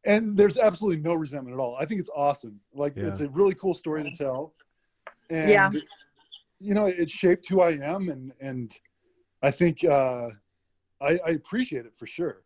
and 0.04 0.36
there's 0.36 0.58
absolutely 0.58 1.02
no 1.02 1.14
resentment 1.14 1.54
at 1.54 1.60
all. 1.60 1.76
I 1.76 1.84
think 1.84 2.00
it's 2.00 2.10
awesome. 2.14 2.60
Like 2.72 2.94
Yeah. 2.96 3.08
it's 3.08 3.20
a 3.20 3.28
really 3.28 3.54
cool 3.54 3.74
story 3.74 4.02
to 4.02 4.16
tell. 4.16 4.52
And 5.30 5.50
Yeah. 5.50 5.70
you 6.60 6.74
know, 6.74 6.86
it 6.86 7.10
shaped 7.10 7.48
who 7.48 7.60
I 7.60 7.72
am, 7.72 8.08
and 8.08 8.32
and 8.40 8.72
I 9.42 9.50
think 9.50 9.84
uh, 9.84 10.30
I, 11.00 11.18
I 11.26 11.30
appreciate 11.30 11.86
it 11.86 11.94
for 11.96 12.06
sure. 12.06 12.42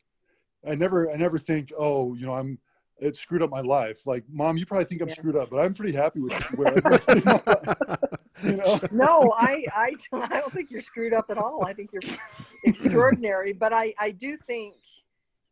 I 0.66 0.75
never 0.75 1.11
I 1.11 1.16
never 1.16 1.38
think, 1.38 1.73
oh, 1.79 2.14
you 2.14 2.27
know, 2.27 2.35
I'm 2.35 2.59
it 3.01 3.14
screwed 3.16 3.42
up 3.42 3.51
my 3.51 3.61
life. 3.61 4.07
Like, 4.07 4.25
mom, 4.29 4.57
you 4.57 4.66
probably 4.66 4.87
think 4.87 5.03
I'm 5.03 5.09
Yeah. 5.09 5.14
screwed 5.14 5.37
up, 5.37 5.51
but 5.51 5.59
I'm 5.59 5.73
pretty 5.75 5.92
happy 5.92 6.21
with 6.21 6.33
where 6.57 6.75
I 6.77 7.14
you 8.42 8.57
know. 8.57 8.81
no, 8.90 9.35
I, 9.37 9.64
I, 9.73 9.97
I 10.12 10.40
don't 10.40 10.53
think 10.53 10.71
you're 10.71 10.81
screwed 10.81 11.12
up 11.12 11.31
at 11.31 11.38
all. 11.38 11.64
I 11.64 11.73
think 11.75 11.92
you're 11.92 12.03
extraordinary. 12.64 13.53
But 13.53 13.73
I, 13.73 13.94
I 14.01 14.11
do 14.11 14.37
think 14.37 14.75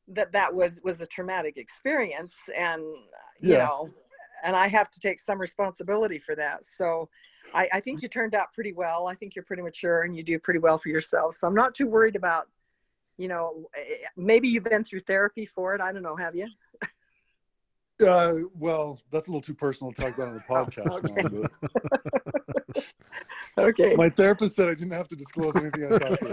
that 0.08 0.32
that 0.32 0.54
was 0.54 0.80
was 0.82 1.00
a 1.00 1.06
traumatic 1.06 1.56
experience, 1.56 2.48
and 2.56 2.82
you 3.40 3.54
Yeah. 3.54 3.66
know, 3.66 3.88
and 4.44 4.54
I 4.56 4.68
have 4.68 4.90
to 4.92 5.00
take 5.00 5.20
some 5.20 5.38
responsibility 5.40 6.18
for 6.18 6.34
that. 6.36 6.64
So. 6.64 7.08
I, 7.54 7.68
I 7.74 7.80
think 7.80 8.02
you 8.02 8.08
turned 8.08 8.34
out 8.34 8.52
pretty 8.52 8.72
well. 8.72 9.06
I 9.06 9.14
think 9.14 9.36
you're 9.36 9.44
pretty 9.44 9.62
mature 9.62 10.02
and 10.02 10.16
you 10.16 10.24
do 10.24 10.36
pretty 10.38 10.58
well 10.58 10.78
for 10.78 10.88
yourself. 10.88 11.36
So 11.36 11.46
I'm 11.46 11.54
not 11.54 11.74
too 11.76 11.86
worried 11.86 12.16
about, 12.16 12.48
you 13.18 13.28
know, 13.28 13.68
eh, 13.76 14.04
maybe 14.16 14.48
you've 14.48 14.64
been 14.64 14.82
through 14.82 15.00
therapy 15.00 15.46
for 15.46 15.72
it. 15.72 15.80
I 15.80 15.92
don't 15.92 16.02
know. 16.02 16.16
Have 16.16 16.34
you? 16.34 16.48
Uh, 18.04 18.34
well, 18.52 19.00
that's 19.12 19.28
a 19.28 19.30
little 19.30 19.40
too 19.40 19.54
personal 19.54 19.92
to 19.92 20.02
talk 20.02 20.12
about 20.14 20.28
on 20.28 20.34
the 20.34 20.40
podcast. 20.50 21.08
Okay. 21.08 21.48
But 22.66 22.84
Okay. 23.58 23.94
my 23.96 24.10
therapist 24.10 24.56
said 24.56 24.68
I 24.68 24.74
didn't 24.74 24.92
have 24.92 25.08
to 25.08 25.16
disclose 25.16 25.56
anything 25.56 25.84
I 25.86 25.96
talked 25.96 26.20
to 26.22 26.32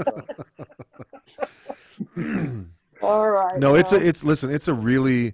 about. 2.16 2.66
All 3.04 3.30
right. 3.30 3.60
no, 3.60 3.76
it's 3.76 3.92
a, 3.92 3.98
it's 3.98 4.24
listen, 4.24 4.50
it's 4.50 4.68
a 4.68 4.74
really 4.74 5.34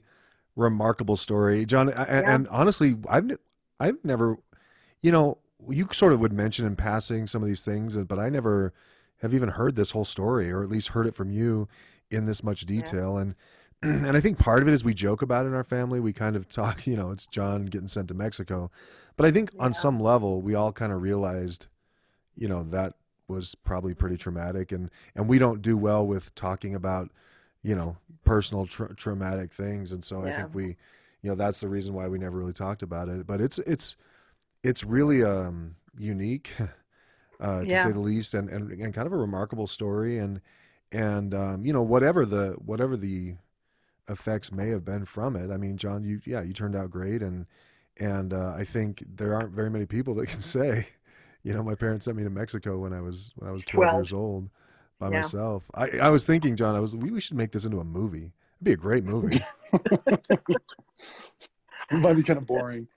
remarkable 0.56 1.18
story, 1.18 1.66
John. 1.66 1.94
I, 1.94 2.06
Yeah. 2.06 2.36
And 2.36 2.48
honestly, 2.50 2.98
I've 3.10 3.38
I've 3.80 4.04
never, 4.04 4.38
you 5.02 5.12
know, 5.12 5.38
you 5.68 5.88
sort 5.92 6.14
of 6.14 6.20
would 6.20 6.34
mention 6.34 6.66
in 6.66 6.76
passing 6.76 7.28
some 7.28 7.42
of 7.42 7.48
these 7.48 7.62
things, 7.62 7.96
uh, 7.96 8.04
but 8.04 8.20
I 8.20 8.30
never 8.30 8.74
have 9.22 9.34
even 9.34 9.50
heard 9.50 9.76
this 9.76 9.92
whole 9.92 10.06
story, 10.06 10.52
or 10.52 10.64
at 10.64 10.70
least 10.70 10.90
heard 10.90 11.08
it 11.08 11.16
from 11.16 11.32
you 11.32 11.68
in 12.10 12.26
this 12.26 12.44
much 12.44 12.66
detail. 12.66 13.18
And 13.18 13.36
and 13.82 14.18
I 14.18 14.20
think 14.20 14.40
part 14.40 14.62
of 14.62 14.68
it 14.68 14.74
is 14.74 14.84
we 14.84 14.94
joke 14.94 15.22
about 15.22 15.46
it 15.46 15.50
in 15.50 15.56
our 15.56 15.64
family. 15.64 16.00
We 16.00 16.14
kind 16.14 16.36
of 16.36 16.50
talk, 16.50 16.86
you 16.88 16.96
know, 16.96 17.12
it's 17.12 17.28
John 17.28 17.66
getting 17.66 17.88
sent 17.88 18.08
to 18.10 18.14
Mexico, 18.14 18.72
but 19.16 19.26
I 19.26 19.32
think 19.32 19.52
on 19.60 19.74
some 19.74 20.00
level 20.00 20.42
we 20.42 20.56
all 20.56 20.72
kind 20.72 20.92
of 20.92 21.02
realized, 21.02 21.68
you 22.36 22.48
know, 22.48 22.64
that 22.64 22.94
was 23.28 23.54
probably 23.54 23.94
pretty 23.94 24.18
traumatic, 24.18 24.72
and 24.72 24.90
and 25.16 25.28
we 25.28 25.38
don't 25.38 25.62
do 25.62 25.78
well 25.78 26.06
with 26.06 26.34
talking 26.36 26.74
about 26.74 27.12
you 27.64 27.76
know 27.76 27.98
personal 28.26 28.66
tra- 28.68 28.96
traumatic 28.96 29.52
things. 29.52 29.92
And 29.92 30.04
so 30.04 30.24
i 30.24 30.32
think 30.32 30.50
we 30.54 30.78
you 31.22 31.30
know 31.30 31.36
that's 31.36 31.60
the 31.62 31.68
reason 31.70 31.94
why 31.94 32.08
we 32.08 32.18
never 32.20 32.38
really 32.38 32.54
talked 32.54 32.84
about 32.84 33.10
it. 33.10 33.28
But 33.28 33.42
it's 33.42 33.60
it's 33.60 33.98
it's 34.64 34.84
really 34.84 35.24
um 35.24 35.76
unique 35.98 36.52
uh 37.42 37.66
to 37.66 37.68
Yeah. 37.70 37.78
say 37.78 37.92
the 37.92 38.00
least 38.00 38.34
and, 38.34 38.50
and 38.50 38.72
and 38.72 38.94
kind 38.94 39.08
of 39.08 39.14
a 39.14 39.18
remarkable 39.18 39.68
story. 39.68 40.20
And 40.20 40.42
and 40.92 41.34
um 41.34 41.66
you 41.66 41.74
know 41.74 41.84
whatever 41.84 42.26
the 42.26 42.56
whatever 42.66 42.98
the 42.98 43.36
effects 44.10 44.52
may 44.52 44.70
have 44.70 44.84
been 44.84 45.06
from 45.06 45.36
it 45.36 45.52
i 45.52 45.58
mean 45.58 45.78
john 45.78 46.04
you 46.04 46.20
yeah 46.26 46.42
you 46.42 46.54
turned 46.54 46.76
out 46.76 46.90
great. 46.90 47.22
And 47.22 47.46
and 48.00 48.34
uh, 48.34 48.54
i 48.58 48.64
think 48.64 49.04
there 49.16 49.36
aren't 49.36 49.52
very 49.54 49.70
many 49.70 49.86
people 49.86 50.16
that 50.16 50.28
can 50.28 50.40
say 50.42 50.88
you 51.44 51.54
know 51.54 51.64
my 51.64 51.76
parents 51.76 52.06
sent 52.06 52.18
me 52.18 52.24
to 52.24 52.30
mexico 52.30 52.80
when 52.80 52.94
i 52.94 53.02
was 53.02 53.32
when 53.36 53.50
i 53.50 53.54
was 53.54 53.66
12, 53.66 53.92
12. 53.92 53.92
years 53.92 54.14
old 54.14 54.50
by 55.00 55.10
Yeah. 55.10 55.22
myself 55.22 55.70
I, 55.74 55.90
I 56.04 56.10
was 56.10 56.26
thinking 56.26 56.56
john 56.56 56.76
i 56.76 56.80
was 56.80 56.96
we, 56.96 57.10
we 57.12 57.22
should 57.22 57.38
make 57.38 57.52
this 57.52 57.66
into 57.66 57.80
a 57.80 57.84
movie 57.86 58.32
it'd 58.58 58.64
be 58.64 58.74
a 58.74 58.78
great 58.78 59.04
movie 59.04 59.40
It 61.92 61.98
might 61.98 62.14
be 62.16 62.24
kind 62.24 62.38
of 62.38 62.46
boring. 62.46 62.88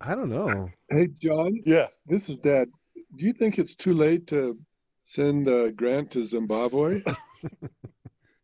i 0.00 0.14
don't 0.14 0.28
know 0.30 0.70
Hey, 0.88 1.08
John, 1.22 1.60
Yeah. 1.64 1.86
this 2.06 2.28
is 2.28 2.36
Dad. 2.38 2.68
Do 3.16 3.24
you 3.26 3.32
think 3.32 3.58
it's 3.58 3.76
too 3.76 3.94
late 3.94 4.26
to 4.28 4.58
send 5.04 5.46
uh, 5.48 5.70
Grant 5.70 6.10
to 6.12 6.24
Zimbabwe? 6.24 7.02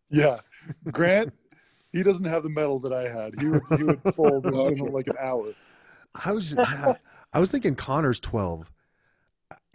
Yeah. 0.08 0.38
Grant, 0.92 1.32
he 1.92 2.04
doesn't 2.04 2.24
have 2.26 2.44
the 2.44 2.48
mettle 2.48 2.78
that 2.80 2.92
I 2.92 3.08
had. 3.08 3.40
He 3.40 3.48
would 3.48 3.62
he 3.76 3.82
would 3.82 4.00
fold 4.14 4.46
in, 4.46 4.54
in 4.54 4.92
like 4.92 5.08
an 5.08 5.16
hour. 5.20 5.52
i 6.24 6.30
was 6.30 6.54
yeah, 6.54 6.94
i 7.32 7.40
was 7.40 7.50
thinking 7.50 7.74
connor's 7.74 8.20
12 8.20 8.70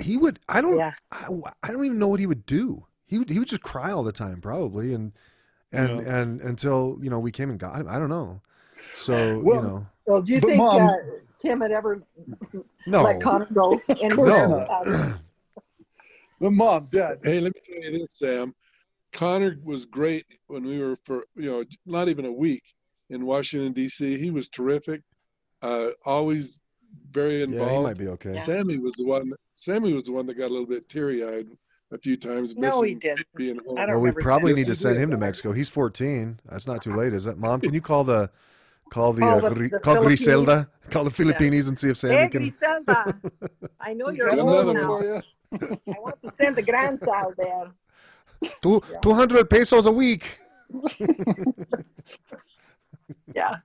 he 0.01 0.15
would. 0.17 0.39
I 0.49 0.61
don't. 0.61 0.77
Yeah. 0.77 0.93
I, 1.11 1.27
I 1.63 1.67
don't 1.71 1.83
even 1.85 1.99
know 1.99 2.07
what 2.07 2.19
he 2.21 2.25
would 2.27 2.45
do. 2.45 2.85
He 3.11 3.19
would. 3.19 3.29
He 3.29 3.37
would 3.39 3.49
just 3.49 3.61
cry 3.61 3.91
all 3.91 4.03
the 4.03 4.13
time, 4.13 4.39
probably, 4.39 4.93
and 4.93 5.11
and 5.73 5.99
Yeah. 5.99 6.15
and 6.21 6.41
until 6.41 6.97
you 7.01 7.09
know 7.09 7.19
we 7.19 7.29
came 7.31 7.49
and 7.49 7.59
got 7.59 7.75
him. 7.81 7.87
I 7.89 7.99
don't 7.99 8.09
know. 8.09 8.41
So 8.95 9.13
you 9.43 9.61
know, 9.61 9.85
Well, 10.07 10.21
do 10.21 10.33
you 10.33 10.39
But 10.39 10.47
think 10.47 10.57
Mom- 10.59 10.87
uh, 10.87 10.95
Tim 11.37 11.59
had 11.59 11.71
ever 11.73 12.01
no, 12.85 13.03
let 13.03 13.21
Connor 13.21 13.49
go 13.53 13.81
anywhere? 14.01 14.29
no. 14.29 15.13
But 16.39 16.53
mom, 16.53 16.87
dad, 16.89 17.19
Hey, 17.23 17.39
let 17.39 17.53
me 17.53 17.61
tell 17.63 17.91
you 17.91 17.99
this, 17.99 18.17
Sam. 18.17 18.55
Connor 19.13 19.57
was 19.63 19.85
great 19.85 20.25
when 20.47 20.63
we 20.63 20.79
were 20.79 20.95
for 21.03 21.25
you 21.35 21.51
know 21.51 21.63
not 21.85 22.07
even 22.07 22.25
a 22.25 22.31
week 22.31 22.63
in 23.09 23.25
Washington 23.25 23.73
D.C. 23.73 24.17
He 24.17 24.31
was 24.31 24.47
terrific. 24.49 25.01
Uh, 25.61 25.89
always 26.05 26.61
very 27.11 27.43
involved. 27.43 27.61
yeah, 27.61 27.69
he 27.69 27.75
involved. 27.75 27.87
might 27.87 27.97
be 28.05 28.07
okay. 28.07 28.33
Sammy 28.33 28.79
was 28.79 28.93
the 28.93 29.05
one. 29.05 29.31
Sammy 29.51 29.93
was 29.93 30.03
the 30.03 30.13
one 30.13 30.25
that 30.27 30.37
got 30.37 30.49
a 30.49 30.53
little 30.53 30.65
bit 30.65 30.87
teary-eyed 30.89 31.47
a 31.91 31.97
few 31.97 32.15
times. 32.17 32.55
no, 32.55 32.81
he 32.81 32.95
didn't. 32.95 33.25
being 33.35 33.59
home. 33.65 33.77
I 33.77 33.85
don't 33.85 34.01
Well, 34.01 34.13
we 34.13 34.21
probably 34.21 34.53
need 34.53 34.65
to 34.65 34.75
send 34.75 34.97
him 34.97 35.11
to 35.11 35.17
Mexico. 35.17 35.51
He's 35.51 35.69
14. 35.69 36.39
That's 36.49 36.67
not 36.67 36.81
too 36.81 36.95
late, 36.95 37.13
is 37.13 37.27
it? 37.27 37.37
Mom, 37.37 37.59
can 37.61 37.73
you 37.73 37.81
call 37.81 38.03
the 38.03 38.29
call 38.89 39.13
the, 39.13 39.21
Call 39.21 39.45
uh, 39.45 39.49
the- 39.49 39.55
Gri- 39.55 39.69
the 39.69 39.79
call 39.79 40.03
Griselda, 40.03 40.67
call 40.89 41.03
the 41.05 41.11
Philippines 41.11 41.67
and 41.67 41.77
see 41.79 41.89
if 41.89 41.97
Sammy 41.97 42.15
Hey, 42.17 42.27
can. 42.29 42.41
Griselda, 42.41 43.19
I 43.79 43.93
know 43.93 44.09
you're 44.09 44.29
got 44.29 44.39
old 44.39 44.75
now. 44.75 44.99
you. 45.01 45.21
I 45.53 45.99
want 45.99 46.21
to 46.23 46.31
send 46.31 46.55
the 46.55 46.61
grandchild 46.61 47.33
there. 47.37 47.71
Two, 48.61 48.81
Yeah. 48.91 48.99
200 49.01 49.49
pesos 49.49 49.85
a 49.85 49.91
week. 49.91 50.37
Yeah. 53.33 53.57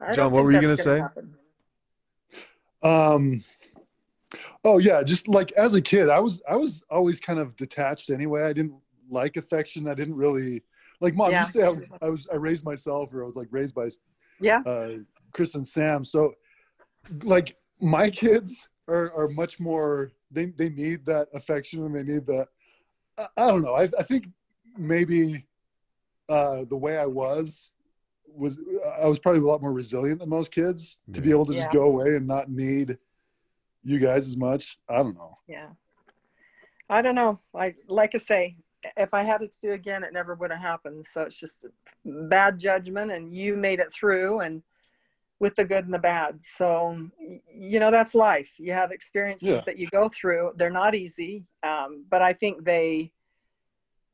I 0.00 0.14
John, 0.14 0.30
what 0.32 0.44
were 0.44 0.52
you 0.52 0.60
gonna 0.60 0.76
gonna 0.76 0.82
say? 0.82 0.98
happen. 1.00 1.34
Um, 2.82 3.40
oh 4.64 4.78
yeah, 4.78 5.02
just 5.02 5.28
like 5.28 5.52
as 5.52 5.74
a 5.74 5.80
kid, 5.80 6.08
I 6.08 6.18
was 6.20 6.42
I 6.48 6.56
was 6.56 6.82
always 6.90 7.20
kind 7.20 7.38
of 7.38 7.56
detached 7.56 8.10
anyway. 8.10 8.42
I 8.42 8.52
didn't 8.52 8.74
like 9.10 9.36
affection. 9.36 9.88
I 9.88 9.94
didn't 9.94 10.16
really 10.16 10.62
like 11.00 11.14
mom. 11.14 11.30
Yeah. 11.30 11.44
You 11.46 11.50
say 11.52 11.62
I 11.62 11.68
was 11.68 11.90
I 12.02 12.08
was 12.08 12.28
I 12.32 12.36
raised 12.36 12.64
myself, 12.64 13.12
or 13.12 13.22
I 13.22 13.26
was 13.26 13.36
like 13.36 13.48
raised 13.50 13.74
by 13.74 13.88
Yeah. 14.40 14.62
uh, 14.66 14.92
Chris 15.32 15.54
and 15.54 15.66
Sam. 15.66 16.04
So 16.04 16.34
like 17.22 17.56
my 17.80 18.10
kids 18.10 18.68
are 18.88 19.12
are 19.16 19.28
much 19.28 19.60
more. 19.60 20.12
They 20.30 20.46
they 20.46 20.70
need 20.70 21.06
that 21.06 21.28
affection 21.34 21.84
and 21.84 21.94
they 21.94 22.02
need 22.02 22.26
that. 22.26 22.48
I, 23.18 23.26
I 23.36 23.46
don't 23.46 23.62
know. 23.62 23.74
I 23.74 23.88
I 23.98 24.02
think 24.02 24.26
maybe 24.76 25.46
uh, 26.28 26.64
the 26.68 26.76
way 26.76 26.98
I 26.98 27.06
was 27.06 27.72
was 28.26 28.58
I 29.00 29.06
was 29.06 29.18
probably 29.18 29.40
a 29.40 29.44
lot 29.44 29.62
more 29.62 29.72
resilient 29.72 30.20
than 30.20 30.28
most 30.28 30.52
kids 30.52 30.98
to 31.12 31.20
be 31.20 31.30
able 31.30 31.46
to 31.46 31.54
just 31.54 31.70
go 31.72 31.84
away 31.84 32.16
and 32.16 32.26
not 32.26 32.50
need 32.50 32.98
you 33.86 34.00
guys 34.00 34.26
as 34.26 34.36
much. 34.36 34.78
I 34.88 34.96
don't 34.96 35.14
know. 35.14 35.38
Yeah. 35.46 35.68
I 36.90 37.02
don't 37.02 37.14
know. 37.14 37.38
I 37.54 37.74
like 37.86 38.14
I 38.14 38.18
say, 38.18 38.56
if 38.96 39.14
I 39.14 39.22
had 39.22 39.42
it 39.42 39.52
to 39.52 39.60
do 39.68 39.72
again, 39.72 40.02
it 40.02 40.12
never 40.12 40.34
would 40.34 40.50
have 40.50 40.60
happened. 40.60 41.06
So 41.06 41.22
it's 41.22 41.38
just 41.38 41.66
bad 42.04 42.58
judgment, 42.58 43.12
and 43.12 43.32
you 43.32 43.56
made 43.56 43.78
it 43.78 43.92
through, 43.92 44.40
and 44.40 44.62
with 45.38 45.54
the 45.54 45.64
good 45.64 45.84
and 45.84 45.94
the 45.94 46.00
bad. 46.00 46.42
So 46.42 47.08
you 47.52 47.78
know 47.78 47.90
that's 47.92 48.14
life. 48.14 48.52
You 48.58 48.72
have 48.72 48.90
experiences 48.90 49.48
Yeah. 49.48 49.62
that 49.66 49.78
you 49.78 49.86
go 49.88 50.08
through. 50.08 50.52
They're 50.56 50.70
not 50.70 50.94
easy, 50.96 51.44
um, 51.62 52.06
but 52.10 52.22
I 52.22 52.32
think 52.32 52.64
they 52.64 53.12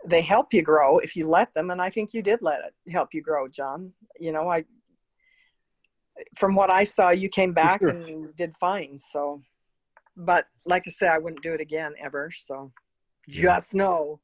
they 0.04 0.20
help 0.20 0.52
you 0.52 0.62
grow 0.62 0.98
if 0.98 1.16
you 1.16 1.28
let 1.28 1.54
them. 1.54 1.70
And 1.70 1.80
I 1.80 1.88
think 1.88 2.12
you 2.12 2.22
did 2.22 2.40
let 2.42 2.61
it 2.61 2.92
help 2.92 3.14
you 3.14 3.22
grow, 3.22 3.48
John. 3.48 3.92
You 4.18 4.32
know, 4.32 4.50
I 4.50 4.64
from 6.37 6.54
what 6.54 6.70
I 6.70 6.85
saw, 6.85 7.11
you 7.11 7.28
came 7.28 7.52
back 7.52 7.80
sure. 7.80 7.90
and 7.90 8.35
did 8.37 8.54
fine. 8.54 8.98
So, 8.98 9.42
but 10.16 10.46
like 10.64 10.83
I 10.87 10.90
said, 10.90 11.09
I 11.11 11.18
wouldn't 11.18 11.42
do 11.42 11.53
it 11.53 11.61
again 11.61 11.94
ever. 12.03 12.31
So, 12.31 12.72
just 13.29 13.75
know, 13.75 14.20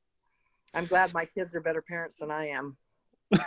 I'm 0.74 0.86
glad 0.86 1.12
my 1.14 1.24
kids 1.24 1.54
are 1.56 1.60
better 1.60 1.82
parents 1.82 2.16
than 2.16 2.30
I 2.30 2.48
am. 2.48 2.76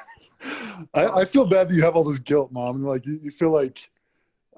I, 0.93 1.07
I 1.21 1.25
feel 1.25 1.45
bad 1.45 1.69
that 1.69 1.75
you 1.75 1.83
have 1.83 1.95
all 1.95 2.03
this 2.03 2.19
guilt, 2.19 2.51
mom. 2.51 2.77
And 2.77 2.85
like 2.85 3.05
you, 3.05 3.19
you 3.21 3.31
feel 3.31 3.51
like, 3.51 3.89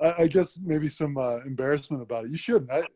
I, 0.01 0.23
I 0.23 0.27
guess 0.27 0.57
maybe 0.61 0.87
some 0.87 1.17
uh, 1.17 1.37
embarrassment 1.39 2.01
about 2.01 2.25
it. 2.25 2.31
You 2.31 2.37
shouldn't. 2.37 2.71
I, 2.71 2.79
it, 2.79 2.87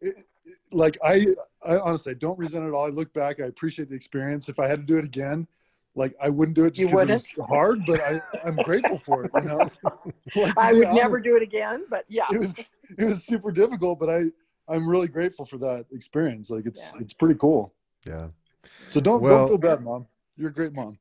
it- 0.00 0.26
like 0.72 0.98
I, 1.04 1.24
I 1.64 1.78
honestly 1.78 2.10
I 2.10 2.14
don't 2.14 2.36
resent 2.36 2.64
it 2.64 2.68
at 2.68 2.74
all. 2.74 2.84
I 2.84 2.88
look 2.88 3.12
back, 3.12 3.40
I 3.40 3.44
appreciate 3.44 3.88
the 3.88 3.94
experience. 3.94 4.48
If 4.48 4.58
I 4.58 4.66
had 4.66 4.80
to 4.80 4.84
do 4.84 4.98
it 4.98 5.04
again, 5.04 5.46
like 5.94 6.16
I 6.20 6.30
wouldn't 6.30 6.56
do 6.56 6.64
it 6.64 6.72
just 6.72 6.88
because 6.88 7.02
it 7.08 7.12
was 7.12 7.46
hard, 7.46 7.84
but 7.86 8.00
I, 8.00 8.20
I'm 8.44 8.58
grateful 8.60 8.98
for 8.98 9.24
it. 9.26 9.32
You 9.36 9.44
know, 9.44 9.70
Like, 10.34 10.54
I 10.56 10.72
would 10.72 10.88
never 10.92 11.20
do 11.20 11.36
it 11.36 11.42
again, 11.42 11.84
but 11.88 12.04
yeah, 12.08 12.24
It 12.32 12.38
was 12.38 12.58
it 12.98 13.04
was 13.04 13.24
super 13.24 13.50
difficult, 13.50 13.98
but 13.98 14.10
I 14.10 14.24
I'm 14.68 14.88
really 14.88 15.08
grateful 15.08 15.44
for 15.44 15.58
that 15.58 15.86
experience. 15.92 16.50
Like 16.50 16.66
it's 16.66 16.92
Yeah. 16.94 17.00
it's 17.00 17.12
pretty 17.12 17.34
cool. 17.38 17.72
Yeah, 18.06 18.28
So 18.88 19.00
don't 19.00 19.22
Well- 19.22 19.38
don't 19.40 19.48
feel 19.48 19.58
bad, 19.58 19.82
mom. 19.82 20.06
You're 20.36 20.50
a 20.50 20.52
great 20.52 20.72
mom. 20.72 20.98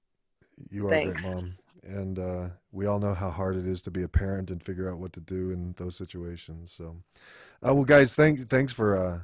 you 0.69 0.87
are 0.87 0.89
Thanks. 0.91 1.25
a 1.25 1.27
great 1.29 1.35
mom, 1.35 1.57
and 1.83 2.19
uh, 2.19 2.49
we 2.71 2.85
all 2.85 2.99
know 2.99 3.13
how 3.15 3.31
hard 3.31 3.55
it 3.55 3.65
is 3.65 3.81
to 3.83 3.91
be 3.91 4.03
a 4.03 4.07
parent 4.07 4.51
and 4.51 4.61
figure 4.61 4.89
out 4.89 4.99
what 4.99 5.13
to 5.13 5.19
do 5.19 5.49
in 5.51 5.73
those 5.77 5.95
situations. 5.95 6.71
So, 6.71 6.97
uh, 7.65 7.73
well, 7.73 7.85
guys, 7.85 8.15
thank 8.15 8.49
thanks 8.49 8.73
for. 8.73 8.95
Uh, 8.95 9.19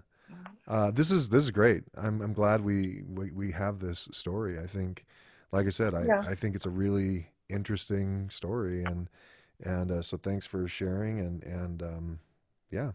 uh, 0.68 0.92
this 0.92 1.12
is 1.12 1.30
this 1.30 1.44
is 1.44 1.52
great. 1.52 1.84
I'm 1.96 2.22
I'm 2.22 2.34
glad 2.34 2.62
we, 2.62 3.04
we 3.08 3.32
we 3.32 3.52
have 3.52 3.80
this 3.80 4.08
story. 4.12 4.60
I 4.60 4.66
think, 4.68 5.06
like 5.52 5.66
I 5.68 5.70
said, 5.70 5.94
I 5.94 6.06
Yeah. 6.06 6.24
I 6.28 6.36
think 6.36 6.56
it's 6.56 6.66
a 6.66 6.70
really 6.72 7.28
interesting 7.50 8.30
story, 8.30 8.84
and 8.84 9.10
and 9.64 9.92
uh, 9.92 10.02
so 10.02 10.18
thanks 10.18 10.46
for 10.48 10.68
sharing 10.68 11.20
and 11.20 11.44
and 11.44 11.84
um, 11.84 12.20
yeah, 12.72 12.92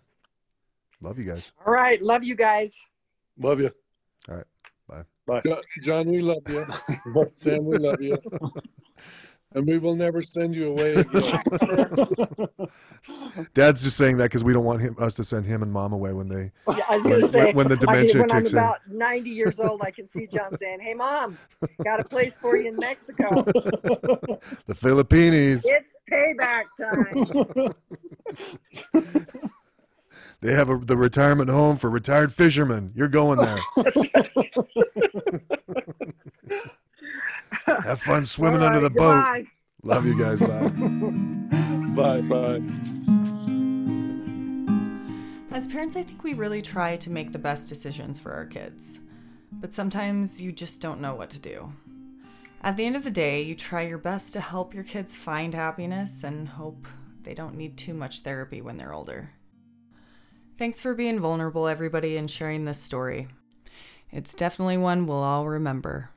love 1.00 1.18
you 1.18 1.24
guys. 1.24 1.52
all 1.66 1.72
right. 1.72 2.00
Love 2.02 2.24
you 2.24 2.35
guys. 2.35 2.76
Love 3.38 3.61
you. 3.61 3.70
All 4.28 4.37
right. 4.37 4.44
Bye. 4.88 5.02
Bye. 5.26 5.42
John, 5.82 6.06
we 6.11 6.20
love 6.20 6.42
you. 6.48 6.64
Sam, 7.32 7.64
we 7.64 7.78
love 7.78 8.00
you. 8.00 8.18
And 9.54 9.66
we 9.66 9.78
will 9.78 9.96
never 9.96 10.22
send 10.22 10.54
you 10.54 10.72
away 10.72 10.94
again. 10.96 12.48
Dad's 13.54 13.82
just 13.82 13.96
saying 13.96 14.16
that 14.18 14.24
because 14.24 14.44
we 14.44 14.52
don't 14.52 14.64
want 14.64 14.80
him 14.80 14.96
us 14.98 15.14
to 15.16 15.24
send 15.24 15.44
him 15.44 15.62
and 15.62 15.70
mom 15.72 15.92
away 15.92 16.12
when 16.12 16.28
they 16.28 16.50
Yeah, 16.74 16.85
I 16.88 16.94
was 16.94 17.04
when, 17.04 17.28
say 17.28 17.44
when, 17.46 17.56
when 17.56 17.68
the 17.68 17.74
I 17.74 17.92
mean, 17.92 18.06
dementia 18.06 18.20
when 18.22 18.32
I'm 18.32 18.42
kicks 18.42 18.52
in. 18.52 18.58
about 18.58 18.78
90 18.88 19.30
years 19.30 19.61
old, 19.61 19.82
I 19.82 19.90
can 19.90 20.06
see 20.06 20.26
John 20.26 20.56
saying, 20.56 20.80
"Hey, 20.80 20.94
mom, 20.94 21.37
got 21.85 22.00
a 22.00 22.04
place 22.04 22.38
for 22.38 22.56
you 22.56 22.68
in 22.68 22.76
Mexico. 22.76 23.44
The 24.66 24.74
Philippines. 24.74 25.64
It's 25.66 25.96
payback 26.11 26.64
time." 26.80 27.74
They 30.42 30.52
have 30.55 30.68
a, 30.68 30.76
the 30.76 30.96
retirement 30.96 31.50
home 31.50 31.76
for 31.76 31.88
retired 31.88 32.33
fishermen. 32.33 32.90
You're 32.96 33.07
going 33.07 33.38
there. 33.38 33.59
Have 37.85 38.00
fun 38.00 38.26
swimming 38.26 38.61
All 38.61 38.66
under 38.66 38.81
the 38.81 38.90
right, 38.90 39.44
boat. 39.44 39.46
Love 39.85 40.05
you 40.05 40.18
guys. 40.18 40.40
Bye. 40.40 40.68
Bye 41.94 42.22
bye. 42.22 42.61
As 45.52 45.68
parents, 45.68 45.94
I 45.94 46.02
think 46.02 46.24
we 46.24 46.35
really 46.35 46.61
try 46.61 46.96
to 46.96 47.11
make 47.11 47.31
the 47.31 47.38
best 47.38 47.68
decisions 47.68 48.18
for 48.18 48.33
our 48.33 48.46
kids. 48.46 48.98
But 49.52 49.72
sometimes 49.72 50.42
you 50.42 50.50
just 50.50 50.81
don't 50.81 51.00
know 51.00 51.14
what 51.14 51.31
to 51.31 51.38
do. 51.38 51.72
At 52.62 52.76
the 52.76 52.85
end 52.85 52.96
of 52.96 53.05
the 53.05 53.12
day, 53.12 53.42
you 53.42 53.55
try 53.55 53.83
your 53.83 53.98
best 53.98 54.33
to 54.33 54.40
help 54.40 54.74
your 54.74 54.85
kids 54.85 55.14
find 55.14 55.55
happiness 55.55 56.24
and 56.24 56.48
hope 56.48 56.88
they 57.22 57.35
don't 57.35 57.57
need 57.57 57.76
too 57.76 57.94
much 57.94 58.20
therapy 58.20 58.61
when 58.61 58.76
they're 58.76 58.92
older. 58.92 59.31
Thanks 60.62 60.81
for 60.81 60.94
being 60.94 61.18
vulnerable, 61.18 61.66
everybody, 61.66 62.16
and 62.16 62.31
sharing 62.31 62.66
this 62.66 62.79
story. 62.79 63.27
It's 64.12 64.33
definitely 64.33 64.77
one 64.77 65.07
we'll 65.07 65.25
all 65.25 65.48
remember. 65.48 66.11